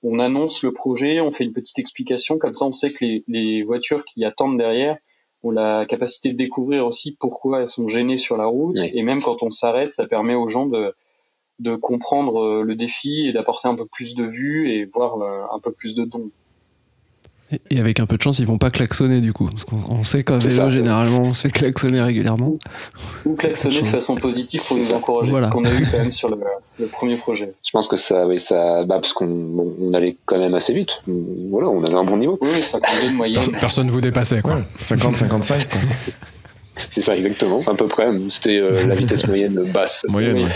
on 0.03 0.19
annonce 0.19 0.65
le 0.65 0.73
projet, 0.73 1.21
on 1.21 1.31
fait 1.31 1.45
une 1.45 1.53
petite 1.53 1.79
explication, 1.79 2.39
comme 2.39 2.55
ça 2.55 2.65
on 2.65 2.73
sait 2.73 2.91
que 2.91 3.05
les, 3.05 3.23
les 3.29 3.63
voitures 3.63 4.05
qui 4.05 4.25
attendent 4.25 4.59
derrière 4.59 4.97
ont 5.45 5.53
la 5.53 5.87
capacité 5.87 6.33
de 6.33 6.37
découvrir 6.37 6.85
aussi 6.87 7.13
pourquoi 7.13 7.61
elles 7.61 7.69
sont 7.69 7.87
gênées 7.87 8.19
sur 8.19 8.37
la 8.37 8.47
route. 8.47 8.81
Oui. 8.81 8.91
Et 8.95 9.03
même 9.03 9.23
quand 9.23 9.45
on 9.45 9.51
s'arrête, 9.51 9.93
ça 9.93 10.09
permet 10.09 10.35
aux 10.35 10.49
gens 10.49 10.67
de, 10.67 10.93
de 11.63 11.77
comprendre 11.77 12.43
euh, 12.43 12.63
le 12.65 12.75
défi 12.75 13.27
et 13.29 13.33
d'apporter 13.33 13.69
un 13.69 13.75
peu 13.77 13.87
plus 13.87 14.15
de 14.15 14.25
vue 14.25 14.71
et 14.71 14.85
voir 14.85 15.21
euh, 15.23 15.55
un 15.55 15.59
peu 15.61 15.71
plus 15.73 15.95
de 15.95 16.05
dons. 16.05 16.31
Et- 17.71 17.79
avec 17.79 18.01
un 18.01 18.07
peu 18.07 18.17
de 18.17 18.23
chance, 18.23 18.39
ils 18.39 18.47
vont 18.47 18.57
pas 18.57 18.71
klaxonner 18.71 19.21
du 19.21 19.35
coup. 19.35 19.47
Parce 19.47 19.65
qu'on 19.65 19.77
on 19.91 20.03
sait 20.03 20.25
qu'à 20.25 20.39
vélo, 20.39 20.55
ça. 20.57 20.71
généralement, 20.71 21.21
on 21.21 21.33
se 21.35 21.43
fait 21.43 21.51
klaxonner 21.51 22.01
régulièrement. 22.01 22.57
Ou 23.27 23.35
klaxonner 23.35 23.81
de 23.83 23.87
façon 23.87 24.15
positive 24.17 24.63
pour 24.67 24.79
nous 24.79 24.93
encourager, 24.95 25.31
Voilà. 25.31 25.47
ce 25.49 25.53
qu'on 25.53 25.65
a 25.65 25.71
eu 25.75 25.87
quand 25.91 25.99
même 25.99 26.13
sur 26.13 26.31
le, 26.31 26.39
le 26.81 26.87
premier 26.87 27.17
projet. 27.17 27.53
Je 27.63 27.71
pense 27.73 27.89
que 27.89 27.97
ça, 27.97 28.27
oui, 28.27 28.41
ça, 28.41 28.85
bah, 28.87 28.95
parce 29.01 29.13
qu'on 29.13 29.27
bon, 29.27 29.75
on 29.83 29.93
allait 29.93 30.17
quand 30.25 30.39
même 30.39 30.55
assez 30.55 30.73
vite. 30.73 31.03
Voilà, 31.51 31.69
on 31.69 31.85
avait 31.85 31.95
un 31.95 32.05
bon 32.05 32.17
niveau. 32.17 32.39
Oui, 32.41 32.49
oui, 32.55 32.63
52 32.63 33.11
de 33.11 33.15
moyenne. 33.17 33.45
Personne, 33.61 33.91
vous 33.91 34.01
dépassait, 34.01 34.41
quoi. 34.41 34.55
ouais, 34.55 34.63
50-55. 34.83 35.69
quoi. 35.69 35.79
C'est 36.89 37.03
ça 37.03 37.15
exactement, 37.15 37.59
à 37.67 37.75
peu 37.75 37.87
près. 37.87 38.09
C'était 38.31 38.57
euh, 38.59 38.87
la 38.87 38.95
vitesse 38.95 39.27
moyenne 39.27 39.71
basse. 39.75 40.07
Moyenne. 40.09 40.37
Oui. 40.37 40.43
ouais. 40.45 40.49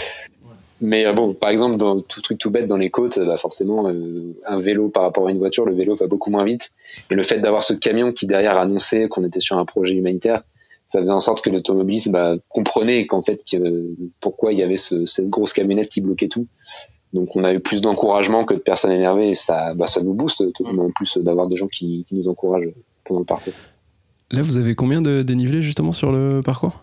Mais 0.81 1.07
euh, 1.07 1.13
bon, 1.13 1.33
par 1.35 1.51
exemple, 1.51 1.77
dans 1.77 2.01
tout 2.01 2.21
truc 2.21 2.39
tout 2.39 2.51
bête 2.51 2.67
dans 2.67 2.77
les 2.77 2.91
côtes, 2.91 3.19
bah 3.19 3.39
forcément, 3.39 3.89
euh, 3.89 4.35
un 4.47 4.61
vélo 4.61 4.89
par 4.89 5.05
rapport 5.05 5.27
à 5.29 5.31
une 5.31 5.39
voiture, 5.39 5.65
le 5.65 5.75
vélo 5.75 5.95
va 5.97 6.07
beaucoup 6.07 6.31
moins 6.31 6.45
vite. 6.45 6.71
Et 7.11 7.15
le 7.15 7.23
fait 7.23 7.41
d'avoir 7.41 7.63
ce 7.63 7.73
camion 7.73 8.13
qui 8.13 8.27
derrière 8.27 8.59
annonçait 8.59 9.09
qu'on 9.09 9.25
était 9.25 9.41
sur 9.41 9.57
un 9.59 9.65
projet 9.65 9.95
humanitaire, 9.95 10.43
ça 10.87 11.01
faisait 11.01 11.13
en 11.13 11.21
sorte 11.21 11.43
que 11.43 11.51
l'automobiliste 11.51 12.11
bah, 12.11 12.37
comprenait 12.49 13.07
qu'en 13.07 13.23
fait, 13.23 13.43
pourquoi 14.21 14.53
il 14.53 14.59
y 14.59 14.63
avait 14.63 14.77
ce, 14.77 15.07
cette 15.07 15.29
grosse 15.29 15.53
camionnette 15.53 15.89
qui 15.89 16.01
bloquait 16.01 16.29
tout. 16.29 16.47
Donc 17.13 17.35
on 17.35 17.45
a 17.45 17.53
eu 17.53 17.61
plus 17.61 17.81
d'encouragement 17.81 18.45
que 18.45 18.55
de 18.55 18.59
personnes 18.59 18.93
énervées 18.93 19.31
et 19.31 19.35
ça, 19.35 19.75
bah, 19.75 19.87
ça 19.87 20.03
nous 20.03 20.15
booste 20.15 20.45
en 20.61 20.91
plus 20.91 21.17
d'avoir 21.19 21.49
des 21.49 21.57
gens 21.57 21.69
qui, 21.69 22.05
qui 22.09 22.15
nous 22.15 22.29
encouragent 22.29 22.69
pendant 23.05 23.21
le 23.21 23.27
parcours. 23.27 23.55
Là, 24.31 24.43
vous 24.43 24.59
avez 24.59 24.75
combien 24.75 25.01
de 25.01 25.23
dénivelé 25.23 25.63
justement 25.63 25.93
sur 25.93 26.13
le 26.13 26.41
parcours? 26.45 26.81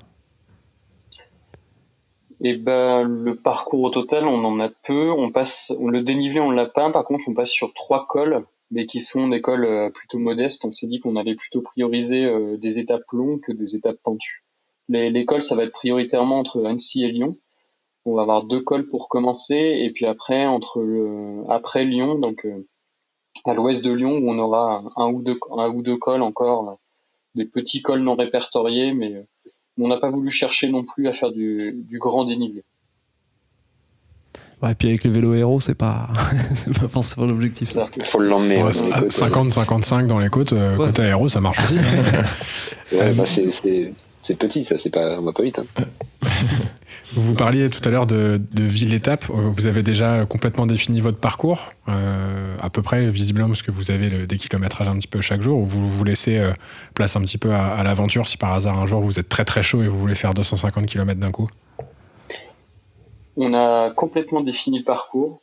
Et 2.45 2.57
ben 2.57 3.03
le 3.03 3.35
parcours 3.35 3.81
au 3.83 3.89
total, 3.89 4.27
on 4.27 4.43
en 4.43 4.59
a 4.59 4.69
peu. 4.69 5.11
On 5.11 5.31
passe, 5.31 5.71
on, 5.79 5.87
le 5.87 6.03
dénivelé, 6.03 6.41
on 6.41 6.51
l'a 6.51 6.65
pas. 6.65 6.91
Par 6.91 7.05
contre, 7.05 7.23
on 7.27 7.33
passe 7.33 7.51
sur 7.51 7.73
trois 7.73 8.05
cols, 8.05 8.45
mais 8.69 8.85
qui 8.85 8.99
sont 8.99 9.29
des 9.29 9.41
cols 9.41 9.63
euh, 9.63 9.89
plutôt 9.89 10.19
modestes. 10.19 10.65
On 10.65 10.73
s'est 10.73 10.87
dit 10.87 10.99
qu'on 10.99 11.15
allait 11.15 11.35
plutôt 11.35 11.61
prioriser 11.61 12.25
euh, 12.25 12.57
des 12.57 12.79
étapes 12.79 13.09
longues 13.13 13.39
que 13.39 13.53
des 13.53 13.77
étapes 13.77 13.99
pentues. 14.03 14.43
Les, 14.89 15.09
les 15.09 15.23
cols, 15.23 15.41
ça 15.41 15.55
va 15.55 15.63
être 15.63 15.71
prioritairement 15.71 16.39
entre 16.39 16.65
Annecy 16.65 17.05
et 17.05 17.11
Lyon. 17.11 17.37
On 18.05 18.15
va 18.15 18.23
avoir 18.23 18.43
deux 18.43 18.59
cols 18.59 18.89
pour 18.89 19.07
commencer, 19.07 19.55
et 19.55 19.91
puis 19.91 20.05
après 20.05 20.45
entre 20.45 20.81
le, 20.81 21.43
après 21.49 21.85
Lyon, 21.85 22.15
donc 22.15 22.45
euh, 22.45 22.67
à 23.45 23.53
l'ouest 23.53 23.81
de 23.85 23.93
Lyon, 23.93 24.17
où 24.17 24.29
on 24.29 24.37
aura 24.39 24.83
un 24.97 25.09
ou 25.09 25.21
deux, 25.21 25.39
un 25.57 25.69
ou 25.69 25.81
deux 25.81 25.95
cols 25.95 26.21
encore, 26.21 26.77
des 27.35 27.45
petits 27.45 27.81
cols 27.81 28.01
non 28.01 28.15
répertoriés, 28.15 28.93
mais 28.93 29.25
euh, 29.79 29.83
on 29.83 29.87
n'a 29.87 29.97
pas 29.97 30.09
voulu 30.09 30.29
chercher 30.31 30.69
non 30.69 30.83
plus 30.83 31.07
à 31.07 31.13
faire 31.13 31.31
du, 31.31 31.73
du 31.89 31.99
grand 31.99 32.25
dénivelé. 32.25 32.63
Ouais, 34.61 34.71
et 34.71 34.75
puis 34.75 34.87
avec 34.87 35.03
le 35.03 35.11
vélo 35.11 35.33
héros, 35.33 35.59
c'est 35.59 35.75
pas, 35.75 36.07
c'est 36.53 36.79
pas 36.79 36.87
forcément 36.87 37.27
l'objectif. 37.27 37.67
C'est 37.67 37.73
ça. 37.73 37.89
Il 37.97 38.05
faut 38.05 38.19
l'emmener. 38.19 38.57
Ouais, 38.57 38.63
ouais, 38.63 38.71
c'est- 38.73 38.89
dans 38.89 38.95
les 38.95 39.01
côtes, 39.01 39.11
50-55 39.11 40.07
dans 40.07 40.19
les 40.19 40.29
côtes, 40.29 40.53
euh, 40.53 40.77
Ouais. 40.77 40.85
côte 40.87 40.99
aéro, 40.99 41.27
ça 41.27 41.41
marche 41.41 41.59
aussi. 41.65 41.77
hein. 41.77 42.23
Ouais, 42.93 43.13
bah, 43.13 43.25
c'est- 43.25 43.93
c'est 44.23 44.35
petit, 44.37 44.63
ça, 44.63 44.77
c'est 44.79 44.89
pas, 44.89 45.19
on 45.19 45.23
va 45.23 45.33
pas 45.33 45.43
vite. 45.43 45.59
hein. 45.59 45.65
Vous 47.13 47.21
vous 47.21 47.35
parliez 47.35 47.69
tout 47.69 47.81
à 47.87 47.91
l'heure 47.91 48.07
de, 48.07 48.41
de 48.51 48.63
ville-étape. 48.63 49.25
Euh, 49.29 49.49
Vous 49.49 49.67
avez 49.67 49.83
déjà 49.83 50.25
complètement 50.25 50.65
défini 50.65 50.99
votre 51.01 51.19
parcours, 51.19 51.67
euh, 51.89 52.55
à 52.59 52.69
peu 52.71 52.81
près, 52.81 53.09
visiblement, 53.11 53.49
parce 53.49 53.61
que 53.61 53.71
vous 53.71 53.91
avez 53.91 54.09
le- 54.09 54.25
des 54.25 54.37
kilométrages 54.37 54.87
un 54.87 54.97
petit 54.97 55.07
peu 55.07 55.21
chaque 55.21 55.41
jour, 55.41 55.57
ou 55.57 55.63
vous 55.65 55.89
vous 55.89 56.03
laissez 56.03 56.37
euh, 56.39 56.51
place 56.95 57.15
un 57.15 57.21
petit 57.21 57.37
peu 57.37 57.51
à, 57.53 57.67
à 57.75 57.83
l'aventure 57.83 58.27
si 58.27 58.37
par 58.37 58.53
hasard 58.53 58.79
un 58.79 58.87
jour 58.87 59.01
vous 59.01 59.19
êtes 59.19 59.29
très 59.29 59.45
très 59.45 59.61
chaud 59.61 59.83
et 59.83 59.87
vous 59.87 59.99
voulez 59.99 60.15
faire 60.15 60.33
250 60.33 60.85
km 60.87 61.19
d'un 61.19 61.31
coup? 61.31 61.49
On 63.35 63.53
a 63.53 63.91
complètement 63.91 64.41
défini 64.41 64.79
le 64.79 64.83
parcours. 64.83 65.41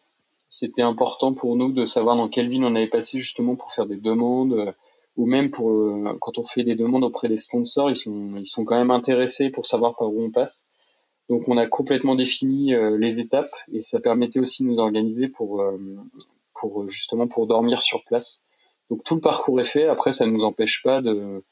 C'était 0.48 0.82
important 0.82 1.32
pour 1.34 1.54
nous 1.56 1.72
de 1.72 1.86
savoir 1.86 2.16
dans 2.16 2.28
quelle 2.28 2.48
ville 2.48 2.64
on 2.64 2.74
avait 2.74 2.88
passé 2.88 3.18
justement 3.18 3.54
pour 3.56 3.72
faire 3.72 3.86
des 3.86 3.96
demandes 3.96 4.52
euh, 4.52 4.72
ou 5.16 5.26
même 5.26 5.50
pour 5.50 5.70
euh, 5.70 6.16
quand 6.20 6.38
on 6.38 6.44
fait 6.44 6.64
des 6.64 6.74
demandes 6.74 7.04
auprès 7.04 7.28
des 7.28 7.38
sponsors, 7.38 7.90
ils 7.90 7.96
sont 7.96 8.36
ils 8.36 8.48
sont 8.48 8.64
quand 8.64 8.78
même 8.78 8.90
intéressés 8.90 9.50
pour 9.50 9.66
savoir 9.66 9.96
par 9.96 10.12
où 10.12 10.22
on 10.22 10.30
passe. 10.30 10.66
Donc 11.28 11.48
on 11.48 11.56
a 11.56 11.66
complètement 11.66 12.16
défini 12.16 12.74
euh, 12.74 12.96
les 12.98 13.20
étapes 13.20 13.54
et 13.72 13.82
ça 13.82 14.00
permettait 14.00 14.40
aussi 14.40 14.62
de 14.62 14.68
nous 14.68 14.78
organiser 14.78 15.28
pour 15.28 15.64
pour 16.54 16.88
justement 16.88 17.28
pour 17.28 17.46
dormir 17.46 17.80
sur 17.80 18.04
place. 18.04 18.42
Donc 18.90 19.04
tout 19.04 19.14
le 19.14 19.20
parcours 19.20 19.60
est 19.60 19.64
fait. 19.64 19.86
Après 19.86 20.12
ça 20.12 20.26
ne 20.26 20.32
nous 20.32 20.44
empêche 20.44 20.82
pas 20.82 21.02
de 21.02 21.44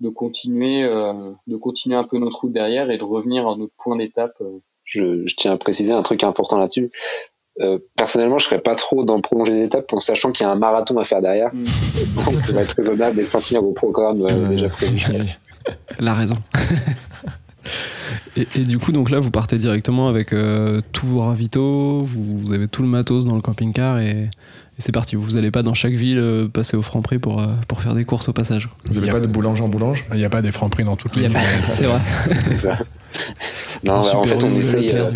de 0.00 0.08
continuer 0.08 0.82
de 1.46 1.56
continuer 1.56 1.96
un 1.96 2.04
peu 2.04 2.18
notre 2.18 2.40
route 2.40 2.52
derrière 2.52 2.90
et 2.90 2.98
de 2.98 3.04
revenir 3.04 3.46
à 3.48 3.56
notre 3.56 3.74
point 3.76 3.96
d'étape 3.96 4.42
je, 4.90 5.34
tiens 5.36 5.52
à 5.52 5.56
préciser 5.56 5.92
un 5.92 6.02
truc 6.02 6.24
important 6.24 6.58
là-dessus. 6.58 6.90
Euh, 7.60 7.78
personnellement, 7.96 8.38
je 8.38 8.46
serais 8.46 8.60
pas 8.60 8.74
trop 8.74 9.04
dans 9.04 9.20
prolonger 9.20 9.52
les 9.52 9.64
étapes 9.64 9.92
en 9.92 10.00
sachant 10.00 10.32
qu'il 10.32 10.46
y 10.46 10.48
a 10.48 10.52
un 10.52 10.56
marathon 10.56 10.96
à 10.98 11.04
faire 11.04 11.20
derrière. 11.20 11.50
Mm. 11.52 11.64
Donc, 12.24 12.44
ça 12.46 12.52
va 12.52 12.62
être 12.62 12.74
raisonnable 12.74 13.20
et 13.20 13.24
s'en 13.24 13.40
tenir 13.40 13.62
au 13.62 13.72
programme 13.72 14.22
euh, 14.22 14.46
déjà 14.46 14.68
prévu. 14.68 15.00
La 15.98 16.14
raison. 16.14 16.36
et, 18.36 18.60
du 18.60 18.78
coup, 18.78 18.92
donc 18.92 19.10
là, 19.10 19.20
vous 19.20 19.30
partez 19.30 19.58
directement 19.58 20.08
avec 20.08 20.32
euh, 20.32 20.80
tous 20.92 21.06
vos 21.06 21.20
ravitaux, 21.20 22.02
vous, 22.02 22.50
avez 22.52 22.66
tout 22.66 22.80
le 22.80 22.88
matos 22.88 23.26
dans 23.26 23.34
le 23.34 23.42
camping-car 23.42 23.98
et, 23.98 24.30
c'est 24.78 24.92
parti. 24.92 25.14
Vous 25.14 25.32
n'allez 25.32 25.50
pas 25.50 25.62
dans 25.62 25.74
chaque 25.74 25.92
ville 25.92 26.48
passer 26.54 26.74
au 26.74 26.80
franc 26.80 27.02
prix 27.02 27.18
pour, 27.18 27.42
pour 27.68 27.82
faire 27.82 27.94
des 27.94 28.06
courses 28.06 28.30
au 28.30 28.32
passage. 28.32 28.70
Vous 28.86 28.94
n'avez 28.94 29.10
pas 29.10 29.20
de 29.20 29.26
boulange 29.26 29.60
en 29.60 29.68
boulange? 29.68 30.06
Il 30.12 30.16
n'y 30.16 30.24
a 30.24 30.30
pas 30.30 30.40
des 30.40 30.52
francs 30.52 30.72
prix 30.72 30.84
dans 30.84 30.96
toutes 30.96 31.16
les 31.16 31.28
villes. 31.28 31.36
C'est 31.68 31.84
vrai. 31.84 32.00
non, 33.84 33.96
en 33.96 34.24
fait, 34.24 34.42
on 34.42 34.58
essaye, 34.58 34.92
euh, 34.94 35.10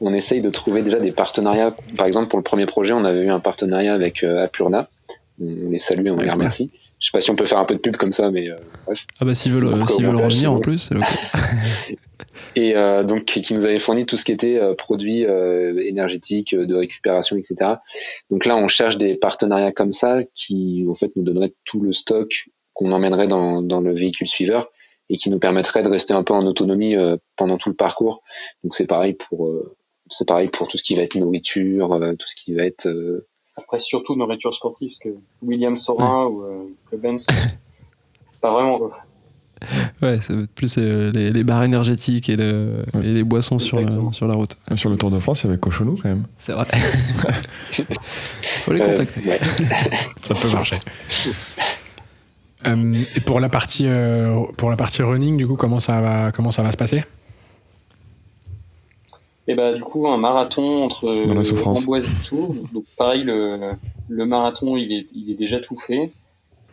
on 0.00 0.12
essaye 0.12 0.40
de 0.40 0.50
trouver 0.50 0.82
déjà 0.82 1.00
des 1.00 1.12
partenariats. 1.12 1.74
Par 1.96 2.06
exemple, 2.06 2.28
pour 2.28 2.38
le 2.38 2.42
premier 2.42 2.66
projet, 2.66 2.92
on 2.92 3.04
avait 3.04 3.22
eu 3.22 3.30
un 3.30 3.40
partenariat 3.40 3.94
avec 3.94 4.22
euh, 4.22 4.44
Apurna. 4.44 4.88
On 5.40 5.70
les 5.70 5.78
salue, 5.78 6.06
on 6.10 6.16
les 6.16 6.30
remercie. 6.30 6.70
Je 6.98 7.06
sais 7.06 7.12
pas 7.12 7.20
si 7.20 7.30
on 7.30 7.36
peut 7.36 7.44
faire 7.44 7.58
un 7.58 7.66
peu 7.66 7.74
de 7.74 7.80
pub 7.80 7.96
comme 7.96 8.14
ça, 8.14 8.30
mais 8.30 8.48
euh, 8.48 8.56
bref. 8.86 9.06
Ah 9.20 9.26
bah 9.26 9.34
s'ils 9.34 9.52
veulent, 9.52 9.66
veulent 9.66 10.16
revenir 10.16 10.52
en 10.52 10.60
plus, 10.60 10.78
c'est 10.78 10.94
et 12.56 12.72
donc 13.04 13.26
qui 13.26 13.52
nous 13.52 13.66
avait 13.66 13.78
fourni 13.78 14.06
tout 14.06 14.16
ce 14.16 14.24
qui 14.24 14.32
était 14.32 14.58
produits 14.78 15.24
énergétiques, 15.24 16.54
de 16.54 16.74
récupération, 16.74 17.36
etc. 17.36 17.74
Donc 18.30 18.46
là, 18.46 18.56
on 18.56 18.66
cherche 18.66 18.96
des 18.96 19.14
partenariats 19.14 19.72
comme 19.72 19.92
ça 19.92 20.20
qui 20.34 20.86
en 20.88 20.94
fait 20.94 21.14
nous 21.16 21.22
donneraient 21.22 21.52
tout 21.66 21.82
le 21.82 21.92
stock 21.92 22.48
qu'on 22.72 22.92
emmènerait 22.92 23.28
dans, 23.28 23.60
dans 23.60 23.82
le 23.82 23.92
véhicule 23.92 24.26
suiveur 24.26 24.70
et 25.08 25.16
qui 25.16 25.30
nous 25.30 25.38
permettrait 25.38 25.82
de 25.82 25.88
rester 25.88 26.14
un 26.14 26.22
peu 26.22 26.34
en 26.34 26.46
autonomie 26.46 26.96
euh, 26.96 27.16
pendant 27.36 27.58
tout 27.58 27.68
le 27.68 27.74
parcours. 27.76 28.22
Donc 28.64 28.74
c'est 28.74 28.86
pareil 28.86 29.14
pour 29.14 29.46
euh, 29.46 29.75
c'est 30.10 30.26
pareil 30.26 30.48
pour 30.48 30.68
tout 30.68 30.78
ce 30.78 30.82
qui 30.82 30.94
va 30.94 31.02
être 31.02 31.14
nourriture, 31.14 31.92
euh, 31.92 32.14
tout 32.14 32.28
ce 32.28 32.36
qui 32.36 32.54
va 32.54 32.64
être 32.64 32.88
après 33.56 33.78
surtout 33.78 34.16
nourriture 34.16 34.52
sportive 34.52 34.90
parce 34.90 34.98
que 34.98 35.18
William 35.42 35.76
Sorin 35.76 36.26
ou 36.26 36.44
le 36.92 36.98
Benz 36.98 37.26
pas 38.40 38.52
vraiment 38.52 38.78
quoi. 38.78 38.98
Ouais, 40.02 40.18
c'est 40.20 40.46
plus 40.48 40.76
les, 40.76 41.30
les, 41.30 41.44
barres 41.44 41.64
énergétiques 41.64 42.28
et, 42.28 42.36
le, 42.36 42.84
et 43.02 43.14
les 43.14 43.24
boissons 43.24 43.58
sur 43.58 43.80
la, 43.80 43.88
sur 44.12 44.28
la 44.28 44.34
route. 44.34 44.54
Sur 44.74 44.90
le 44.90 44.96
Tour 44.96 45.10
de 45.10 45.18
France, 45.18 45.42
il 45.42 45.46
y 45.46 45.50
avait 45.50 45.58
Cochonou 45.58 45.98
quand 46.00 46.10
même. 46.10 46.26
C'est 46.36 46.52
vrai. 46.52 46.66
Faut 48.42 48.72
les 48.72 48.80
contacter. 48.80 49.28
Ouais. 49.28 49.40
Ça 50.20 50.34
peut 50.34 50.50
marcher. 50.50 50.78
Euh, 52.66 52.94
et 53.14 53.20
pour 53.20 53.40
la 53.40 53.48
partie 53.48 53.86
euh, 53.86 54.42
pour 54.56 54.70
la 54.70 54.76
partie 54.76 55.02
running, 55.02 55.36
du 55.36 55.46
coup, 55.46 55.56
comment 55.56 55.80
ça 55.80 56.00
va 56.00 56.32
comment 56.32 56.50
ça 56.50 56.62
va 56.62 56.72
se 56.72 56.76
passer? 56.76 57.04
Et 59.48 59.54
bah 59.54 59.74
du 59.74 59.80
coup 59.80 60.06
un 60.08 60.16
marathon 60.16 60.84
entre 60.84 61.24
Dans 61.26 61.34
la 61.34 61.44
souffrance. 61.44 61.82
Amboise 61.82 62.08
et 62.08 62.28
Tours. 62.28 62.54
Donc 62.72 62.84
pareil 62.96 63.22
le, 63.22 63.72
le 64.08 64.26
marathon 64.26 64.76
il 64.76 64.92
est, 64.92 65.06
il 65.14 65.30
est 65.30 65.34
déjà 65.34 65.60
tout 65.60 65.76
fait. 65.76 66.12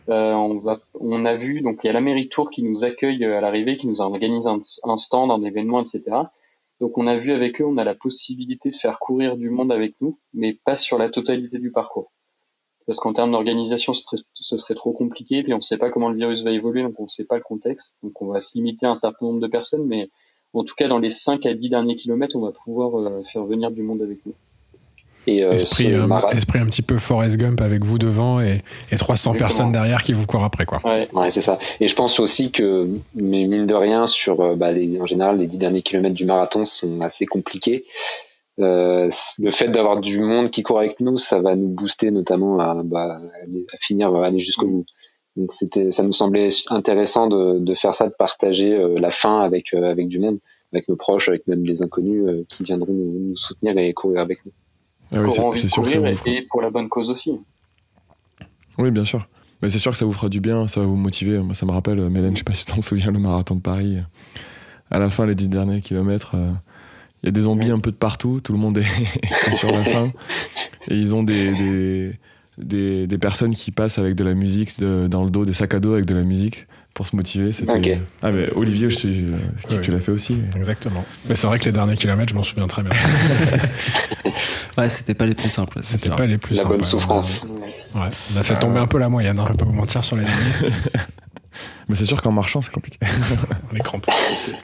Euh, 0.08 0.32
on 0.32 0.58
va 0.58 0.80
on 1.00 1.24
a 1.24 1.34
vu 1.34 1.60
donc 1.60 1.80
il 1.82 1.86
y 1.86 1.90
a 1.90 1.92
la 1.92 2.00
mairie 2.00 2.24
de 2.24 2.30
Tours 2.30 2.50
qui 2.50 2.62
nous 2.62 2.84
accueille 2.84 3.24
à 3.24 3.40
l'arrivée, 3.40 3.76
qui 3.76 3.86
nous 3.86 4.00
organise 4.00 4.46
un, 4.46 4.58
un 4.84 4.96
stand, 4.96 5.30
un 5.30 5.42
événement, 5.42 5.80
etc. 5.80 6.02
Donc 6.80 6.98
on 6.98 7.06
a 7.06 7.16
vu 7.16 7.32
avec 7.32 7.60
eux, 7.60 7.64
on 7.64 7.78
a 7.78 7.84
la 7.84 7.94
possibilité 7.94 8.70
de 8.70 8.74
faire 8.74 8.98
courir 8.98 9.36
du 9.36 9.50
monde 9.50 9.70
avec 9.70 9.94
nous, 10.00 10.18
mais 10.34 10.52
pas 10.52 10.76
sur 10.76 10.98
la 10.98 11.08
totalité 11.10 11.58
du 11.58 11.70
parcours 11.70 12.10
parce 12.86 13.00
qu'en 13.00 13.12
termes 13.12 13.32
d'organisation, 13.32 13.92
ce 13.94 14.58
serait 14.58 14.74
trop 14.74 14.92
compliqué, 14.92 15.42
puis 15.42 15.54
on 15.54 15.58
ne 15.58 15.62
sait 15.62 15.78
pas 15.78 15.90
comment 15.90 16.10
le 16.10 16.16
virus 16.16 16.42
va 16.42 16.50
évoluer, 16.50 16.82
donc 16.82 16.98
on 16.98 17.04
ne 17.04 17.08
sait 17.08 17.24
pas 17.24 17.36
le 17.36 17.42
contexte, 17.42 17.96
donc 18.02 18.20
on 18.20 18.26
va 18.26 18.40
se 18.40 18.56
limiter 18.56 18.86
à 18.86 18.90
un 18.90 18.94
certain 18.94 19.26
nombre 19.26 19.40
de 19.40 19.46
personnes, 19.46 19.86
mais 19.86 20.10
en 20.54 20.64
tout 20.64 20.74
cas 20.74 20.88
dans 20.88 20.98
les 20.98 21.10
5 21.10 21.44
à 21.46 21.54
10 21.54 21.70
derniers 21.70 21.96
kilomètres, 21.96 22.36
on 22.36 22.40
va 22.40 22.52
pouvoir 22.52 22.98
euh, 22.98 23.22
faire 23.24 23.44
venir 23.44 23.70
du 23.70 23.82
monde 23.82 24.02
avec 24.02 24.18
nous. 24.24 24.34
Et 25.26 25.42
euh, 25.42 25.52
esprit, 25.52 25.90
euh, 25.90 26.06
esprit 26.32 26.58
un 26.58 26.66
petit 26.66 26.82
peu 26.82 26.98
Forrest 26.98 27.38
Gump 27.38 27.62
avec 27.62 27.82
vous 27.82 27.96
devant 27.96 28.40
et, 28.40 28.60
et 28.90 28.96
300 28.96 29.32
personnes 29.34 29.72
derrière 29.72 30.02
qui 30.02 30.12
vous 30.12 30.26
courent 30.26 30.44
après 30.44 30.66
quoi. 30.66 30.82
Ouais, 30.84 31.08
ouais 31.14 31.30
c'est 31.30 31.40
ça. 31.40 31.58
Et 31.80 31.88
je 31.88 31.94
pense 31.94 32.20
aussi 32.20 32.50
que, 32.50 32.86
mais 33.14 33.46
mine 33.46 33.66
de 33.66 33.74
rien, 33.74 34.06
sur 34.06 34.54
bah, 34.56 34.70
les, 34.70 35.00
en 35.00 35.06
général, 35.06 35.38
les 35.38 35.46
10 35.46 35.56
derniers 35.58 35.82
kilomètres 35.82 36.14
du 36.14 36.26
marathon 36.26 36.66
sont 36.66 37.00
assez 37.00 37.24
compliqués. 37.24 37.84
Euh, 38.60 39.10
le 39.38 39.50
fait 39.50 39.68
d'avoir 39.68 39.98
du 40.00 40.20
monde 40.20 40.50
qui 40.50 40.62
court 40.62 40.78
avec 40.78 41.00
nous, 41.00 41.18
ça 41.18 41.40
va 41.40 41.56
nous 41.56 41.68
booster 41.68 42.10
notamment 42.10 42.58
à, 42.58 42.82
bah, 42.84 43.20
à 43.20 43.76
finir, 43.80 44.14
à 44.14 44.26
aller 44.26 44.40
jusqu'au 44.40 44.66
bout. 44.66 44.84
Donc 45.36 45.52
c'était, 45.52 45.90
ça 45.90 46.02
nous 46.02 46.12
semblait 46.12 46.48
intéressant 46.70 47.26
de, 47.26 47.58
de 47.58 47.74
faire 47.74 47.94
ça, 47.94 48.08
de 48.08 48.14
partager 48.16 48.74
euh, 48.74 48.98
la 49.00 49.10
fin 49.10 49.40
avec 49.40 49.74
euh, 49.74 49.90
avec 49.90 50.08
du 50.08 50.20
monde, 50.20 50.38
avec 50.72 50.88
nos 50.88 50.96
proches, 50.96 51.28
avec 51.28 51.46
même 51.48 51.66
des 51.66 51.82
inconnus 51.82 52.24
qui 52.48 52.62
viendront 52.62 52.92
nous, 52.92 53.36
soutenir 53.36 53.76
et 53.78 53.92
courir 53.92 54.20
avec 54.20 54.44
nous. 54.46 54.52
Ah 55.12 55.20
oui, 55.20 55.30
c'est, 55.54 55.68
sûr 55.68 55.82
que 55.82 55.88
ça 55.88 55.98
vous 55.98 56.06
et 56.06 56.42
pour 56.42 56.62
la 56.62 56.70
bonne 56.70 56.88
cause 56.88 57.10
aussi. 57.10 57.32
Oui, 58.78 58.90
bien 58.90 59.04
sûr. 59.04 59.26
Mais 59.62 59.70
c'est 59.70 59.78
sûr 59.78 59.92
que 59.92 59.98
ça 59.98 60.04
vous 60.04 60.12
fera 60.12 60.28
du 60.28 60.40
bien, 60.40 60.66
ça 60.66 60.80
va 60.80 60.86
vous 60.86 60.96
motiver. 60.96 61.38
Moi, 61.38 61.54
ça 61.54 61.66
me 61.66 61.72
rappelle, 61.72 62.00
Mélène, 62.10 62.32
je 62.32 62.38
sais 62.38 62.44
pas 62.44 62.54
si 62.54 62.64
tu 62.64 62.72
t'en 62.72 62.80
souviens, 62.80 63.10
le 63.10 63.18
marathon 63.18 63.56
de 63.56 63.60
Paris. 63.60 63.98
À 64.90 64.98
la 64.98 65.10
fin, 65.10 65.26
les 65.26 65.34
dix 65.34 65.48
derniers 65.48 65.80
kilomètres, 65.80 66.34
il 67.22 67.26
y 67.26 67.28
a 67.28 67.32
des 67.32 67.42
zombies 67.42 67.70
un 67.70 67.78
peu 67.78 67.90
de 67.90 67.96
partout, 67.96 68.40
tout 68.42 68.52
le 68.52 68.58
monde 68.58 68.78
est, 69.46 69.54
sur 69.54 69.72
la 69.72 69.82
fin. 69.82 70.08
Et 70.88 70.94
ils 70.94 71.14
ont 71.14 71.22
des, 71.22 71.54
des, 71.54 72.18
des, 72.58 73.18
personnes 73.18 73.54
qui 73.54 73.70
passent 73.70 73.98
avec 73.98 74.14
de 74.14 74.24
la 74.24 74.34
musique 74.34 74.80
dans 74.80 75.24
le 75.24 75.30
dos, 75.30 75.44
des 75.44 75.52
sacs 75.52 75.74
à 75.74 75.80
dos 75.80 75.94
avec 75.94 76.06
de 76.06 76.14
la 76.14 76.22
musique 76.22 76.66
pour 76.94 77.06
se 77.06 77.16
motiver. 77.16 77.52
C'était... 77.52 77.98
Ah, 78.22 78.30
mais 78.30 78.50
Olivier, 78.54 78.88
je 78.88 78.94
suis, 78.94 79.24
euh, 79.24 79.80
tu 79.82 79.90
l'as 79.90 80.00
fait 80.00 80.12
aussi. 80.12 80.38
Exactement. 80.56 81.04
Mais 81.28 81.34
c'est 81.34 81.48
vrai 81.48 81.58
que 81.58 81.64
les 81.64 81.72
derniers 81.72 81.96
kilomètres, 81.96 82.30
je 82.30 82.36
m'en 82.36 82.44
souviens 82.44 82.68
très 82.68 82.82
bien. 82.82 82.92
ouais, 84.78 84.88
c'était 84.88 85.14
pas 85.14 85.26
les 85.26 85.34
plus 85.34 85.50
simples. 85.50 85.80
C'était 85.82 86.10
pas 86.10 86.26
les 86.26 86.38
plus 86.38 86.54
la 86.54 86.62
simples. 86.62 86.74
La 86.74 86.78
bonne 86.78 86.84
souffrance. 86.84 87.42
Ouais. 87.94 88.08
On 88.34 88.38
a 88.38 88.42
fait 88.44 88.56
tomber 88.56 88.78
un 88.78 88.86
peu 88.86 88.98
la 88.98 89.08
moyenne, 89.08 89.38
hein, 89.38 89.44
je 89.46 89.52
vais 89.52 89.58
pas 89.58 89.64
vous 89.64 89.72
mentir 89.72 90.04
sur 90.04 90.16
les 90.16 90.22
derniers. 90.22 90.72
Mais 91.88 91.96
c'est 91.96 92.04
sûr 92.04 92.20
qu'en 92.22 92.32
marchant, 92.32 92.62
c'est 92.62 92.72
compliqué. 92.72 92.98
On 93.72 93.76
est 93.76 93.80
crampé. 93.80 94.10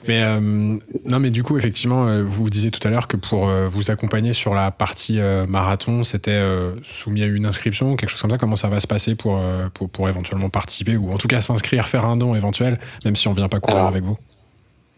Mais 0.09 0.23
euh, 0.23 0.41
non, 0.41 1.19
mais 1.21 1.31
du 1.31 1.43
coup, 1.43 1.59
effectivement, 1.59 2.07
euh, 2.07 2.23
vous 2.23 2.49
disiez 2.51 2.71
tout 2.71 2.87
à 2.87 2.91
l'heure 2.91 3.09
que 3.09 3.17
pour 3.17 3.49
euh, 3.49 3.67
vous 3.69 3.91
accompagner 3.91 4.33
sur 4.33 4.55
la 4.55 4.71
partie 4.71 5.19
marathon, 5.49 6.05
c'était 6.05 6.41
soumis 6.83 7.23
à 7.23 7.27
une 7.27 7.47
inscription, 7.47 7.97
quelque 7.97 8.11
chose 8.11 8.21
comme 8.21 8.31
ça. 8.31 8.39
Comment 8.39 8.57
ça 8.57 8.69
va 8.69 8.81
se 8.81 8.87
passer 8.87 9.15
pour, 9.15 9.41
pour, 9.75 9.89
pour, 9.91 10.09
éventuellement 10.09 10.49
participer 10.49 10.97
ou 10.97 11.13
en 11.13 11.19
tout 11.19 11.29
cas 11.29 11.41
s'inscrire, 11.41 11.89
faire 11.89 12.07
un 12.07 12.17
don 12.17 12.35
éventuel, 12.35 12.81
même 13.05 13.17
si 13.17 13.29
on 13.29 13.33
vient 13.33 13.49
pas 13.49 13.61
courir 13.61 13.85
avec 13.85 14.05
vous? 14.05 14.17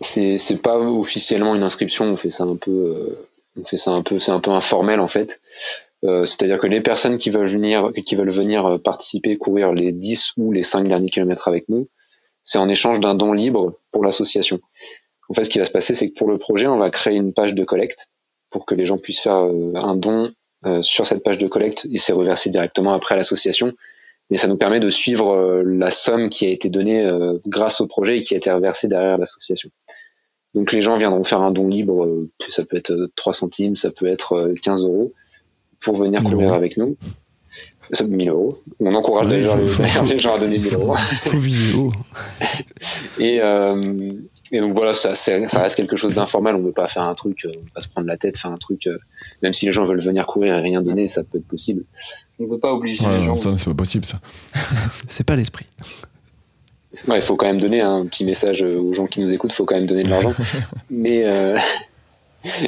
C'est 0.01 0.39
c'est 0.39 0.57
pas 0.57 0.79
officiellement 0.79 1.55
une 1.55 1.63
inscription. 1.63 2.07
On 2.07 2.17
fait 2.17 2.31
ça 2.31 2.45
un 2.45 2.57
peu. 2.57 3.17
on 3.61 3.65
fait 3.65 3.77
ça 3.77 3.93
un 3.93 4.03
peu. 4.03 4.19
C'est 4.19 4.33
un 4.33 4.41
peu 4.41 4.51
informel 4.51 5.01
en 5.01 5.09
fait. 5.09 5.41
C'est-à-dire 6.05 6.59
que 6.59 6.67
les 6.67 6.81
personnes 6.81 7.17
qui 7.17 7.31
veulent 7.31 7.49
venir, 7.49 7.93
venir 7.93 8.81
participer, 8.83 9.37
courir 9.37 9.73
les 9.73 9.93
10 9.93 10.33
ou 10.37 10.51
les 10.51 10.63
5 10.63 10.89
derniers 10.89 11.11
kilomètres 11.11 11.47
avec 11.47 11.69
nous, 11.69 11.89
c'est 12.43 12.59
en 12.59 12.69
échange 12.69 13.01
d'un 13.01 13.15
don 13.15 13.33
libre 13.33 13.79
pour 13.93 14.05
l'association. 14.05 14.61
En 15.29 15.35
fait, 15.35 15.45
ce 15.45 15.51
qui 15.51 15.59
va 15.59 15.65
se 15.65 15.71
passer, 15.71 15.95
c'est 15.95 16.11
que 16.11 16.15
pour 16.15 16.29
le 16.29 16.39
projet, 16.39 16.67
on 16.67 16.79
va 16.79 16.91
créer 16.91 17.17
une 17.17 17.33
page 17.33 17.55
de 17.55 17.65
collecte 17.65 18.11
pour 18.51 18.67
que 18.67 18.75
les 18.75 18.85
gens 18.85 18.99
puissent 18.99 19.21
faire 19.21 19.45
euh, 19.45 19.73
un 19.75 19.97
don 19.97 20.33
euh, 20.67 20.83
sur 20.83 21.07
cette 21.07 21.23
page 21.23 21.39
de 21.39 21.49
collecte 21.49 21.87
et 21.91 21.99
c'est 21.99 22.13
reversé 22.13 22.51
directement 22.51 22.93
après 22.93 23.17
l'association. 23.17 23.73
Mais 24.31 24.37
ça 24.37 24.47
nous 24.47 24.57
permet 24.57 24.81
de 24.81 24.91
suivre 24.91 25.31
euh, 25.31 25.63
la 25.65 25.91
somme 25.91 26.29
qui 26.29 26.47
a 26.47 26.51
été 26.51 26.69
donnée 26.69 27.09
grâce 27.47 27.81
au 27.81 27.87
projet 27.87 28.19
et 28.19 28.21
qui 28.21 28.35
a 28.35 28.37
été 28.37 28.51
reversée 28.51 28.89
derrière 28.89 29.19
l'association. 29.19 29.71
Donc 30.55 30.71
les 30.73 30.83
gens 30.83 30.97
viendront 30.97 31.25
faire 31.25 31.41
un 31.41 31.51
don 31.51 31.67
libre, 31.67 32.27
ça 32.51 32.67
peut 32.67 32.77
être 32.77 32.93
3 33.17 33.33
centimes, 33.33 33.75
ça 33.75 33.91
peut 33.91 34.07
être 34.07 34.53
15 34.63 34.85
euros, 34.85 35.15
pour 35.83 35.97
venir 35.97 36.23
courir 36.23 36.53
avec 36.53 36.77
nous. 36.77 36.97
1000 38.01 38.31
euros. 38.31 38.63
On 38.81 38.95
encourage 38.95 39.29
les, 39.29 39.43
gens, 39.43 39.57
les, 39.57 40.19
gens, 40.19 40.37
à 40.37 40.39
donner 40.39 40.59
1000 40.59 40.75
euros. 40.75 40.95
Faut 41.25 41.39
viser 41.39 41.77
haut. 41.77 41.93
Et, 43.19 43.41
euh, 43.41 43.81
et 44.51 44.61
donc 44.61 44.75
voilà, 44.75 44.95
ça, 44.95 45.15
ça 45.15 45.39
reste 45.61 45.77
quelque 45.77 45.97
chose 45.97 46.15
d'informel. 46.15 46.55
On 46.57 46.59
ne 46.59 46.67
veut 46.67 46.73
pas 46.73 46.89
faire 46.89 47.03
un 47.03 47.15
truc, 47.15 47.45
euh, 47.45 47.53
on 47.55 47.61
veut 47.61 47.71
pas 47.75 47.81
se 47.81 47.89
prendre 47.89 48.07
la 48.07 48.17
tête, 48.17 48.37
faire 48.37 48.51
un 48.51 48.59
truc. 48.59 48.87
Euh, 48.87 48.97
même 49.43 49.53
si 49.53 49.67
les 49.67 49.73
gens 49.73 49.85
veulent 49.85 50.01
venir 50.01 50.27
courir 50.27 50.57
et 50.57 50.61
rien 50.61 50.83
donner, 50.83 51.07
ça 51.07 51.23
peut 51.25 51.39
être 51.39 51.47
possible. 51.47 51.85
On 52.39 52.45
ne 52.45 52.49
veut 52.49 52.59
pas 52.59 52.73
obliger 52.73 53.07
les 53.09 53.23
gens. 53.23 53.35
Ça, 53.35 53.57
c'est 53.57 53.67
pas 53.67 53.75
possible, 53.75 54.05
ça. 54.05 54.21
c'est 55.09 55.25
pas 55.25 55.37
l'esprit. 55.37 55.67
Ouais, 57.09 57.17
il 57.17 57.23
faut 57.23 57.37
quand 57.37 57.47
même 57.47 57.61
donner 57.61 57.81
un 57.83 58.05
petit 58.07 58.25
message 58.25 58.63
aux 58.63 58.93
gens 58.93 59.07
qui 59.07 59.21
nous 59.21 59.33
écoutent. 59.33 59.53
Il 59.53 59.57
faut 59.57 59.65
quand 59.65 59.77
même 59.77 59.87
donner 59.87 60.03
de 60.03 60.11
l'argent. 60.11 60.35
Mais 60.91 61.25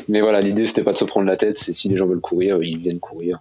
mais 0.09 0.21
voilà, 0.21 0.41
l'idée 0.41 0.67
c'était 0.67 0.83
pas 0.83 0.93
de 0.93 0.99
se 0.99 1.05
prendre 1.05 1.27
la 1.27 1.37
tête, 1.37 1.59
c'est 1.59 1.73
si 1.73 1.89
les 1.89 1.97
gens 1.97 2.07
veulent 2.07 2.21
courir, 2.21 2.63
ils 2.63 2.79
viennent 2.79 3.01
courir. 3.01 3.41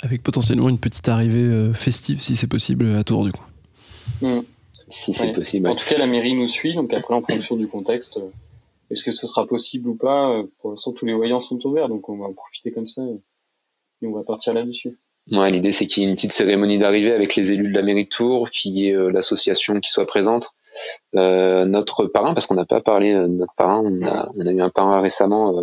Avec 0.00 0.22
potentiellement 0.22 0.68
une 0.68 0.78
petite 0.78 1.08
arrivée 1.08 1.42
euh, 1.42 1.74
festive, 1.74 2.20
si 2.20 2.34
c'est 2.34 2.48
possible, 2.48 2.96
à 2.96 3.04
Tours, 3.04 3.24
du 3.24 3.32
coup. 3.32 3.44
Mm. 4.20 4.40
Si 4.88 5.14
c'est 5.14 5.26
Ouais. 5.26 5.32
possible. 5.32 5.68
En 5.68 5.76
tout 5.76 5.86
cas, 5.88 5.96
la 5.98 6.06
mairie 6.06 6.34
nous 6.34 6.48
suit, 6.48 6.74
donc 6.74 6.92
après, 6.92 7.14
en 7.14 7.22
fonction 7.22 7.56
du 7.56 7.68
contexte, 7.68 8.16
euh, 8.16 8.28
est-ce 8.90 9.04
que 9.04 9.10
ce 9.10 9.26
sera 9.26 9.46
possible 9.46 9.88
ou 9.88 9.94
pas 9.94 10.30
euh, 10.30 10.44
Pour 10.60 10.70
l'instant, 10.70 10.92
tous 10.92 11.06
les 11.06 11.14
voyants 11.14 11.40
sont 11.40 11.64
ouverts, 11.66 11.88
donc 11.88 12.08
on 12.08 12.18
va 12.18 12.26
en 12.26 12.32
profiter 12.32 12.72
comme 12.72 12.86
ça 12.86 13.02
et, 13.02 14.06
on 14.06 14.10
va 14.10 14.24
partir 14.24 14.52
là-dessus. 14.52 14.98
Ouais, 15.30 15.50
l'idée 15.52 15.70
c'est 15.70 15.86
qu'il 15.86 16.02
y 16.02 16.06
ait 16.06 16.08
une 16.08 16.16
petite 16.16 16.32
cérémonie 16.32 16.76
d'arrivée 16.76 17.12
avec 17.12 17.36
les 17.36 17.52
élus 17.52 17.70
de 17.70 17.74
la 17.76 17.82
mairie 17.82 18.04
de 18.04 18.08
Tours, 18.08 18.50
qu'il 18.50 18.76
y 18.76 18.88
ait 18.88 18.96
euh, 18.96 19.12
l'association 19.12 19.78
qui 19.78 19.90
soit 19.92 20.06
présente, 20.06 20.50
notre 21.12 22.06
parrain, 22.06 22.34
parce 22.34 22.46
qu'on 22.46 22.54
n'a 22.54 22.66
pas 22.66 22.80
parlé 22.80 23.12
euh, 23.12 23.28
de 23.28 23.34
notre 23.34 23.52
parrain, 23.56 23.82
on 23.84 24.06
a, 24.06 24.30
on 24.36 24.46
a 24.46 24.52
eu 24.52 24.60
un 24.60 24.70
parrain 24.70 25.00
récemment, 25.00 25.58
euh, 25.58 25.62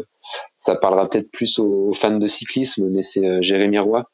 ça 0.58 0.76
parlera 0.76 1.10
peut-être 1.10 1.32
plus 1.32 1.60
aux, 1.60 1.90
aux 1.90 1.94
fans 1.94 2.18
de 2.18 2.28
cyclisme, 2.28 2.90
mais 2.90 3.04
c'est 3.04 3.26
euh, 3.26 3.42
Jérémy 3.42 3.80
Roy, 3.80 4.10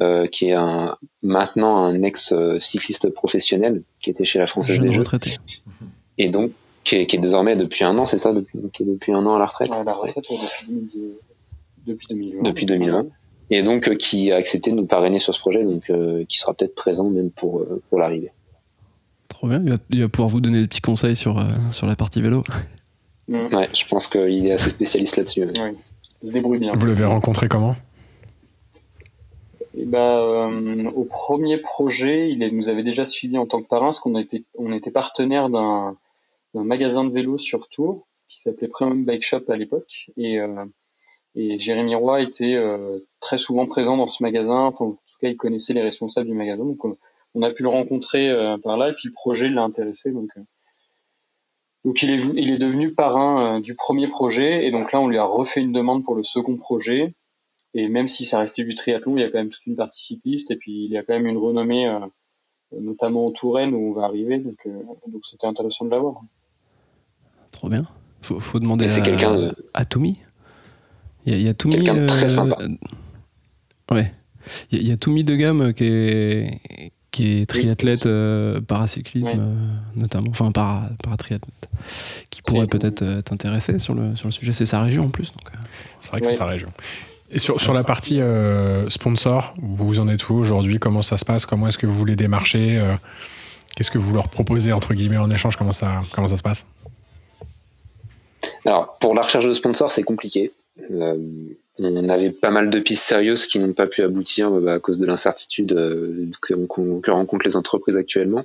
euh, 0.00 0.26
qui 0.26 0.48
est 0.48 0.52
un, 0.52 0.96
maintenant 1.22 1.76
un 1.78 2.02
ex-cycliste 2.02 3.10
professionnel, 3.10 3.82
qui 4.00 4.10
était 4.10 4.24
chez 4.24 4.38
la 4.38 4.46
Française 4.46 4.80
des 4.80 4.92
Jeux, 4.92 5.00
retraité. 5.00 5.30
et 6.18 6.28
donc 6.28 6.52
qui 6.84 6.96
est, 6.96 7.06
qui 7.06 7.16
est 7.16 7.20
désormais 7.20 7.56
depuis 7.56 7.84
un 7.84 7.98
an, 7.98 8.06
c'est 8.06 8.18
ça, 8.18 8.32
depuis, 8.32 8.60
qui 8.72 8.84
est 8.84 8.86
depuis 8.86 9.12
un 9.12 9.26
an 9.26 9.34
à 9.34 9.38
la 9.38 9.46
retraite? 9.46 9.72
À 9.72 9.82
la 9.82 9.94
retraite, 9.94 10.28
ouais, 10.30 10.36
depuis, 10.36 10.66
2010 10.68 11.00
depuis 11.86 12.06
2020. 12.08 12.42
Depuis 12.42 12.66
2020. 12.66 13.06
et 13.50 13.62
donc 13.62 13.88
euh, 13.88 13.94
qui 13.94 14.32
a 14.32 14.36
accepté 14.36 14.70
de 14.70 14.76
nous 14.76 14.86
parrainer 14.86 15.18
sur 15.18 15.34
ce 15.34 15.40
projet, 15.40 15.64
donc 15.64 15.88
euh, 15.90 16.24
qui 16.28 16.38
sera 16.38 16.54
peut-être 16.54 16.74
présent 16.74 17.08
même 17.08 17.30
pour, 17.30 17.60
euh, 17.60 17.82
pour 17.88 17.98
l'arrivée. 17.98 18.30
Trop 19.46 19.58
bien. 19.58 19.62
Il 19.64 19.70
va, 19.70 19.78
il 19.90 20.02
va 20.02 20.08
pouvoir 20.08 20.28
vous 20.28 20.40
donner 20.40 20.60
des 20.60 20.66
petits 20.66 20.80
conseils 20.80 21.14
sur, 21.14 21.38
euh, 21.38 21.44
sur 21.70 21.86
la 21.86 21.94
partie 21.94 22.20
vélo. 22.20 22.42
Ouais, 23.28 23.68
je 23.74 23.86
pense 23.86 24.08
qu'il 24.08 24.46
est 24.46 24.52
assez 24.52 24.70
spécialiste 24.70 25.16
là-dessus. 25.16 25.44
ouais. 25.44 25.74
Il 26.22 26.28
se 26.28 26.32
débrouille 26.32 26.58
bien. 26.58 26.72
Vous 26.74 26.86
l'avez 26.86 27.04
rencontré 27.04 27.46
comment? 27.46 27.76
Et 29.76 29.84
bah, 29.84 30.18
euh, 30.18 30.90
au 30.96 31.04
premier 31.04 31.58
projet, 31.58 32.30
il 32.30 32.38
nous 32.56 32.68
avait 32.68 32.82
déjà 32.82 33.04
suivi 33.04 33.38
en 33.38 33.46
tant 33.46 33.62
que 33.62 33.68
parrain, 33.68 33.86
parce 33.86 34.00
qu'on 34.00 34.16
était, 34.18 34.42
on 34.58 34.72
était 34.72 34.90
partenaire 34.90 35.48
d'un 35.48 35.96
d'un 36.54 36.64
magasin 36.64 37.04
de 37.04 37.10
vélo 37.10 37.36
sur 37.36 37.68
Tours, 37.68 38.06
qui 38.28 38.40
s'appelait 38.40 38.68
Premium 38.68 39.04
Bike 39.04 39.22
Shop 39.22 39.42
à 39.48 39.56
l'époque. 39.56 40.10
Et, 40.16 40.40
euh, 40.40 40.64
et 41.34 41.58
Jérémy 41.58 41.94
Roy 41.94 42.22
était 42.22 42.54
euh, 42.54 43.00
très 43.20 43.36
souvent 43.36 43.66
présent 43.66 43.98
dans 43.98 44.06
ce 44.06 44.22
magasin. 44.22 44.60
Enfin, 44.60 44.86
en 44.86 44.92
tout 44.92 45.18
cas, 45.20 45.28
il 45.28 45.36
connaissait 45.36 45.74
les 45.74 45.82
responsables 45.82 46.26
du 46.26 46.34
magasin. 46.34 46.64
Donc, 46.64 46.82
on, 46.86 46.96
on 47.38 47.42
a 47.42 47.50
pu 47.50 47.62
le 47.62 47.68
rencontrer 47.68 48.28
euh, 48.30 48.56
par 48.58 48.76
là, 48.78 48.88
et 48.90 48.94
puis 48.94 49.08
le 49.08 49.12
projet 49.12 49.48
l'a 49.50 49.62
intéressé. 49.62 50.10
Donc, 50.10 50.30
euh, 50.36 50.40
donc 51.84 52.02
il, 52.02 52.10
est, 52.10 52.20
il 52.34 52.50
est 52.50 52.58
devenu 52.58 52.94
parrain 52.94 53.58
euh, 53.58 53.60
du 53.60 53.74
premier 53.74 54.08
projet. 54.08 54.66
Et 54.66 54.70
donc 54.70 54.90
là, 54.92 55.00
on 55.00 55.06
lui 55.08 55.18
a 55.18 55.24
refait 55.24 55.60
une 55.60 55.72
demande 55.72 56.02
pour 56.02 56.14
le 56.14 56.24
second 56.24 56.56
projet. 56.56 57.14
Et 57.74 57.88
même 57.88 58.06
si 58.06 58.24
ça 58.24 58.38
restait 58.40 58.64
du 58.64 58.74
triathlon, 58.74 59.16
il 59.18 59.20
y 59.20 59.24
a 59.24 59.28
quand 59.30 59.38
même 59.38 59.50
toute 59.50 59.66
une 59.66 59.76
partie 59.76 60.02
cycliste. 60.02 60.50
Et 60.50 60.56
puis, 60.56 60.86
il 60.86 60.90
y 60.90 60.96
a 60.96 61.02
quand 61.02 61.12
même 61.12 61.26
une 61.26 61.36
renommée, 61.36 61.86
euh, 61.86 61.98
notamment 62.80 63.26
en 63.26 63.30
Touraine 63.32 63.74
où 63.74 63.90
on 63.90 63.92
va 63.92 64.04
arriver. 64.06 64.38
Donc, 64.38 64.58
euh, 64.66 64.82
donc 65.06 65.26
c'était 65.26 65.46
intéressant 65.46 65.84
de 65.84 65.90
l'avoir. 65.90 66.22
Trop 67.52 67.68
bien. 67.68 67.86
Faut, 68.22 68.40
faut 68.40 68.58
demander 68.58 68.88
à, 68.90 69.00
quelqu'un 69.02 69.36
de- 69.36 69.54
à 69.74 69.84
Toumi. 69.84 70.18
Il 71.26 71.34
y 71.34 71.36
a, 71.36 71.38
il 71.38 71.46
y 71.46 71.48
a 71.50 71.54
Toumi. 71.54 71.76
Quelqu'un 71.76 71.94
de 71.96 72.06
très 72.06 72.24
euh, 72.24 72.28
sympa. 72.28 72.56
Ouais. 73.90 74.12
Il 74.70 74.78
y, 74.78 74.86
a- 74.86 74.88
y 74.88 74.92
a 74.92 74.96
Toumi 74.96 75.22
de 75.22 75.36
gamme 75.36 75.74
qui 75.74 75.84
est, 75.84 76.60
qui 77.16 77.40
est 77.40 77.46
triathlète 77.46 78.04
euh, 78.06 78.60
paracyclisme, 78.60 79.28
Ouais. 79.28 79.34
euh, 79.38 79.54
notamment. 79.94 80.28
Enfin, 80.30 80.52
para, 80.52 80.90
paratriathlète. 81.02 81.68
Qui 82.30 82.42
pourrait 82.42 82.66
peut-être 82.66 83.02
euh, 83.02 83.22
t'intéresser 83.22 83.78
sur 83.78 83.94
le, 83.94 84.14
sur 84.16 84.26
le 84.28 84.32
sujet. 84.32 84.52
C'est 84.52 84.66
sa 84.66 84.82
région 84.82 85.06
en 85.06 85.08
plus. 85.08 85.32
Donc, 85.32 85.48
euh, 85.54 85.58
C'est 86.00 86.10
vrai 86.10 86.20
que 86.20 86.26
Ouais. 86.26 86.32
c'est 86.32 86.38
sa 86.38 86.46
région. 86.46 86.68
Et 87.30 87.38
sur, 87.38 87.60
sur 87.60 87.72
la 87.72 87.84
partie 87.84 88.20
euh, 88.20 88.88
sponsor, 88.90 89.54
vous 89.60 89.98
en 89.98 90.08
êtes 90.08 90.28
où 90.28 90.34
aujourd'hui? 90.34 90.78
Comment 90.78 91.02
ça 91.02 91.16
se 91.16 91.24
passe? 91.24 91.46
Comment 91.46 91.68
est-ce 91.68 91.78
que 91.78 91.86
vous 91.86 91.98
voulez 91.98 92.16
démarcher 92.16 92.78
Euh, 92.78 92.94
Qu'est-ce 93.74 93.90
que 93.90 93.98
vous 93.98 94.14
leur 94.14 94.28
proposez 94.28 94.72
entre 94.72 94.94
guillemets 94.94 95.16
en 95.18 95.30
échange? 95.30 95.56
Comment 95.56 95.72
ça, 95.72 96.02
comment 96.12 96.28
ça 96.28 96.36
se 96.36 96.42
passe? 96.42 96.66
Alors, 98.64 98.96
pour 98.98 99.14
la 99.14 99.22
recherche 99.22 99.44
de 99.46 99.52
sponsors, 99.52 99.90
c'est 99.92 100.02
compliqué. 100.02 100.52
Euh, 100.90 101.16
on 101.78 102.08
avait 102.08 102.30
pas 102.30 102.50
mal 102.50 102.70
de 102.70 102.78
pistes 102.78 103.04
sérieuses 103.04 103.46
qui 103.46 103.58
n'ont 103.58 103.72
pas 103.72 103.86
pu 103.86 104.02
aboutir 104.02 104.52
euh, 104.52 104.66
à 104.68 104.78
cause 104.78 104.98
de 104.98 105.06
l'incertitude 105.06 105.72
euh, 105.72 106.30
que, 106.40 107.10
rencontrent 107.10 107.46
les 107.46 107.56
entreprises 107.56 107.96
actuellement. 107.96 108.44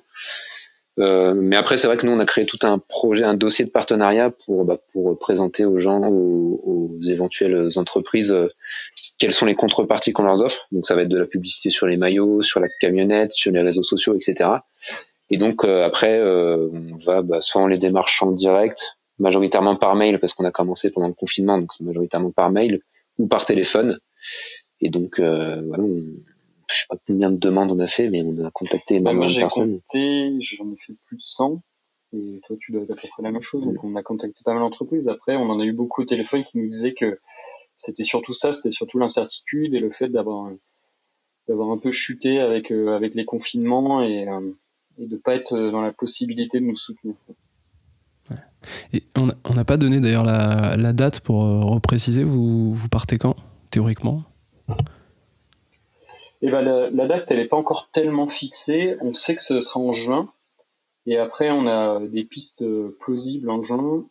Mais 0.98 1.56
après, 1.56 1.78
c'est 1.78 1.88
vrai 1.88 1.98
que 1.98 2.06
nous, 2.06 2.12
on 2.12 2.20
a 2.20 2.28
créé 2.28 2.46
tout 2.46 2.60
un 2.62 2.78
projet, 2.78 3.24
un 3.24 3.34
dossier 3.34 3.66
de 3.66 3.72
partenariat 3.72 4.30
pour, 4.30 4.66
bah, 4.66 4.78
présenter 5.20 5.66
aux 5.66 5.80
gens, 5.80 6.08
aux, 6.08 7.00
éventuelles 7.08 7.72
entreprises, 7.78 8.36
quelles 9.18 9.34
sont 9.34 9.48
les 9.48 9.56
contreparties 9.56 10.14
qu'on 10.14 10.22
leur 10.22 10.40
offre. 10.42 10.68
Donc, 10.72 10.86
ça 10.86 10.94
va 10.94 11.02
être 11.02 11.10
de 11.10 11.18
la 11.18 11.26
publicité 11.26 11.72
sur 11.72 11.88
les 11.88 11.98
maillots, 11.98 12.44
sur 12.44 12.60
la 12.60 12.68
camionnette, 12.80 13.32
sur 13.32 13.52
les 13.52 13.62
réseaux 13.62 13.82
sociaux, 13.82 14.14
etc. 14.14 14.52
Et 15.32 15.38
donc, 15.38 15.66
après, 15.66 16.22
on 16.22 16.98
va 17.04 17.24
bah, 17.24 17.42
soit 17.42 17.64
on 17.64 17.68
les 17.68 17.80
démarche 17.80 18.22
en 18.22 18.32
direct, 18.32 18.98
majoritairement 19.22 19.76
par 19.76 19.96
mail 19.96 20.20
parce 20.20 20.34
qu'on 20.34 20.46
a 20.46 20.52
commencé 20.52 20.90
pendant 20.90 21.08
le 21.08 21.14
confinement, 21.14 21.58
donc 21.58 21.74
c'est 21.74 21.84
majoritairement 21.84 22.32
par 22.32 22.52
mail 22.52 22.82
ou 23.18 23.28
par 23.28 23.46
téléphone. 23.46 24.00
Et 24.82 24.90
donc 24.90 25.20
euh, 25.20 25.62
voilà, 25.68 25.84
on, 25.84 26.04
je 26.68 26.76
sais 26.76 26.86
pas 26.90 26.98
combien 27.08 27.32
de 27.32 27.38
demandes 27.38 27.72
on 27.72 27.80
a 27.80 27.88
fait, 27.88 28.10
mais 28.10 28.24
on 28.24 28.44
a 28.44 28.52
contacté 28.52 28.96
Bah, 28.96 29.12
énormément 29.12 29.26
moi, 29.26 29.34
de 29.34 29.40
personnes. 29.40 29.80
compté, 29.80 30.38
j'en 30.42 30.72
ai 30.72 30.78
fait 30.78 30.94
plus 31.08 31.18
de 31.18 31.22
100. 31.22 31.62
Et 32.14 32.42
toi, 32.46 32.58
tu 32.60 32.74
dois 32.74 32.82
être 32.82 32.92
à 32.92 32.96
peu 32.96 33.08
près 33.08 33.24
la 33.24 33.32
même 33.32 33.42
chose. 33.42 33.64
Donc, 33.64 33.82
on 33.86 33.96
a 33.96 34.04
contacté 34.04 34.42
pas 34.44 34.52
mal 34.54 34.62
d'entreprises. 34.62 35.08
Après, 35.08 35.38
on 35.38 35.50
en 35.50 35.62
a 35.62 35.64
eu 35.64 35.72
beaucoup 35.72 36.02
au 36.02 36.06
téléphone 36.06 36.44
qui 36.44 36.58
nous 36.58 36.68
disaient 36.68 36.94
que 36.94 37.20
c'était 37.78 38.04
surtout 38.04 38.34
ça, 38.34 38.52
c'était 38.52 38.72
surtout 38.72 39.00
l'incertitude 39.00 39.74
et 39.74 39.80
le 39.80 39.90
fait 39.90 40.10
d'avoir 40.10 40.52
d'avoir 41.48 41.72
un 41.72 41.78
peu 41.78 41.92
chuté 41.92 42.40
avec 42.40 42.70
euh, 42.72 42.96
avec 42.96 43.16
les 43.16 43.24
confinements 43.26 44.04
et, 44.04 44.28
euh, 44.28 44.52
et 44.98 45.08
de 45.08 45.16
pas 45.16 45.36
être 45.36 45.58
dans 45.58 45.82
la 45.82 45.94
possibilité 45.94 46.60
de 46.60 46.66
nous 46.66 46.76
soutenir. 46.76 47.16
Et 48.94 49.04
on 49.16 49.54
n'a 49.54 49.66
pas 49.66 49.78
donné 49.78 50.00
d'ailleurs 50.00 50.24
la, 50.24 50.94
date 50.94 51.20
pour 51.20 51.46
euh, 51.46 51.62
repréciser. 51.62 52.24
Vous, 52.24 52.76
partez 52.90 53.18
quand, 53.18 53.36
théoriquement? 53.72 54.24
Et 56.42 56.50
ben 56.50 56.62
la, 56.62 57.08
date, 57.08 57.30
elle 57.30 57.38
n'est 57.38 57.48
pas 57.48 57.58
encore 57.58 57.90
tellement 57.92 58.28
fixée. 58.28 58.98
On 59.02 59.14
sait 59.14 59.36
que 59.36 59.42
ce 59.42 59.62
sera 59.62 59.80
en 59.80 59.92
juin. 59.92 60.32
Et 61.06 61.18
après, 61.18 61.50
on 61.52 61.68
a 61.68 62.00
des 62.00 62.24
pistes 62.24 62.64
euh, 62.64 62.96
plausibles 63.00 63.50
en 63.50 63.62
juin. 63.62 64.06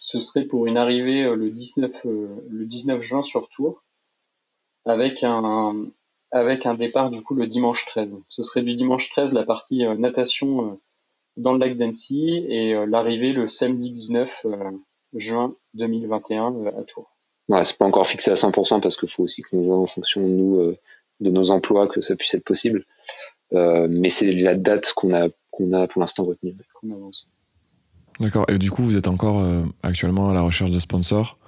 Ce 0.00 0.20
serait 0.20 0.44
pour 0.44 0.66
une 0.66 0.76
arrivée 0.76 1.24
euh, 1.24 1.34
le 1.34 1.50
19, 1.50 2.06
euh, 2.06 2.28
le 2.48 2.66
19 2.66 3.02
juin 3.02 3.22
sur 3.22 3.48
Tours, 3.48 3.82
avec 4.84 5.22
un, 5.22 5.86
avec 6.30 6.66
un 6.66 6.74
départ 6.74 7.10
du 7.10 7.22
coup 7.22 7.34
le 7.34 7.46
dimanche 7.46 7.84
13. 7.86 8.16
Ce 8.28 8.42
serait 8.42 8.62
du 8.62 8.74
dimanche 8.74 9.10
13 9.10 9.32
la 9.32 9.44
partie 9.44 9.84
natation 9.98 10.80
dans 11.38 11.52
le 11.52 11.58
lac 11.58 11.76
d'Annecy 11.76 12.44
et 12.48 12.74
euh, 12.74 12.86
l'arrivée 12.86 13.32
le 13.32 13.46
samedi 13.46 13.92
19 13.92 14.42
euh, 14.44 14.70
juin 15.14 15.54
2021 15.74 16.54
euh, 16.54 16.68
à 16.78 16.82
Tours. 16.82 17.16
Ouais, 17.48 17.64
c'est 17.64 17.78
pas 17.78 17.86
encore 17.86 18.06
fixé 18.06 18.30
à 18.30 18.34
100% 18.34 18.80
parce 18.80 18.96
qu'il 18.96 19.08
faut 19.08 19.22
aussi 19.22 19.42
qu'on 19.42 19.62
voit 19.62 19.78
en 19.78 19.86
fonction 19.86 20.20
de 20.20 20.32
nous, 20.32 20.56
euh, 20.60 20.76
de 21.20 21.30
nos 21.30 21.50
emplois, 21.50 21.88
que 21.88 22.02
ça 22.02 22.14
puisse 22.14 22.34
être 22.34 22.44
possible. 22.44 22.84
Euh, 23.54 23.88
mais 23.90 24.10
c'est 24.10 24.30
la 24.30 24.54
date 24.54 24.92
qu'on 24.92 25.14
a 25.14 25.28
qu'on 25.50 25.72
a 25.72 25.86
pour 25.88 26.00
l'instant 26.00 26.24
retenue. 26.24 26.54
D'accord. 28.20 28.44
Et 28.48 28.58
du 28.58 28.70
coup, 28.70 28.82
vous 28.82 28.96
êtes 28.96 29.08
encore 29.08 29.40
euh, 29.40 29.64
actuellement 29.82 30.30
à 30.30 30.34
la 30.34 30.42
recherche 30.42 30.70
de 30.70 30.78
sponsors 30.78 31.38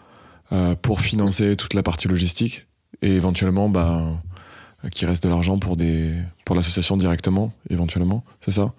euh, 0.52 0.74
pour 0.74 1.00
financer 1.00 1.56
toute 1.56 1.74
la 1.74 1.82
partie 1.82 2.08
logistique 2.08 2.66
et 3.02 3.10
éventuellement, 3.10 3.68
bah, 3.68 4.02
euh, 4.84 4.88
qu'il 4.88 5.06
reste 5.08 5.22
de 5.22 5.28
l'argent 5.28 5.58
pour 5.58 5.76
des 5.76 6.14
pour 6.44 6.56
l'association 6.56 6.96
directement, 6.96 7.52
éventuellement. 7.68 8.24
C'est 8.40 8.52
ça? 8.52 8.72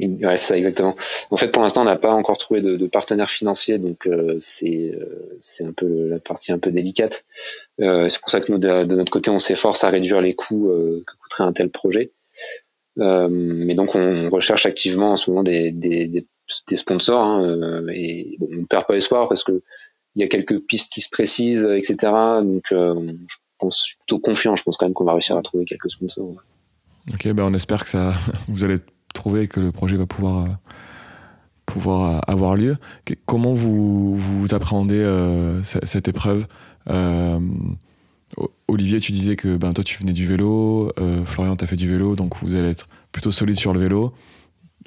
Ouais, 0.00 0.36
ça 0.36 0.56
exactement. 0.56 0.96
En 1.30 1.36
fait, 1.36 1.48
pour 1.48 1.62
l'instant, 1.62 1.82
on 1.82 1.84
n'a 1.84 1.96
pas 1.96 2.12
encore 2.12 2.38
trouvé 2.38 2.62
de, 2.62 2.76
de 2.76 2.86
partenaire 2.86 3.30
financier, 3.30 3.78
donc 3.78 4.06
euh, 4.06 4.36
c'est 4.40 4.92
euh, 4.94 5.38
c'est 5.42 5.64
un 5.64 5.72
peu 5.72 6.08
la 6.08 6.18
partie 6.18 6.52
un 6.52 6.58
peu 6.58 6.72
délicate. 6.72 7.24
Euh, 7.80 8.08
c'est 8.08 8.20
pour 8.20 8.30
ça 8.30 8.40
que 8.40 8.50
nous, 8.50 8.58
de, 8.58 8.84
notre 8.94 9.10
côté, 9.10 9.30
on 9.30 9.38
s'efforce 9.38 9.84
à 9.84 9.90
réduire 9.90 10.20
les 10.20 10.34
coûts 10.34 10.68
que 11.06 11.12
coûterait 11.22 11.44
un 11.44 11.52
tel 11.52 11.70
projet. 11.70 12.12
Mais 12.96 13.74
donc, 13.74 13.94
on 13.94 14.28
recherche 14.30 14.66
activement 14.66 15.12
en 15.12 15.16
ce 15.16 15.30
moment 15.30 15.42
des, 15.42 15.72
des, 15.72 16.08
des, 16.08 16.76
sponsors, 16.76 17.22
hein, 17.22 17.86
et 17.92 18.36
on 18.40 18.56
ne 18.56 18.64
perd 18.64 18.86
pas 18.86 18.96
espoir 18.96 19.28
parce 19.28 19.44
que 19.44 19.62
il 20.16 20.22
y 20.22 20.24
a 20.24 20.28
quelques 20.28 20.58
pistes 20.60 20.92
qui 20.92 21.00
se 21.00 21.08
précisent, 21.08 21.64
etc. 21.64 22.12
Donc, 22.42 22.64
je 22.70 23.36
pense, 23.58 23.78
suis 23.78 23.96
plutôt 23.96 24.18
confiant. 24.18 24.56
Je 24.56 24.62
pense 24.62 24.76
quand 24.76 24.86
même 24.86 24.94
qu'on 24.94 25.04
va 25.04 25.12
réussir 25.12 25.36
à 25.36 25.42
trouver 25.42 25.64
quelques 25.64 25.90
sponsors. 25.90 26.34
Ok, 27.12 27.28
ben 27.28 27.44
on 27.44 27.54
espère 27.54 27.84
que 27.84 27.90
ça, 27.90 28.14
vous 28.48 28.64
allez 28.64 28.76
trouver 29.14 29.48
que 29.48 29.60
le 29.60 29.72
projet 29.72 29.96
va 29.96 30.06
pouvoir, 30.06 30.44
euh, 30.44 30.48
pouvoir 31.66 32.16
euh, 32.16 32.20
avoir 32.26 32.56
lieu. 32.56 32.76
Comment 33.26 33.54
vous, 33.54 34.16
vous 34.16 34.54
appréhendez 34.54 34.98
euh, 34.98 35.62
ce- 35.62 35.84
cette 35.84 36.08
épreuve? 36.08 36.46
Olivier, 38.68 39.00
tu 39.00 39.12
disais 39.12 39.34
que 39.36 39.56
ben, 39.56 39.72
toi 39.72 39.82
tu 39.82 39.98
venais 39.98 40.12
du 40.12 40.26
vélo, 40.26 40.92
Florian 41.26 41.56
t'as 41.56 41.66
fait 41.66 41.76
du 41.76 41.88
vélo, 41.88 42.14
donc 42.14 42.34
vous 42.42 42.54
allez 42.54 42.68
être 42.68 42.88
plutôt 43.12 43.30
solide 43.32 43.56
sur 43.56 43.72
le 43.72 43.80
vélo. 43.80 44.12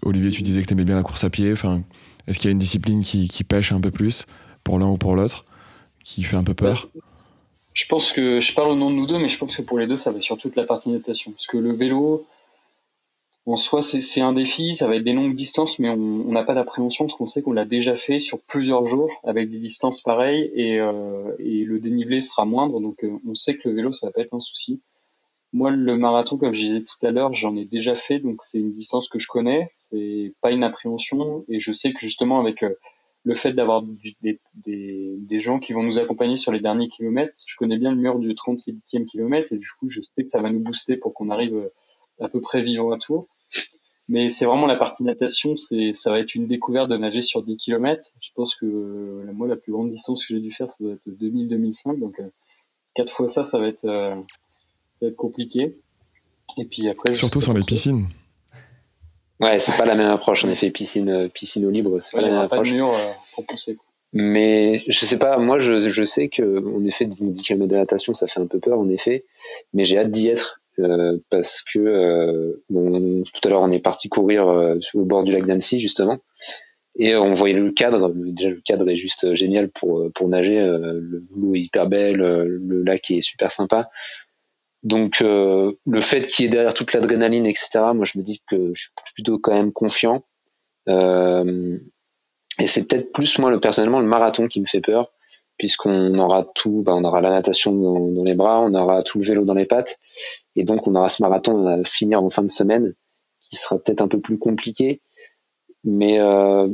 Olivier, 0.02 0.32
tu 0.32 0.42
disais 0.42 0.62
que 0.62 0.68
t'aimais 0.68 0.86
bien 0.86 0.96
la 0.96 1.04
course 1.04 1.24
à 1.24 1.30
pied. 1.30 1.52
Enfin, 1.52 1.82
Est-ce 2.28 2.40
qu'il 2.40 2.48
y 2.48 2.52
a 2.52 2.54
une 2.54 2.58
discipline 2.58 3.02
qui, 3.02 3.44
pêche 3.44 3.72
un 3.72 3.82
peu 3.82 3.92
plus 3.92 4.26
pour 4.64 4.80
l'un 4.80 4.88
ou 4.88 4.98
pour 4.98 5.16
l'autre, 5.16 5.46
qui 6.04 6.24
fait 6.24 6.38
un 6.38 6.44
peu 6.44 6.54
peur? 6.54 6.74
Je 7.74 7.86
pense 7.88 8.12
que 8.12 8.40
je 8.40 8.54
parle 8.54 8.70
au 8.70 8.76
nom 8.76 8.90
de 8.92 8.96
nous 8.96 9.08
deux, 9.08 9.18
mais 9.20 9.28
je 9.28 9.38
pense 9.38 9.56
que 9.58 9.62
pour 9.62 9.80
les 9.80 9.88
deux, 9.88 9.98
ça 9.98 10.12
va 10.12 10.20
surtout 10.20 10.48
être 10.48 10.56
la 10.56 10.66
partie 10.66 10.90
natation. 10.90 11.32
Parce 11.32 11.48
que 11.48 11.58
le 11.58 11.74
vélo, 11.74 12.26
en 13.46 13.58
soi, 13.58 13.82
c'est 13.82 14.22
un 14.22 14.32
défi, 14.32 14.76
ça 14.76 14.88
va 14.88 14.96
être 14.96 15.04
des 15.04 15.12
longues 15.12 15.36
distances, 15.36 15.78
mais 15.78 15.90
on 15.90 16.32
n'a 16.32 16.44
pas 16.44 16.54
d'appréhension 16.54 17.06
parce 17.06 17.18
qu'on 17.18 17.26
sait 17.26 17.42
qu'on 17.42 17.52
l'a 17.52 17.66
déjà 17.66 17.98
fait 17.98 18.22
sur 18.22 18.40
plusieurs 18.40 18.86
jours 18.86 19.12
avec 19.26 19.50
des 19.50 19.60
distances 19.60 20.02
pareilles 20.02 20.50
et, 20.56 20.80
euh, 20.80 21.36
et 21.40 21.66
le 21.66 21.80
dénivelé 21.80 22.22
sera 22.22 22.46
moindre. 22.46 22.80
Donc, 22.80 23.04
euh, 23.04 23.20
on 23.28 23.36
sait 23.36 23.58
que 23.58 23.68
le 23.68 23.76
vélo, 23.76 23.92
ça 23.92 24.08
va 24.08 24.14
pas 24.14 24.22
être 24.22 24.34
un 24.34 24.40
souci. 24.40 24.82
Moi, 25.52 25.72
le 25.72 25.98
marathon, 25.98 26.38
comme 26.38 26.54
je 26.54 26.62
disais 26.62 26.82
tout 26.82 27.06
à 27.06 27.12
l'heure, 27.12 27.34
j'en 27.34 27.58
ai 27.58 27.66
déjà 27.66 27.96
fait, 27.96 28.20
donc 28.20 28.42
c'est 28.44 28.60
une 28.60 28.72
distance 28.72 29.10
que 29.10 29.20
je 29.20 29.28
connais, 29.28 29.68
c'est 29.70 30.34
pas 30.42 30.52
une 30.52 30.64
appréhension, 30.64 31.44
et 31.50 31.60
je 31.60 31.74
sais 31.74 31.92
que 31.92 32.00
justement 32.00 32.40
avec 32.40 32.64
euh, 32.64 32.74
le 33.24 33.36
fait 33.36 33.52
d'avoir 33.52 33.84
des, 33.84 34.40
des, 34.56 35.16
des, 35.18 35.40
gens 35.40 35.60
qui 35.60 35.74
vont 35.74 35.84
nous 35.84 36.00
accompagner 36.00 36.38
sur 36.38 36.52
les 36.52 36.60
derniers 36.60 36.88
kilomètres, 36.88 37.38
je 37.46 37.56
connais 37.58 37.78
bien 37.78 37.92
le 37.92 37.98
mur 37.98 38.20
du 38.20 38.34
30e 38.34 39.06
kilomètre, 39.06 39.54
et 39.54 39.58
du 39.58 39.68
coup, 39.80 39.90
je 39.90 40.02
sais 40.02 40.24
que 40.24 40.30
ça 40.30 40.42
va 40.42 40.50
nous 40.50 40.60
booster 40.60 40.98
pour 40.98 41.14
qu'on 41.14 41.30
arrive 41.30 41.70
à 42.20 42.30
peu 42.30 42.42
près 42.42 42.62
vivant 42.62 42.92
à 42.92 42.98
tour. 42.98 43.28
Mais 44.10 44.30
c'est 44.30 44.46
vraiment 44.46 44.68
la 44.68 44.76
partie 44.76 45.04
natation, 45.04 45.56
c'est 45.56 45.94
ça 45.94 46.12
va 46.12 46.20
être 46.20 46.36
une 46.36 46.48
découverte 46.48 46.90
de 46.90 46.98
nager 46.98 47.22
sur 47.22 47.42
10 47.42 47.56
km. 47.56 48.04
Je 48.20 48.30
pense 48.36 48.54
que 48.56 48.66
euh, 48.66 49.32
moi 49.34 49.48
la 49.48 49.56
plus 49.56 49.72
grande 49.72 49.90
distance 49.90 50.26
que 50.26 50.34
j'ai 50.34 50.42
dû 50.42 50.52
faire 50.52 50.70
ça 50.70 50.78
doit 50.82 50.94
être 50.94 51.08
2000-2005 51.08 52.00
donc 52.00 52.20
euh, 52.20 52.28
quatre 52.96 53.14
fois 53.14 53.30
ça 53.30 53.46
ça 53.46 53.60
va 53.60 53.68
être 53.68 53.86
euh, 53.86 54.16
ça 54.16 55.06
va 55.06 55.08
être 55.08 55.16
compliqué. 55.16 55.78
Et 56.58 56.66
puis 56.66 56.90
après 56.90 57.16
surtout 57.16 57.40
sur 57.40 57.54
les 57.54 57.64
piscines. 57.64 58.08
Ouais, 59.40 59.58
c'est 59.58 59.78
pas 59.78 59.86
la 59.86 59.96
même 59.96 60.10
approche 60.10 60.44
en 60.44 60.50
effet 60.50 60.70
piscine 60.70 61.30
piscine 61.30 61.66
au 61.66 61.72
libre, 61.72 62.00
c'est 62.02 62.12
pas 62.12 62.22
la 62.22 62.30
même 62.30 62.38
approche. 62.40 62.70
Pas 62.70 62.74
de 62.74 62.76
mur 62.76 62.94
pour 63.34 63.46
pousser. 63.46 63.78
Mais 64.12 64.84
je 64.88 65.06
sais 65.06 65.18
pas, 65.18 65.38
moi 65.38 65.60
je, 65.60 65.90
je 65.90 66.04
sais 66.04 66.28
que 66.28 66.64
en 66.76 66.84
effet 66.86 67.06
10 67.06 67.42
km 67.42 67.68
de 67.68 67.78
natation 67.78 68.14
ça 68.14 68.28
fait 68.28 68.42
un 68.42 68.48
peu 68.48 68.60
peur 68.60 68.80
en 68.80 68.90
effet, 68.90 69.24
mais 69.74 69.86
j'ai 69.86 69.98
hâte 69.98 70.12
d'y 70.12 70.28
être 70.28 70.62
euh, 70.80 71.20
parce 71.30 71.62
que 71.62 71.80
euh, 71.80 72.54
tout 72.70 73.48
à 73.48 73.50
l'heure 73.50 73.62
on 73.62 73.72
est 73.72 73.80
parti 73.80 74.10
courir 74.10 74.48
euh, 74.48 74.80
au 74.96 75.06
bord 75.06 75.24
du 75.24 75.32
lac 75.32 75.46
d'Annecy 75.46 75.80
justement. 75.80 76.20
Et 76.96 77.16
on 77.16 77.34
voyait 77.34 77.60
le 77.60 77.72
cadre. 77.72 78.14
Déjà 78.16 78.50
le 78.50 78.62
cadre 78.62 78.90
est 78.90 78.98
juste 78.98 79.34
génial 79.36 79.70
pour 79.70 80.12
pour 80.14 80.28
nager. 80.30 80.60
L'eau 81.36 81.56
est 81.56 81.62
hyper 81.62 81.88
belle 81.88 82.18
le 82.18 82.84
lac 82.84 83.10
est 83.10 83.22
super 83.22 83.52
sympa. 83.52 83.90
Donc 84.84 85.22
le 85.22 86.02
fait 86.02 86.22
qu'il 86.28 86.46
y 86.46 86.48
ait 86.48 86.52
derrière 86.52 86.76
toute 86.76 86.94
l'adrénaline 86.94 87.48
etc 87.48 87.70
moi 87.96 88.06
je 88.06 88.20
me 88.20 88.24
dis 88.24 88.44
que 88.48 88.74
je 88.76 88.82
suis 88.82 88.92
plutôt 89.16 89.40
quand 89.40 89.54
même 89.54 89.72
confiant. 89.72 90.24
Et 90.88 92.68
c'est 92.68 92.88
peut-être 92.88 93.12
plus 93.12 93.40
moi 93.40 93.50
le 93.50 93.60
personnellement 93.60 94.00
le 94.00 94.06
marathon 94.06 94.48
qui 94.48 94.62
me 94.62 94.66
fait 94.68 94.82
peur 94.82 95.12
puisqu'on 95.58 96.18
aura 96.20 96.46
tout, 96.56 96.84
bah, 96.84 96.94
on 96.96 97.04
aura 97.04 97.22
la 97.22 97.30
natation 97.30 97.74
dans, 97.74 98.24
les 98.24 98.36
bras, 98.36 98.62
on 98.62 98.74
aura 98.74 99.04
tout 99.04 99.20
le 99.20 99.26
vélo 99.26 99.46
dans 99.46 99.54
les 99.54 99.66
pattes, 99.66 100.00
et 100.56 100.64
donc 100.64 100.88
on 100.88 100.96
aura 100.96 101.10
ce 101.10 101.22
marathon 101.22 101.66
à 101.68 101.84
finir 101.84 102.24
en 102.24 102.30
fin 102.30 102.44
de 102.44 102.52
semaine, 102.52 102.94
qui 103.42 103.56
sera 103.56 103.78
peut-être 103.78 104.02
un 104.02 104.08
peu 104.08 104.20
plus 104.20 104.38
compliqué, 104.38 105.02
mais 105.84 106.20
euh, 106.20 106.68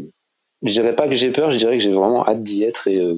je 0.61 0.73
dirais 0.73 0.95
pas 0.95 1.07
que 1.07 1.15
j'ai 1.15 1.31
peur, 1.31 1.51
je 1.51 1.57
dirais 1.57 1.77
que 1.77 1.83
j'ai 1.83 1.91
vraiment 1.91 2.25
hâte 2.27 2.43
d'y 2.43 2.63
être, 2.63 2.87
et, 2.87 2.99
euh, 2.99 3.15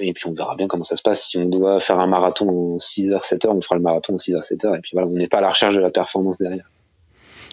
et, 0.00 0.12
puis 0.12 0.26
on 0.26 0.32
verra 0.32 0.56
bien 0.56 0.68
comment 0.68 0.84
ça 0.84 0.96
se 0.96 1.02
passe. 1.02 1.28
Si 1.28 1.38
on 1.38 1.46
doit 1.46 1.80
faire 1.80 2.00
un 2.00 2.06
marathon 2.06 2.48
en 2.48 2.76
6h, 2.78 3.26
7h, 3.26 3.48
on 3.48 3.60
fera 3.60 3.76
le 3.76 3.82
marathon 3.82 4.14
en 4.14 4.18
6h, 4.18 4.42
7h, 4.42 4.76
et 4.76 4.80
puis 4.80 4.90
voilà, 4.94 5.08
on 5.08 5.12
n'est 5.12 5.28
pas 5.28 5.38
à 5.38 5.42
la 5.42 5.50
recherche 5.50 5.74
de 5.74 5.80
la 5.80 5.90
performance 5.90 6.38
derrière. 6.38 6.70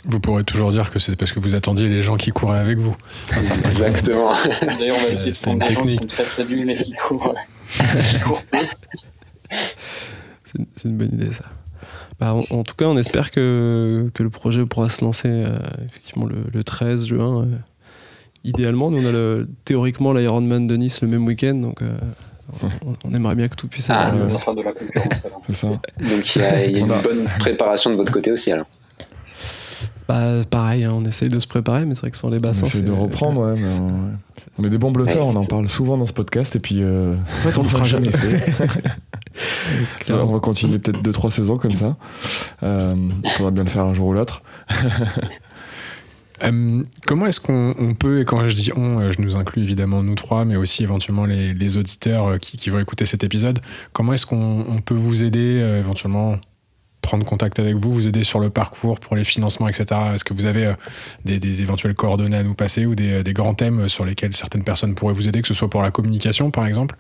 Vous 0.08 0.20
pourrez 0.20 0.44
toujours 0.44 0.72
dire 0.72 0.92
que 0.92 1.00
c'est 1.00 1.16
parce 1.16 1.32
que 1.32 1.40
vous 1.40 1.56
attendiez 1.56 1.90
les 1.90 2.04
gens 2.04 2.16
qui 2.16 2.32
couraient 2.32 2.60
avec 2.60 2.78
vous. 2.78 2.96
Exactement. 3.36 4.32
D'ailleurs, 4.80 4.98
on 5.00 5.04
va 5.04 5.10
essayer 5.10 5.32
de 5.32 5.38
prendre 5.38 5.66
des 5.66 5.74
gens 5.74 5.84
qui 5.84 5.96
sont 5.96 6.06
très 6.06 6.24
très 6.24 6.46
nuls 6.46 6.70
et 6.70 6.76
qui 6.76 6.94
courent. 6.94 7.34
c'est 10.76 10.86
une 10.86 10.98
bonne 10.98 11.14
idée, 11.14 11.32
ça. 11.34 11.46
Bah, 12.20 12.34
en, 12.34 12.64
tout 12.64 12.76
cas, 12.76 12.86
on 12.86 12.98
espère 12.98 13.32
que, 13.32 14.10
que, 14.14 14.24
le 14.24 14.30
projet 14.30 14.66
pourra 14.66 14.88
se 14.90 15.04
lancer 15.04 15.28
euh, 15.30 15.58
effectivement 15.86 16.26
le, 16.26 16.38
le, 16.54 16.64
13 16.64 17.08
juin. 17.08 17.42
Euh, 17.42 17.58
idéalement, 18.46 18.90
nous 18.90 19.04
on 19.04 19.06
a 19.06 19.12
le, 19.12 19.50
théoriquement 19.66 20.14
l'Ironman 20.14 20.66
de 20.66 20.78
Nice 20.78 21.02
le 21.02 21.10
même 21.10 21.26
week-end, 21.26 21.56
donc 21.56 21.82
euh, 21.82 21.98
on, 23.04 23.14
aimerait 23.14 23.36
bien 23.36 23.50
que 23.50 23.56
tout 23.56 23.68
puisse 23.68 23.90
ah, 23.90 24.08
avoir. 24.08 24.30
Ah, 24.48 24.54
de 24.54 24.62
la 24.62 24.72
concurrence 24.72 25.26
alors. 25.26 25.42
Ça. 25.52 25.68
Donc 25.68 26.36
il 26.36 26.42
y 26.42 26.46
a, 26.46 26.66
y 26.66 26.76
a 26.76 26.80
une 26.80 26.88
bonne 26.88 27.28
préparation 27.40 27.90
de 27.90 27.96
votre 27.96 28.14
côté 28.14 28.32
aussi 28.32 28.52
alors. 28.52 28.68
Bah, 30.08 30.44
pareil, 30.50 30.84
hein, 30.84 30.94
on 30.96 31.04
essaye 31.06 31.30
de 31.30 31.40
se 31.40 31.48
préparer, 31.48 31.86
mais 31.86 31.96
c'est 31.96 32.02
vrai 32.02 32.12
que 32.12 32.18
sans 32.18 32.30
les 32.30 32.40
bassins. 32.40 32.66
On 32.66 32.68
essaye 32.68 32.84
de 32.84 32.92
reprendre, 32.92 33.42
ouais, 33.42 33.60
mais 33.60 33.70
on... 34.60 34.64
est 34.64 34.70
des 34.70 34.78
bons 34.78 34.92
bluffeurs, 34.92 35.26
on 35.26 35.36
en 35.36 35.46
parle 35.46 35.68
souvent 35.68 35.98
dans 35.98 36.06
ce 36.06 36.14
podcast, 36.14 36.56
et 36.56 36.60
puis 36.60 36.78
euh, 36.82 37.16
en 37.16 37.42
fait, 37.42 37.58
on 37.58 37.64
ne 37.64 37.68
le 37.68 37.72
fera 37.72 37.86
jamais 37.86 38.12
fait. 38.12 38.54
on 40.12 40.26
va 40.34 40.40
continuer 40.40 40.80
peut-être 40.80 41.02
2-3 41.02 41.30
saisons 41.32 41.58
comme 41.58 41.76
ça. 41.76 41.98
Euh, 42.64 42.96
on 43.24 43.30
faudra 43.30 43.52
bien 43.52 43.64
le 43.64 43.70
faire 43.70 43.86
un 43.86 43.94
jour 43.94 44.08
ou 44.08 44.14
l'autre. 44.14 44.42
Euh, 46.44 46.84
comment 47.08 47.26
est-ce 47.26 47.40
qu'on 47.40 47.96
peut, 47.98 48.22
et 48.22 48.26
quand 48.26 48.48
je 48.48 48.56
dis 48.56 48.72
on, 48.76 49.00
euh, 49.00 49.12
je 49.12 49.22
nous 49.22 49.36
inclus 49.36 49.64
évidemment 49.64 50.04
nous 50.04 50.16
trois, 50.16 50.46
mais 50.46 50.56
aussi 50.56 50.84
éventuellement 50.84 51.26
les, 51.26 51.54
les 51.54 51.78
auditeurs 51.78 52.40
qui, 52.40 52.58
qui, 52.58 52.70
vont 52.70 52.80
écouter 52.80 53.06
cet 53.06 53.24
épisode, 53.24 53.60
comment 53.94 54.14
est-ce 54.14 54.26
qu'on 54.26 54.82
peut 54.86 54.96
vous 54.96 55.24
aider 55.24 55.58
éventuellement 55.80 56.38
prendre 57.06 57.26
contact 57.26 57.60
avec 57.60 57.76
vous, 57.76 57.94
vous 57.94 58.08
aider 58.08 58.24
sur 58.24 58.40
le 58.40 58.50
parcours 58.50 59.00
pour 59.00 59.16
les 59.16 59.24
financements, 59.24 59.68
etc. 59.68 59.86
Est-ce 60.16 60.24
que 60.24 60.34
vous 60.34 60.48
avez 60.48 60.66
euh, 60.66 60.74
des, 61.24 61.62
éventuelles 61.62 61.94
coordonnées 61.94 62.38
à 62.38 62.44
nous 62.44 62.56
passer 62.56 62.86
ou 62.86 62.96
des, 62.96 63.24
des, 63.24 63.34
grands 63.34 63.54
thèmes 63.54 63.88
sur 63.88 64.06
lesquels 64.06 64.34
certaines 64.34 64.64
personnes 64.64 64.96
pourraient 64.96 65.14
vous 65.14 65.28
aider, 65.28 65.42
que 65.42 65.48
ce 65.48 65.54
soit 65.54 65.70
pour 65.70 65.84
la 65.84 65.92
communication 65.92 66.50
par 66.50 66.66
exemple, 66.66 66.96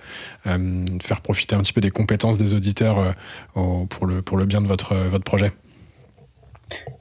euh, 0.45 0.85
faire 1.01 1.21
profiter 1.21 1.55
un 1.55 1.61
petit 1.61 1.73
peu 1.73 1.81
des 1.81 1.89
compétences 1.89 2.37
des 2.37 2.53
auditeurs 2.53 3.13
euh, 3.57 3.85
pour, 3.89 4.05
le, 4.05 4.45
bien 4.45 4.61
de 4.61 4.67
votre, 4.67 4.95
votre 4.95 5.23
projet? 5.23 5.51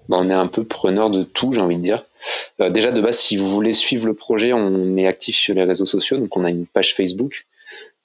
On 0.09 0.31
est 0.31 0.35
un 0.35 0.47
peu 0.47 0.65
preneur 0.65 1.11
de 1.11 1.25
tout, 1.25 1.53
j'ai 1.53 1.61
envie 1.61 1.77
de 1.77 1.83
dire. 1.83 2.05
déjà 2.59 2.91
de 2.91 3.01
base, 3.01 3.19
si 3.19 3.37
vous 3.37 3.49
voulez 3.49 3.73
suivre 3.73 4.07
le 4.07 4.15
projet, 4.15 4.53
on 4.53 4.97
est 4.97 5.07
actif 5.07 5.37
sur 5.37 5.55
les 5.55 5.65
réseaux 5.65 5.87
sociaux, 5.87 6.19
donc 6.19 6.37
on 6.37 6.45
a 6.45 6.51
une 6.51 6.67
page 6.67 6.95
Facebook 6.95 7.47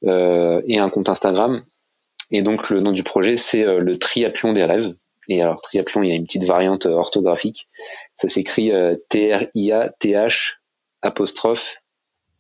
et 0.06 0.80
un 0.80 0.90
compte 0.90 1.10
Instagram 1.10 1.64
et 2.32 2.42
donc 2.42 2.70
le 2.70 2.80
nom 2.82 2.92
du 2.92 3.04
projet, 3.04 3.36
c'est 3.36 3.66
euh, 3.66 3.80
le 3.80 3.98
triathlon 3.98 4.54
des 4.54 4.64
rêves. 4.64 4.94
Et 5.28 5.42
alors 5.42 5.62
triathlon, 5.62 6.04
il 6.04 6.10
y 6.10 6.12
a 6.12 6.16
une 6.16 6.26
petite 6.26 6.44
variante 6.44 6.86
euh, 6.86 6.92
orthographique. 6.92 7.68
Ça 8.16 8.28
s'écrit 8.28 8.72
euh, 8.72 8.96
T-R-I-A-T-H 9.10 10.62
apostrophe 11.02 11.82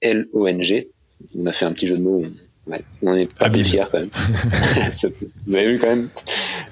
L-O-N-G. 0.01 0.91
On 1.37 1.45
a 1.45 1.53
fait 1.53 1.65
un 1.65 1.73
petit 1.73 1.87
jeu 1.87 1.97
de 1.97 2.03
mots. 2.03 2.23
Ouais, 2.67 2.83
on 3.01 3.15
est 3.15 3.33
pas 3.33 3.49
bien 3.49 3.63
fiers 3.63 3.85
quand 3.91 3.99
même. 3.99 4.09
Vous 5.47 5.55
avez 5.55 5.71
vu 5.71 5.79
quand 5.79 5.87
même. 5.87 6.09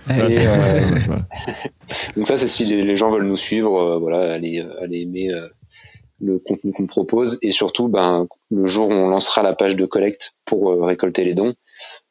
donc 2.15 2.27
ça, 2.27 2.37
c'est 2.37 2.47
si 2.47 2.65
les, 2.65 2.95
gens 2.95 3.09
veulent 3.11 3.25
nous 3.25 3.35
suivre, 3.35 3.97
voilà, 3.97 4.33
allez, 4.33 4.63
allez 4.79 5.01
aimer 5.01 5.31
le 6.21 6.39
contenu 6.39 6.71
qu'on 6.71 6.85
propose 6.85 7.39
et 7.41 7.51
surtout, 7.51 7.87
ben, 7.87 8.27
le 8.51 8.65
jour 8.67 8.89
où 8.89 8.93
on 8.93 9.07
lancera 9.07 9.41
la 9.41 9.55
page 9.55 9.75
de 9.75 9.85
collecte 9.85 10.33
pour 10.45 10.81
récolter 10.83 11.23
les 11.23 11.33
dons, 11.33 11.55
euh, 11.55 11.55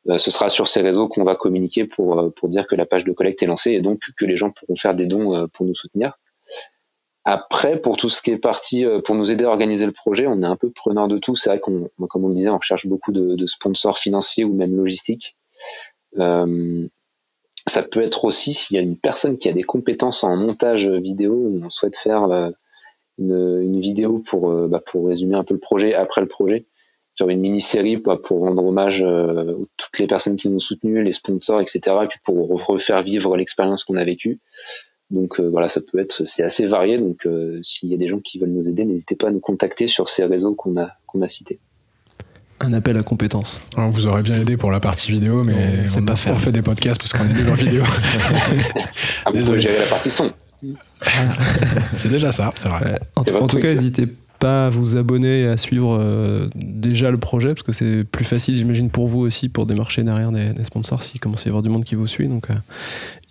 ce 0.06 0.30
sera 0.30 0.48
sur 0.48 0.68
ces 0.68 0.80
réseaux 0.80 1.08
qu'on 1.08 1.24
va 1.24 1.34
communiquer 1.34 1.84
pour, 1.84 2.18
euh, 2.18 2.30
pour 2.30 2.48
dire 2.48 2.66
que 2.66 2.74
la 2.74 2.86
page 2.86 3.04
de 3.04 3.12
collecte 3.12 3.42
est 3.42 3.46
lancée 3.46 3.72
et 3.72 3.80
donc 3.80 4.00
que 4.16 4.24
les 4.24 4.36
gens 4.36 4.50
pourront 4.50 4.76
faire 4.76 4.94
des 4.94 5.06
dons 5.06 5.34
euh, 5.34 5.46
pour 5.52 5.66
nous 5.66 5.74
soutenir. 5.74 6.18
Après, 7.24 7.80
pour 7.80 7.96
tout 7.96 8.08
ce 8.08 8.22
qui 8.22 8.30
est 8.30 8.38
parti, 8.38 8.84
pour 9.04 9.16
nous 9.16 9.32
aider 9.32 9.44
à 9.44 9.48
organiser 9.48 9.84
le 9.84 9.90
projet, 9.90 10.28
on 10.28 10.42
est 10.42 10.46
un 10.46 10.54
peu 10.54 10.70
preneur 10.70 11.08
de 11.08 11.18
tout. 11.18 11.34
C'est 11.34 11.50
vrai 11.50 11.58
qu'on, 11.58 11.90
comme 12.08 12.24
on 12.24 12.28
le 12.28 12.36
disait, 12.36 12.50
on 12.50 12.58
recherche 12.58 12.86
beaucoup 12.86 13.10
de, 13.10 13.46
sponsors 13.46 13.98
financiers 13.98 14.44
ou 14.44 14.54
même 14.54 14.76
logistiques. 14.76 15.36
Euh, 16.18 16.86
ça 17.66 17.82
peut 17.82 18.00
être 18.00 18.26
aussi 18.26 18.54
s'il 18.54 18.76
y 18.76 18.78
a 18.78 18.82
une 18.82 18.96
personne 18.96 19.38
qui 19.38 19.48
a 19.48 19.52
des 19.52 19.64
compétences 19.64 20.22
en 20.22 20.36
montage 20.36 20.86
vidéo, 20.86 21.52
on 21.64 21.68
souhaite 21.68 21.96
faire 21.96 22.52
une, 23.18 23.80
vidéo 23.80 24.22
bah, 24.68 24.80
pour 24.86 25.08
résumer 25.08 25.34
un 25.34 25.42
peu 25.42 25.54
le 25.54 25.58
projet 25.58 25.94
après 25.94 26.20
le 26.20 26.28
projet 26.28 26.64
faire 27.16 27.28
une 27.28 27.40
mini-série 27.40 27.98
pour, 27.98 28.20
pour 28.20 28.40
rendre 28.40 28.64
hommage 28.64 29.02
euh, 29.02 29.52
à 29.52 29.54
toutes 29.76 29.98
les 29.98 30.06
personnes 30.06 30.36
qui 30.36 30.48
nous 30.48 30.56
ont 30.56 30.60
soutenus, 30.60 31.04
les 31.04 31.12
sponsors, 31.12 31.60
etc. 31.60 31.80
Et 32.04 32.06
puis 32.06 32.18
pour 32.24 32.48
refaire 32.66 33.02
vivre 33.02 33.36
l'expérience 33.36 33.84
qu'on 33.84 33.96
a 33.96 34.04
vécue. 34.04 34.40
Donc 35.10 35.38
euh, 35.38 35.48
voilà, 35.48 35.68
ça 35.68 35.80
peut 35.80 35.98
être, 35.98 36.24
c'est 36.24 36.42
assez 36.42 36.66
varié. 36.66 36.98
Donc 36.98 37.26
euh, 37.26 37.60
s'il 37.62 37.88
y 37.90 37.94
a 37.94 37.96
des 37.96 38.08
gens 38.08 38.20
qui 38.20 38.38
veulent 38.38 38.50
nous 38.50 38.68
aider, 38.68 38.84
n'hésitez 38.84 39.14
pas 39.14 39.28
à 39.28 39.30
nous 39.30 39.40
contacter 39.40 39.88
sur 39.88 40.08
ces 40.08 40.24
réseaux 40.24 40.54
qu'on 40.54 40.76
a 40.76 40.90
qu'on 41.06 41.22
a 41.22 41.28
cités. 41.28 41.58
Un 42.58 42.72
appel 42.72 42.96
à 42.96 43.02
compétences. 43.02 43.62
Alors, 43.76 43.90
vous 43.90 44.06
aurait 44.06 44.22
bien 44.22 44.40
aidé 44.40 44.56
pour 44.56 44.70
la 44.70 44.80
partie 44.80 45.12
vidéo, 45.12 45.42
mais 45.44 45.90
c'est 45.90 46.02
pas 46.02 46.16
fait. 46.16 46.30
On 46.30 46.38
fait 46.38 46.52
des 46.52 46.62
podcasts 46.62 46.98
parce 46.98 47.12
qu'on 47.12 47.28
est 47.28 47.34
des 47.34 47.50
en 47.50 47.54
vidéo. 47.54 47.82
ah, 49.26 49.30
vous 49.30 49.44
pouvez 49.44 49.60
gérer 49.60 49.78
la 49.78 49.84
partie 49.84 50.08
son. 50.08 50.32
c'est 51.92 52.08
déjà 52.08 52.32
ça, 52.32 52.50
c'est 52.56 52.68
vrai. 52.68 52.98
En, 53.14 53.24
tout 53.24 53.58
cas, 53.58 53.68
n'hésitez 53.68 54.06
pas 54.06 54.25
à 54.45 54.68
vous 54.70 54.97
abonner 54.97 55.43
et 55.43 55.47
à 55.47 55.57
suivre 55.57 55.97
euh, 56.01 56.49
déjà 56.55 57.11
le 57.11 57.18
projet, 57.18 57.49
parce 57.49 57.62
que 57.62 57.72
c'est 57.72 58.05
plus 58.05 58.24
facile, 58.24 58.57
j'imagine, 58.57 58.91
pour 58.91 59.07
vous 59.07 59.20
aussi, 59.20 59.49
pour 59.49 59.66
démarcher 59.66 60.03
derrière 60.03 60.32
des, 60.32 60.53
des 60.53 60.64
sponsors 60.64 61.03
s'il 61.03 61.20
commence 61.20 61.43
à 61.43 61.47
y 61.47 61.49
avoir 61.49 61.62
du 61.62 61.68
monde 61.70 61.84
qui 61.84 61.95
vous 61.95 62.07
suit. 62.07 62.28
Donc, 62.28 62.51
euh, 62.51 62.55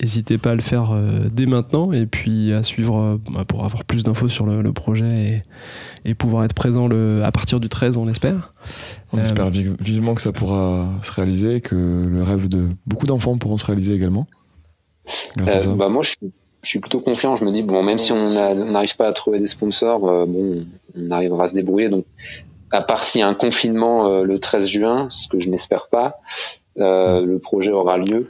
n'hésitez 0.01 0.37
pas 0.37 0.51
à 0.51 0.55
le 0.55 0.61
faire 0.61 0.91
euh, 0.91 1.27
dès 1.31 1.45
maintenant 1.45 1.91
et 1.91 2.05
puis 2.05 2.53
à 2.53 2.63
suivre 2.63 2.97
euh, 2.99 3.17
bah, 3.33 3.45
pour 3.47 3.65
avoir 3.65 3.83
plus 3.85 4.03
d'infos 4.03 4.29
sur 4.29 4.45
le, 4.45 4.61
le 4.61 4.73
projet 4.73 5.41
et, 6.05 6.09
et 6.09 6.13
pouvoir 6.15 6.43
être 6.45 6.53
présent 6.53 6.87
le, 6.87 7.21
à 7.23 7.31
partir 7.31 7.59
du 7.59 7.69
13, 7.69 7.97
on 7.97 8.05
l'espère. 8.05 8.53
On 9.13 9.17
Euh, 9.17 9.21
espère 9.21 9.49
vi- 9.51 9.75
vivement 9.79 10.15
que 10.15 10.21
ça 10.21 10.31
pourra 10.31 10.89
se 11.01 11.11
réaliser, 11.11 11.61
que 11.61 12.01
le 12.05 12.23
rêve 12.23 12.47
de 12.47 12.69
beaucoup 12.87 13.05
d'enfants 13.05 13.37
pourront 13.37 13.57
se 13.57 13.65
réaliser 13.65 13.93
également. 13.93 14.27
Grâce 15.37 15.53
à 15.53 15.57
Euh, 15.57 15.59
ça. 15.59 15.73
bah 15.73 15.89
moi, 15.89 16.01
je 16.03 16.09
suis, 16.09 16.31
je 16.65 16.69
suis 16.71 16.79
plutôt 16.79 16.99
confiant. 16.99 17.35
Je 17.37 17.45
me 17.45 17.51
dis, 17.51 17.61
bon, 17.61 17.81
même 17.83 17.97
si 17.99 18.11
on 18.11 18.23
n'arrive 18.25 18.95
pas 18.97 19.07
à 19.07 19.13
trouver 19.13 19.39
des 19.39 19.47
sponsors, 19.47 20.07
euh, 20.09 20.25
bon, 20.25 20.65
on 20.97 21.11
arrivera 21.11 21.45
à 21.45 21.49
se 21.49 21.55
débrouiller. 21.55 21.89
Donc, 21.89 22.05
à 22.71 22.81
part 22.81 23.03
s'il 23.03 23.19
y 23.21 23.23
a 23.23 23.27
un 23.27 23.33
confinement 23.35 24.07
euh, 24.07 24.23
le 24.23 24.39
13 24.39 24.67
juin, 24.67 25.07
ce 25.09 25.27
que 25.27 25.39
je 25.39 25.49
n'espère 25.49 25.87
pas, 25.87 26.17
euh, 26.79 27.25
le 27.25 27.39
projet 27.39 27.71
aura 27.71 27.97
lieu. 27.97 28.29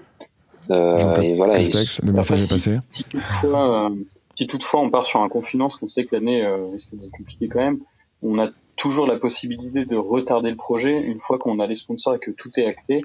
Euh, 0.72 1.16
et 1.22 1.36
voilà. 1.36 1.60
et- 1.60 1.64
le 2.04 2.12
message 2.12 2.42
est 2.42 2.46
si- 2.46 2.54
passé. 2.54 2.80
Si 2.86 3.04
toutefois, 3.06 3.86
euh, 3.86 3.90
si 4.36 4.48
toutefois 4.48 4.82
on 4.82 4.90
part 4.90 5.06
sur 5.06 5.22
un 5.22 5.30
confinement, 5.30 5.66
parce 5.66 5.78
qu'on 5.78 5.88
sait 5.88 6.06
que 6.06 6.16
l'année 6.16 6.44
euh, 6.44 6.58
risque 6.74 6.90
d'être 6.94 7.12
compliquée 7.12 7.48
quand 7.48 7.60
même, 7.60 7.80
on 8.22 8.40
a 8.40 8.50
toujours 8.76 9.08
la 9.08 9.16
possibilité 9.18 9.86
de 9.86 9.96
retarder 9.96 10.50
le 10.50 10.56
projet 10.58 11.02
une 11.02 11.20
fois 11.20 11.38
qu'on 11.38 11.60
a 11.60 11.68
les 11.68 11.76
sponsors 11.76 12.16
et 12.16 12.20
que 12.20 12.32
tout 12.32 12.50
est 12.60 12.66
acté. 12.66 13.04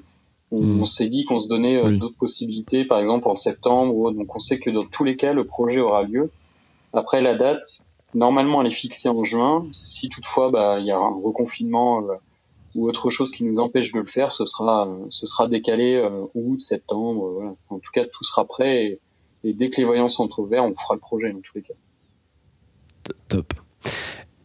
On, 0.51 0.81
on 0.81 0.85
s'est 0.85 1.07
dit 1.09 1.23
qu'on 1.25 1.39
se 1.39 1.47
donnait 1.47 1.77
euh, 1.77 1.87
Oui. 1.87 1.97
d'autres 1.97 2.17
possibilités, 2.17 2.83
par 2.85 2.99
exemple 2.99 3.27
en 3.27 3.35
septembre. 3.35 4.11
Donc 4.11 4.35
on 4.35 4.39
sait 4.39 4.59
que 4.59 4.69
dans 4.69 4.85
tous 4.85 5.03
les 5.03 5.15
cas, 5.15 5.33
le 5.33 5.45
projet 5.45 5.79
aura 5.79 6.03
lieu. 6.03 6.29
Après 6.93 7.21
la 7.21 7.35
date, 7.35 7.81
normalement 8.13 8.61
elle 8.61 8.67
est 8.67 8.71
fixée 8.71 9.07
en 9.09 9.23
juin. 9.23 9.65
Si 9.71 10.09
toutefois 10.09 10.51
bah, 10.51 10.77
il 10.79 10.85
y 10.85 10.91
a 10.91 10.97
un 10.97 11.21
reconfinement 11.21 12.01
euh, 12.03 12.15
ou 12.75 12.87
autre 12.87 13.09
chose 13.09 13.31
qui 13.31 13.43
nous 13.43 13.59
empêche 13.59 13.91
de 13.93 13.99
le 13.99 14.05
faire, 14.05 14.31
ce 14.31 14.45
sera, 14.45 14.87
euh, 14.87 15.05
ce 15.09 15.25
sera 15.25 15.47
décalé 15.47 15.95
euh, 15.95 16.25
août, 16.35 16.59
septembre. 16.59 17.29
voilà. 17.31 17.53
En 17.69 17.79
tout 17.79 17.91
cas, 17.93 18.05
tout 18.05 18.23
sera 18.23 18.45
prêt 18.45 18.85
et, 18.85 18.99
et 19.43 19.53
dès 19.53 19.69
que 19.69 19.77
les 19.77 19.85
voyants 19.85 20.09
sont 20.09 20.29
ouverts, 20.39 20.65
on 20.65 20.73
fera 20.75 20.93
le 20.95 20.99
projet 20.99 21.31
dans 21.31 21.39
tous 21.41 21.53
les 21.55 21.61
cas. 21.63 21.73
Top. 23.29 23.53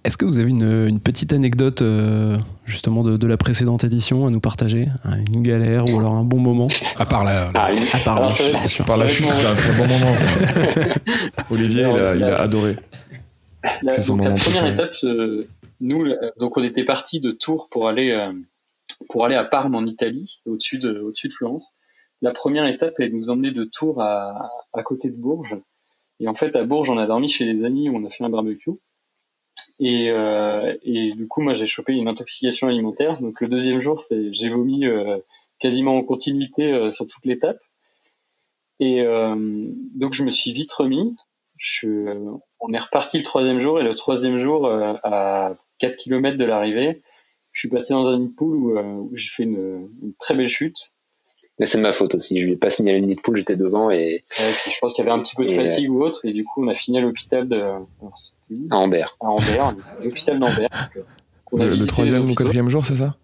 Est-ce 0.07 0.17
que 0.17 0.25
vous 0.25 0.39
avez 0.39 0.51
une, 0.51 0.87
une 0.87 1.01
petite 1.01 1.33
anecdote 1.33 1.83
euh, 1.83 2.37
justement 2.65 3.03
de, 3.03 3.17
de 3.17 3.27
la 3.27 3.37
précédente 3.37 3.83
édition 3.83 4.25
à 4.25 4.31
nous 4.31 4.39
partager? 4.39 4.87
Hein, 5.05 5.19
Une 5.35 5.43
galère 5.43 5.85
ou 5.93 5.99
alors 5.99 6.13
un 6.15 6.23
bon 6.23 6.39
moment? 6.39 6.69
À 6.97 7.05
part 7.07 7.25
la, 7.25 7.51
Ah, 7.55 7.71
À 7.93 7.99
part 8.05 8.19
Alors, 8.19 8.29
la 8.31 8.37
chute, 8.37 8.53
bien 8.53 8.69
sûr. 8.69 8.85
Par 8.85 8.99
la 8.99 9.09
C'est 9.09 9.15
chute, 9.17 9.29
c'était 9.31 9.47
un 9.49 9.55
très 9.57 9.73
bon 9.73 9.89
moment. 9.89 10.17
ça. 10.17 10.95
Olivier, 11.51 11.81
il 11.83 11.87
a, 11.99 12.15
il 12.15 12.23
a 12.23 12.41
adoré. 12.41 12.77
La, 13.83 13.97
donc 13.99 14.19
première 14.21 14.35
préféré. 14.37 14.71
étape, 14.75 14.95
euh, 15.03 15.49
nous, 15.81 16.05
euh, 16.07 16.31
donc 16.39 16.57
on 16.57 16.63
était 16.63 16.85
parti 16.85 17.19
de 17.19 17.33
Tours 17.33 17.69
pour 17.69 17.89
aller 17.89 18.13
euh, 18.13 18.33
pour 19.09 19.25
aller 19.25 19.35
à 19.35 19.43
Parme 19.45 19.75
en 19.75 19.85
Italie, 19.87 20.41
au-dessus 20.47 20.79
de 20.79 21.01
au-dessus 21.01 21.27
de 21.27 21.33
Florence. 21.33 21.73
La 22.23 22.31
première 22.31 22.67
étape, 22.69 22.95
elle 23.01 23.13
nous 23.13 23.29
emmenait 23.29 23.51
de 23.51 23.65
Tours 23.65 24.01
à, 24.01 24.51
à 24.73 24.83
côté 24.85 25.11
de 25.11 25.17
Bourges. 25.17 25.57
Et 26.21 26.29
en 26.29 26.35
fait, 26.35 26.55
à 26.55 26.63
Bourges, 26.63 26.91
on 26.91 26.97
a 26.97 27.09
dormi 27.09 27.29
chez 27.29 27.53
des 27.53 27.65
amis 27.65 27.89
où 27.91 27.97
on 27.97 28.05
a 28.07 28.09
fait 28.09 28.23
un 28.23 28.31
barbecue. 28.31 28.71
Et, 29.79 30.11
euh, 30.11 30.75
et 30.83 31.13
du 31.13 31.29
coup, 31.29 31.43
moi, 31.43 31.53
j'ai 31.53 31.67
chopé 31.67 31.93
une 31.93 32.09
intoxication 32.09 32.69
alimentaire. 32.69 33.21
Donc 33.21 33.41
le 33.41 33.49
deuxième 33.49 33.81
jour, 33.81 34.03
c'est 34.03 34.33
j'ai 34.33 34.49
vomi 34.49 34.87
euh, 34.87 35.19
quasiment 35.61 35.97
en 35.97 36.03
continuité 36.03 36.73
euh, 36.73 36.91
sur 36.91 37.07
toute 37.07 37.25
l'étape. 37.27 37.59
Et 38.79 39.03
donc 39.95 40.13
je 40.13 40.23
me 40.23 40.29
suis 40.29 40.53
vite 40.53 40.71
remis. 40.71 41.17
Je, 41.57 42.37
on 42.61 42.73
est 42.75 42.79
reparti 42.79 43.17
le 43.17 43.25
troisième 43.25 43.59
jour 43.59 43.81
et 43.81 43.83
le 43.83 43.95
troisième 43.95 44.37
jour, 44.37 44.69
à 44.69 45.55
4 45.79 45.97
km 45.97 46.37
de 46.37 46.45
l'arrivée, 46.45 47.01
je 47.53 47.61
suis 47.61 47.69
passé 47.71 47.95
dans 47.95 48.07
un 48.07 48.27
poule 48.27 48.55
où, 48.55 48.79
où 48.79 49.17
j'ai 49.17 49.31
fait 49.31 49.45
une, 49.45 49.89
une 50.03 50.13
très 50.19 50.35
belle 50.35 50.51
chute. 50.51 50.93
Mais 51.59 51.65
c'est 51.67 51.79
de 51.79 51.83
ma 51.83 51.93
faute 51.93 52.15
aussi. 52.15 52.39
Je 52.39 52.45
lui 52.45 52.53
ai 52.53 52.57
pas 52.57 52.69
signalé 52.71 53.01
le 53.01 53.07
nid 53.07 53.15
de 53.15 53.21
poule, 53.21 53.39
j'étais 53.39 53.57
devant 53.57 53.91
et 53.91 54.25
Ouais, 54.39 54.53
puis 54.63 54.71
je 54.71 54.79
pense 54.79 54.93
qu'il 54.95 55.05
y 55.05 55.09
avait 55.09 55.17
un 55.19 55.23
petit 55.23 55.35
peu 55.35 55.47
de 55.47 55.53
Et, 55.53 55.57
fatigue 55.57 55.91
ou 55.91 56.03
autre 56.03 56.21
et 56.27 56.33
du 56.33 56.45
coup 56.45 56.63
on 56.65 56.69
a 56.69 56.75
fini 56.75 56.99
à 56.99 57.01
l'hôpital 57.01 57.49
de 57.49 57.63
où? 58.03 58.11
À 58.71 58.77
Ambert. 58.77 59.17
à 59.21 59.29
Ambert, 59.31 59.75
l'hôpital 60.03 60.39
d'Ambert. 60.39 60.69
euh, 60.97 61.01
qu'on 61.47 61.61
a 61.61 61.65
Le, 61.67 61.87
troisième 61.87 62.29
ou 62.29 62.35
quatrième 62.35 62.69
jour, 62.69 62.85
c'est 62.85 62.97
ça? 62.97 63.15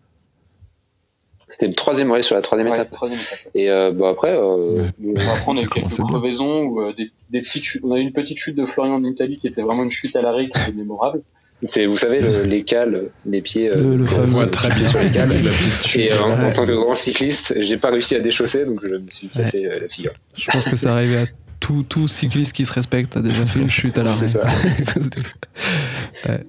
C'était 1.48 1.66
le 1.66 1.74
troisième, 1.74 2.10
ouais, 2.10 2.22
sur 2.22 2.34
la 2.34 2.40
troisième 2.40 2.68
Ouais, 2.68 2.76
étape. 2.78 2.90
troisième 2.90 3.20
étape. 3.20 3.50
Et 3.54 3.68
euh, 3.70 3.92
bon 3.92 4.06
après, 4.06 4.34
euh, 4.34 4.86
après, 4.86 5.42
on 5.48 5.56
a 5.58 5.60
eu 5.60 5.68
quelques 5.68 5.98
crevaisons 5.98 6.62
ou 6.62 6.80
euh, 6.80 6.94
des, 6.94 7.10
des 7.28 7.42
petites 7.42 7.64
chutes. 7.64 7.82
On 7.84 7.92
a 7.92 7.98
eu 7.98 8.02
une 8.02 8.12
petite 8.12 8.38
chute 8.38 8.56
de 8.56 8.64
Florian 8.64 8.94
en 8.94 9.04
Italie 9.04 9.36
qui 9.38 9.48
était 9.48 9.60
vraiment 9.60 9.82
une 9.82 9.90
chute 9.90 10.16
à 10.16 10.22
l'arrêt 10.22 10.48
qui 10.48 10.58
était 10.62 10.72
mémorable. 10.72 11.22
C'est, 11.64 11.86
vous 11.86 11.96
savez, 11.96 12.20
le- 12.20 12.42
les 12.44 12.62
cales, 12.64 13.04
les 13.26 13.40
pieds, 13.42 13.70
euh, 13.70 13.96
Le- 13.96 14.06
fameux- 14.06 14.26
voit 14.26 14.46
très 14.46 14.68
bien. 14.70 14.86
sur 14.88 14.98
les 15.00 15.10
cales. 15.10 15.30
Et 15.94 16.12
euh, 16.12 16.20
en, 16.20 16.52
tant 16.52 16.66
que 16.66 16.72
grand 16.72 16.94
cycliste, 16.94 17.54
j'ai 17.60 17.76
pas 17.76 17.90
réussi 17.90 18.14
à 18.16 18.20
déchausser, 18.20 18.64
donc 18.64 18.80
je 18.82 18.96
me 18.96 19.10
suis 19.10 19.28
cassé 19.28 19.64
euh, 19.66 19.78
la 19.80 19.88
figure. 19.88 20.12
Je 20.36 20.50
pense 20.50 20.64
que 20.66 20.76
ça 20.76 20.92
arrive 20.92 21.16
à 21.16 21.24
tout, 21.60 21.84
tout 21.88 22.08
cycliste 22.08 22.52
qui 22.54 22.64
se 22.64 22.72
respecte 22.72 23.16
a 23.16 23.20
déjà 23.20 23.46
fait 23.46 23.60
une 23.60 23.70
chute 23.78 23.96
à 23.98 24.02
l'arrêt. 24.02 24.26
C'est 24.26 24.28
ça. 24.28 24.44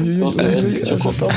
Non, 0.00 0.32
c'est 0.32 0.42
vrai, 0.44 0.80
sûr 0.80 0.98
sort. 0.98 1.30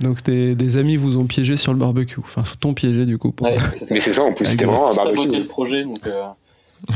Donc 0.00 0.22
des, 0.22 0.54
des 0.54 0.76
amis 0.76 0.96
vous 0.96 1.16
ont 1.16 1.24
piégé 1.24 1.56
sur 1.56 1.72
le 1.72 1.78
barbecue. 1.78 2.20
Enfin, 2.20 2.44
t'ont 2.60 2.74
piégé 2.74 3.06
du 3.06 3.18
coup. 3.18 3.32
pour- 3.32 3.46
Ouais, 3.46 3.56
c'est 3.72 3.86
ça. 3.86 3.94
Mais 3.94 4.00
c'est 4.00 4.12
ça, 4.12 4.22
en 4.22 4.32
plus, 4.32 4.46
c'était 4.46 4.66
vraiment 4.66 4.90
un 4.90 4.92
saboter 4.92 5.16
barbecue. 5.16 5.38
le 5.40 5.46
projet, 5.46 5.82
donc 5.84 6.06
euh, 6.06 6.22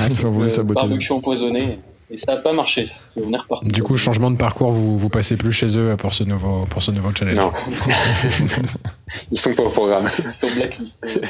Ils 0.08 0.26
ont 0.26 0.30
voulu 0.30 0.50
saboter. 0.50 0.74
barbecue 0.74 1.12
empoisonné. 1.12 1.78
Et 2.10 2.16
ça 2.16 2.34
n'a 2.34 2.40
pas 2.40 2.52
marché. 2.52 2.90
On 3.16 3.32
est 3.32 3.36
reparti. 3.36 3.70
Du 3.70 3.82
coup, 3.82 3.96
changement 3.96 4.30
de 4.30 4.36
parcours, 4.36 4.72
vous, 4.72 4.98
vous 4.98 5.08
passez 5.08 5.36
plus 5.36 5.52
chez 5.52 5.78
eux 5.78 5.96
pour 5.96 6.12
ce 6.12 6.24
nouveau, 6.24 6.66
pour 6.66 6.82
ce 6.82 6.90
nouveau 6.90 7.14
challenge. 7.14 7.36
Non. 7.36 7.52
Ils 9.30 9.38
sont 9.38 9.54
pas 9.54 9.62
au 9.62 9.70
programme. 9.70 10.08
Ils 10.24 10.34
sont 10.34 10.50
blacklistés. 10.54 11.20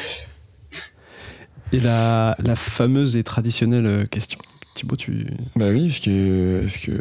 Et 1.72 1.80
la, 1.80 2.36
la 2.42 2.56
fameuse 2.56 3.16
et 3.16 3.22
traditionnelle 3.22 3.86
euh, 3.86 4.06
question. 4.06 4.38
Thibaut, 4.74 4.96
tu. 4.96 5.26
Bah 5.56 5.66
oui, 5.70 5.88
parce 5.88 5.98
que 5.98 6.62
est-ce 6.64 6.78
que 6.78 6.92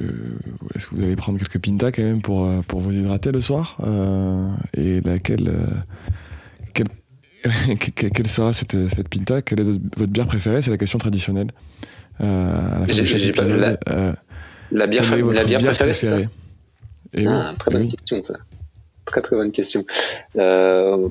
est-ce 0.76 0.88
que 0.88 0.96
vous 0.96 1.04
allez 1.04 1.16
prendre 1.16 1.38
quelques 1.38 1.60
pintas 1.60 1.92
quand 1.92 2.04
même 2.04 2.22
pour 2.22 2.46
euh, 2.46 2.62
pour 2.68 2.80
vous 2.80 2.92
hydrater 2.92 3.32
le 3.32 3.42
soir 3.42 3.78
euh, 3.84 4.50
Et 4.76 5.02
laquelle 5.02 5.50
euh, 5.50 6.84
quelle, 7.80 8.12
quelle 8.12 8.28
sera 8.28 8.54
cette 8.54 8.90
cette 8.90 9.08
pinta? 9.08 9.42
Quelle 9.42 9.62
est 9.62 9.64
votre 9.64 9.80
votre 9.98 10.12
bière 10.12 10.28
préférée? 10.28 10.62
C'est 10.62 10.72
la 10.72 10.78
question 10.78 10.98
traditionnelle. 10.98 11.52
Euh, 12.22 12.26
à 12.76 12.80
la 12.80 12.88
fin 12.88 12.94
J'ai- 12.94 13.02
de 13.02 13.06
chaque 13.06 13.20
j'ai 13.20 13.32
pas- 13.32 13.44
épisode, 13.48 13.60
la- 13.60 13.94
euh, 13.94 14.14
La 14.72 14.88
bière, 14.88 15.06
fa- 15.06 15.16
la 15.18 15.44
bière 15.46 15.62
préférée, 15.62 15.94
c'est 15.94 16.08
ça 16.08 16.20
Et 17.14 17.26
Ah, 17.28 17.50
oui, 17.52 17.58
très 17.58 17.72
bonne 17.72 17.82
oui. 17.84 17.90
question, 17.90 18.24
ça. 18.24 18.36
Très 19.06 19.22
très 19.22 19.36
bonne 19.36 19.52
question. 19.52 19.86
Euh, 20.38 21.10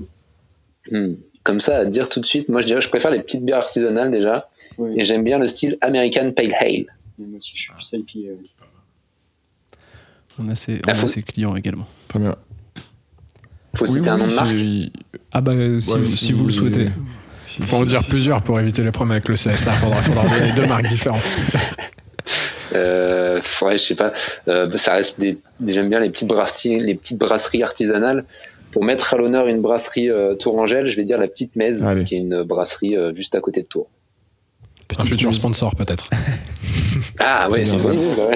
hmm, 0.90 1.14
Comme 1.44 1.60
ça, 1.60 1.78
à 1.78 1.84
dire 1.86 2.08
tout 2.10 2.20
de 2.20 2.26
suite, 2.26 2.48
moi 2.50 2.60
je 2.60 2.66
dirais 2.66 2.80
que 2.80 2.84
je 2.84 2.90
préfère 2.90 3.10
les 3.10 3.22
petites 3.22 3.42
bières 3.44 3.58
artisanales 3.58 4.10
déjà, 4.10 4.50
Oui. 4.76 4.94
et 5.00 5.04
j'aime 5.04 5.24
bien 5.24 5.38
le 5.38 5.46
style 5.46 5.78
American 5.80 6.30
Pale 6.32 6.52
Ale. 6.60 6.84
Mais 7.18 7.26
moi 7.26 7.36
aussi, 7.38 7.52
je 7.56 7.62
suis 7.62 7.72
plus 7.72 8.20
IPA. 8.20 8.28
euh. 8.32 8.36
On 10.38 10.48
a 10.48 10.56
ses, 10.56 10.80
Ah, 10.86 10.92
on 11.00 11.04
a 11.04 11.08
ses 11.08 11.22
clients 11.22 11.56
également. 11.56 11.86
Très 12.06 12.18
bien. 12.18 12.36
Faut 13.74 13.86
Oui, 13.86 13.92
citer 13.92 14.10
un 14.10 14.16
oui, 14.16 14.20
nom 14.22 14.26
de 14.28 14.34
marque. 14.34 14.92
Ah 15.32 15.40
bah 15.40 15.52
si, 15.80 15.92
Ouais, 15.92 16.04
si 16.04 16.32
vous 16.32 16.44
le 16.44 16.50
souhaitez. 16.50 16.88
Si- 17.48 17.62
Faut 17.62 17.76
en 17.78 17.84
dire 17.84 18.00
si- 18.02 18.08
plusieurs 18.08 18.42
pour 18.42 18.60
éviter 18.60 18.82
les 18.82 18.90
problèmes 18.92 19.12
avec 19.12 19.28
le 19.28 19.34
CSA. 19.34 19.72
Faudra, 19.72 20.02
faudra 20.02 20.24
donner 20.38 20.52
deux 20.52 20.66
marques 20.66 20.86
différentes. 20.86 21.22
Euh, 22.74 23.40
ouais, 23.62 23.78
je 23.78 23.82
sais 23.82 23.94
pas. 23.94 24.12
Euh, 24.48 24.66
bah, 24.66 24.76
ça 24.78 24.92
reste 24.94 25.18
des, 25.18 25.38
j'aime 25.66 25.88
bien 25.88 26.00
les 26.00 26.10
petites 26.10 26.28
brasseries, 26.28 26.78
les 26.80 26.94
petites 26.94 27.18
brasseries 27.18 27.62
artisanales. 27.62 28.24
Pour 28.70 28.84
mettre 28.84 29.14
à 29.14 29.16
l'honneur 29.16 29.48
une 29.48 29.62
brasserie 29.62 30.10
euh, 30.10 30.34
Tourangelle, 30.34 30.88
je 30.88 30.96
vais 30.96 31.04
dire 31.04 31.18
la 31.18 31.26
Petite 31.26 31.56
Mèze, 31.56 31.82
Allez. 31.86 32.04
qui 32.04 32.16
est 32.16 32.18
une 32.18 32.42
brasserie 32.42 32.96
euh, 32.98 33.14
juste 33.14 33.34
à 33.34 33.40
côté 33.40 33.62
de 33.62 33.66
Tours. 33.66 33.88
Un 34.98 35.06
futur 35.06 35.34
sponsor 35.34 35.74
peut-être. 35.74 36.08
Ah 37.20 37.48
ouais, 37.50 37.64
c'est 37.64 37.76
bon. 37.76 37.90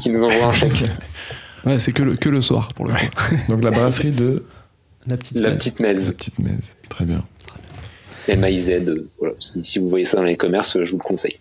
Qui 0.00 0.10
nous 0.10 0.24
envoie 0.24 0.46
un 0.46 0.52
chèque. 0.52 0.72
Ouais, 1.64 1.78
c'est 1.78 1.92
que 1.92 2.02
le, 2.02 2.16
que 2.16 2.28
le 2.28 2.40
soir 2.40 2.72
pour 2.74 2.86
le 2.86 2.94
coup. 2.94 3.00
Donc 3.48 3.62
la 3.64 3.70
brasserie 3.70 4.10
de 4.12 4.44
La 5.10 5.16
petite. 5.16 5.38
La 5.40 5.50
messe. 5.50 5.58
Petite 5.58 5.78
la 5.80 5.88
Mèze. 5.92 6.10
petite 6.12 6.38
messe. 6.38 6.76
Très 6.88 7.04
bien. 7.04 7.24
M-A-I-Z. 8.28 8.68
euh, 8.70 9.08
Voilà. 9.18 9.34
Si, 9.40 9.62
si 9.64 9.78
vous 9.78 9.88
voyez 9.88 10.04
ça 10.04 10.16
dans 10.18 10.22
les 10.24 10.36
commerces, 10.36 10.76
euh, 10.76 10.84
je 10.84 10.92
vous 10.92 10.98
le 10.98 11.02
conseille. 11.04 11.38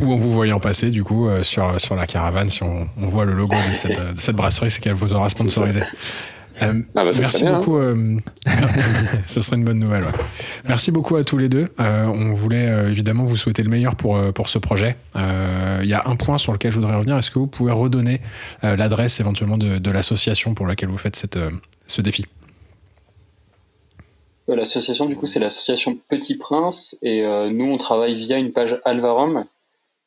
Ou 0.00 0.12
en 0.12 0.16
vous 0.16 0.30
voyant 0.30 0.60
passer, 0.60 0.90
du 0.90 1.02
coup, 1.02 1.28
euh, 1.28 1.42
sur, 1.42 1.80
sur 1.80 1.96
la 1.96 2.06
caravane, 2.06 2.48
si 2.50 2.62
on, 2.62 2.88
on 2.96 3.06
voit 3.08 3.24
le 3.24 3.32
logo 3.34 3.56
de 3.68 3.74
cette, 3.74 3.98
de 4.14 4.18
cette 4.20 4.36
brasserie, 4.36 4.70
c'est 4.70 4.80
qu'elle 4.80 4.94
vous 4.94 5.14
aura 5.14 5.28
sponsorisé. 5.28 5.82
Euh, 6.62 6.82
Ah 6.96 7.04
bah, 7.04 7.12
ça 7.12 7.20
merci 7.20 7.42
bien, 7.44 7.58
beaucoup. 7.58 7.76
euh, 7.78 8.16
ce 9.26 9.40
serait 9.40 9.56
une 9.56 9.64
bonne 9.64 9.78
nouvelle. 9.78 10.04
ouais. 10.04 10.12
Merci 10.68 10.90
beaucoup 10.90 11.14
à 11.16 11.22
tous 11.24 11.36
les 11.38 11.48
deux. 11.48 11.68
Euh, 11.80 12.06
on 12.06 12.32
voulait 12.32 12.68
euh, 12.68 12.90
évidemment 12.90 13.24
vous 13.24 13.36
souhaiter 13.36 13.62
le 13.62 13.70
meilleur 13.70 13.94
pour, 13.96 14.16
euh, 14.16 14.32
pour 14.32 14.48
ce 14.48 14.58
projet. 14.58 14.96
Euh, 15.16 15.80
Il 15.82 15.88
y 15.88 15.94
a 15.94 16.02
un 16.06 16.16
point 16.16 16.36
sur 16.38 16.52
lequel 16.52 16.70
je 16.72 16.76
voudrais 16.78 16.96
revenir. 16.96 17.16
Est-ce 17.16 17.30
que 17.30 17.38
vous 17.38 17.46
pouvez 17.46 17.70
redonner 17.72 18.20
euh, 18.64 18.74
l'adresse 18.76 19.20
éventuellement 19.20 19.58
de, 19.58 19.78
de 19.78 19.90
l'association 19.90 20.54
pour 20.54 20.66
laquelle 20.66 20.88
vous 20.88 20.98
faites 20.98 21.14
cette, 21.16 21.36
euh, 21.36 21.50
ce 21.86 22.02
défi? 22.02 22.24
Euh, 22.24 22.37
L'association, 24.48 25.06
du 25.06 25.14
coup, 25.14 25.26
c'est 25.26 25.40
l'association 25.40 25.94
Petit 26.08 26.36
Prince. 26.36 26.98
Et 27.02 27.22
euh, 27.22 27.50
nous, 27.50 27.66
on 27.66 27.76
travaille 27.76 28.14
via 28.14 28.38
une 28.38 28.52
page 28.52 28.80
Alvarom, 28.84 29.44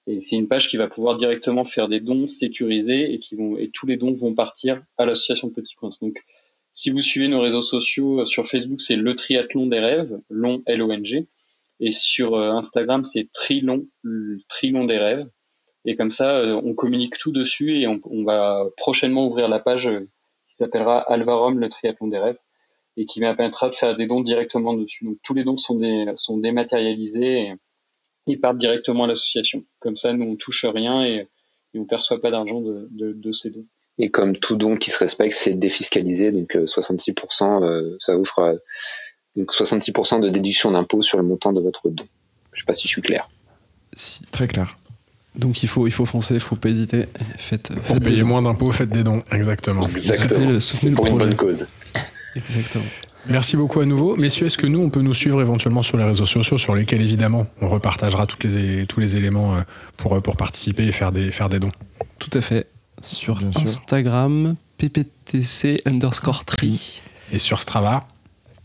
Et 0.07 0.19
c'est 0.19 0.35
une 0.35 0.47
page 0.47 0.69
qui 0.69 0.77
va 0.77 0.87
pouvoir 0.87 1.15
directement 1.15 1.63
faire 1.63 1.87
des 1.87 1.99
dons 1.99 2.27
sécurisés 2.27 3.13
et 3.13 3.19
qui 3.19 3.35
vont 3.35 3.57
et 3.57 3.69
tous 3.69 3.85
les 3.85 3.97
dons 3.97 4.13
vont 4.13 4.33
partir 4.33 4.81
à 4.97 5.05
l'association 5.05 5.49
Petit 5.49 5.75
Prince. 5.75 5.99
Donc 5.99 6.23
si 6.73 6.89
vous 6.89 7.01
suivez 7.01 7.27
nos 7.27 7.41
réseaux 7.41 7.61
sociaux 7.61 8.25
sur 8.25 8.47
Facebook, 8.47 8.81
c'est 8.81 8.95
le 8.95 9.15
triathlon 9.15 9.67
des 9.67 9.79
rêves, 9.79 10.19
long 10.29 10.63
L 10.65 10.81
O 10.81 10.91
N 10.91 11.05
G, 11.05 11.27
et 11.79 11.91
sur 11.91 12.35
Instagram 12.37 13.03
c'est 13.03 13.31
trilon, 13.31 13.85
trilon 14.47 14.85
des 14.85 14.97
rêves. 14.97 15.27
Et 15.85 15.95
comme 15.95 16.11
ça, 16.11 16.43
on 16.63 16.73
communique 16.73 17.17
tout 17.17 17.31
dessus 17.31 17.79
et 17.79 17.87
on, 17.87 17.99
on 18.05 18.23
va 18.23 18.65
prochainement 18.77 19.25
ouvrir 19.25 19.47
la 19.49 19.59
page 19.59 19.89
qui 20.49 20.55
s'appellera 20.55 20.99
Alvarom, 20.99 21.59
le 21.59 21.69
triathlon 21.69 22.07
des 22.07 22.19
rêves 22.19 22.37
et 22.97 23.05
qui 23.05 23.19
permettra 23.19 23.69
de 23.69 23.75
faire 23.75 23.95
des 23.95 24.07
dons 24.07 24.21
directement 24.21 24.73
dessus. 24.73 25.05
Donc 25.05 25.17
tous 25.23 25.33
les 25.33 25.43
dons 25.43 25.57
sont, 25.57 25.75
des, 25.75 26.05
sont 26.15 26.37
dématérialisés 26.37 27.41
et 27.41 27.53
ils 28.27 28.39
partent 28.39 28.57
directement 28.57 29.05
à 29.05 29.07
l'association. 29.07 29.63
Comme 29.79 29.97
ça, 29.97 30.13
nous 30.13 30.25
on 30.25 30.35
touche 30.35 30.65
rien 30.65 31.03
et, 31.05 31.27
et 31.73 31.79
on 31.79 31.85
perçoit 31.85 32.21
pas 32.21 32.31
d'argent 32.31 32.61
de, 32.61 32.87
de, 32.91 33.13
de, 33.13 33.31
ces 33.31 33.49
dons. 33.49 33.65
Et 33.97 34.09
comme 34.09 34.35
tout 34.35 34.55
don 34.55 34.77
qui 34.77 34.89
se 34.89 34.97
respecte, 34.97 35.33
c'est 35.33 35.53
défiscalisé, 35.53 36.31
donc 36.31 36.55
66%, 36.55 37.63
euh, 37.63 37.65
euh, 37.65 37.97
ça 37.99 38.15
vous 38.15 38.25
fera 38.25 38.53
donc 39.35 39.53
66% 39.53 40.21
de 40.21 40.29
déduction 40.29 40.71
d'impôt 40.71 41.01
sur 41.01 41.17
le 41.17 41.23
montant 41.23 41.53
de 41.53 41.61
votre 41.61 41.89
don. 41.89 42.05
Je 42.53 42.61
sais 42.61 42.65
pas 42.65 42.73
si 42.73 42.87
je 42.87 42.93
suis 42.93 43.01
clair. 43.01 43.29
Si. 43.93 44.23
Très 44.31 44.47
clair. 44.47 44.77
Donc 45.35 45.63
il 45.63 45.69
faut, 45.69 45.87
il 45.87 45.91
faut 45.91 46.05
foncer, 46.05 46.33
il 46.33 46.39
faut 46.41 46.57
pas 46.57 46.69
hésiter. 46.69 47.05
Faites, 47.37 47.73
Pour 47.73 47.95
faites 47.95 48.03
payer 48.03 48.23
moins 48.23 48.41
d'impôts, 48.41 48.71
faites 48.71 48.89
des 48.89 49.03
dons. 49.03 49.23
Exactement. 49.31 49.87
Exactement. 49.87 50.27
Soutenez 50.27 50.51
le- 50.53 50.59
soutenez 50.59 50.89
le 50.89 50.95
Pour 50.95 51.07
une 51.07 51.17
bonne 51.17 51.35
cause. 51.35 51.67
Exactement. 52.35 52.85
Merci 53.27 53.55
beaucoup 53.55 53.79
à 53.79 53.85
nouveau. 53.85 54.15
Messieurs, 54.15 54.47
est-ce 54.47 54.57
que 54.57 54.65
nous, 54.65 54.79
on 54.79 54.89
peut 54.89 55.01
nous 55.01 55.13
suivre 55.13 55.41
éventuellement 55.41 55.83
sur 55.83 55.97
les 55.97 56.03
réseaux 56.03 56.25
sociaux, 56.25 56.57
sur 56.57 56.73
lesquels 56.73 57.01
évidemment 57.01 57.45
on 57.61 57.67
repartagera 57.67 58.25
toutes 58.25 58.43
les, 58.45 58.87
tous 58.87 58.99
les 58.99 59.15
éléments 59.15 59.55
euh, 59.57 59.61
pour, 59.97 60.19
pour 60.21 60.37
participer 60.37 60.85
et 60.87 60.91
faire 60.91 61.11
des, 61.11 61.31
faire 61.31 61.47
des 61.49 61.59
dons? 61.59 61.71
Tout 62.17 62.31
à 62.33 62.41
fait. 62.41 62.67
Sur 63.03 63.37
Bien 63.39 63.51
sûr. 63.51 63.61
Instagram, 63.61 64.55
pptc 64.77 65.81
underscore 65.85 66.45
tri. 66.45 67.01
Et 67.31 67.39
sur 67.39 67.61
Strava, 67.61 68.07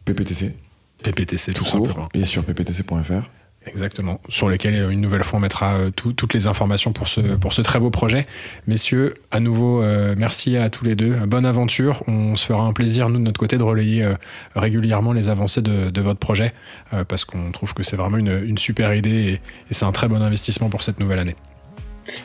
PPTC, 0.05 0.55
PPTC 1.03 1.53
tout, 1.53 1.65
tout 1.65 1.71
simplement. 1.71 2.09
et 2.15 2.25
sur 2.25 2.43
pptc.fr. 2.45 3.29
Exactement. 3.67 4.21
Sur 4.29 4.49
lesquels, 4.49 4.75
euh, 4.75 4.91
une 4.91 5.01
nouvelle 5.01 5.25
fois, 5.25 5.39
on 5.39 5.43
mettra 5.43 5.75
euh, 5.75 5.91
tout- 5.91 6.13
toutes 6.13 6.33
les 6.35 6.47
informations 6.47 6.93
pour 6.93 7.09
ce, 7.09 7.21
pour 7.21 7.53
ce 7.53 7.63
très 7.63 7.79
beau 7.81 7.91
projet. 7.91 8.27
Messieurs, 8.67 9.15
à 9.31 9.41
nouveau, 9.41 9.83
euh, 9.83 10.15
merci 10.17 10.57
à 10.57 10.71
tous 10.71 10.85
les 10.85 10.95
deux. 10.95 11.11
Bonne 11.27 11.45
aventure. 11.45 12.03
On 12.07 12.37
se 12.37 12.47
fera 12.47 12.63
un 12.65 12.73
plaisir, 12.73 13.09
nous, 13.09 13.19
de 13.19 13.25
notre 13.25 13.41
côté, 13.41 13.59
de 13.59 13.65
relayer 13.65 14.05
euh, 14.05 14.15
régulièrement 14.55 15.13
les 15.13 15.29
avancées 15.29 15.63
de, 15.63 15.91
de 15.91 16.01
votre 16.01 16.21
projet, 16.21 16.53
euh, 16.95 17.05
parce 17.05 17.25
qu'on 17.25 17.51
trouve 17.53 17.75
que 17.75 17.83
c'est 17.83 17.97
vraiment 17.97 18.19
une, 18.19 18.43
une 18.47 18.59
super 18.59 18.95
idée 18.95 19.11
et, 19.11 19.33
et 19.35 19.41
c'est 19.73 19.85
un 19.85 19.93
très 19.93 20.09
bon 20.09 20.23
investissement 20.23 20.69
pour 20.69 20.83
cette 20.83 21.01
nouvelle 21.01 21.19
année. 21.19 21.37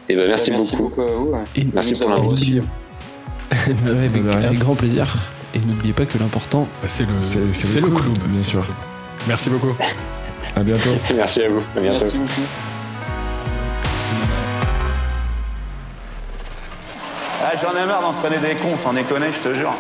Et 0.10 0.16
ben 0.16 0.28
merci, 0.28 0.52
merci 0.52 0.76
beaucoup. 0.76 1.02
beaucoup. 1.02 1.02
à 1.02 1.16
vous. 1.16 1.30
ouais. 1.32 1.39
Et 1.56 1.68
Merci 1.74 1.94
pour. 1.96 2.08
Ouais, 2.08 2.62
avec, 3.52 4.26
avec 4.26 4.60
grand 4.60 4.76
plaisir. 4.76 5.18
Et 5.56 5.60
n'oubliez 5.60 5.94
pas 5.94 6.06
que 6.06 6.18
l'important, 6.18 6.68
C'est 6.86 7.04
le, 7.04 7.10
le 7.10 7.48
le, 7.48 7.88
club, 7.88 7.96
club, 8.14 8.18
bien 8.30 8.42
sûr. 8.42 8.60
le 8.60 8.66
club. 8.68 8.76
Merci 9.28 9.50
beaucoup. 9.50 9.76
À 10.56 10.64
bientôt. 10.64 10.89
Merci 11.16 11.43
à 11.43 11.49
vous. 11.49 11.64
À 11.76 11.80
bientôt. 11.80 11.99
Merci 11.99 12.18
beaucoup. 12.18 12.41
Ah, 17.43 17.52
J'en 17.62 17.72
ai 17.82 17.86
marre 17.86 18.02
d'entraîner 18.02 18.38
des 18.38 18.56
cons, 18.56 18.78
sans 18.78 18.93
déconner, 18.93 19.28
je 19.32 19.49
te 19.49 19.54
jure. 19.54 19.72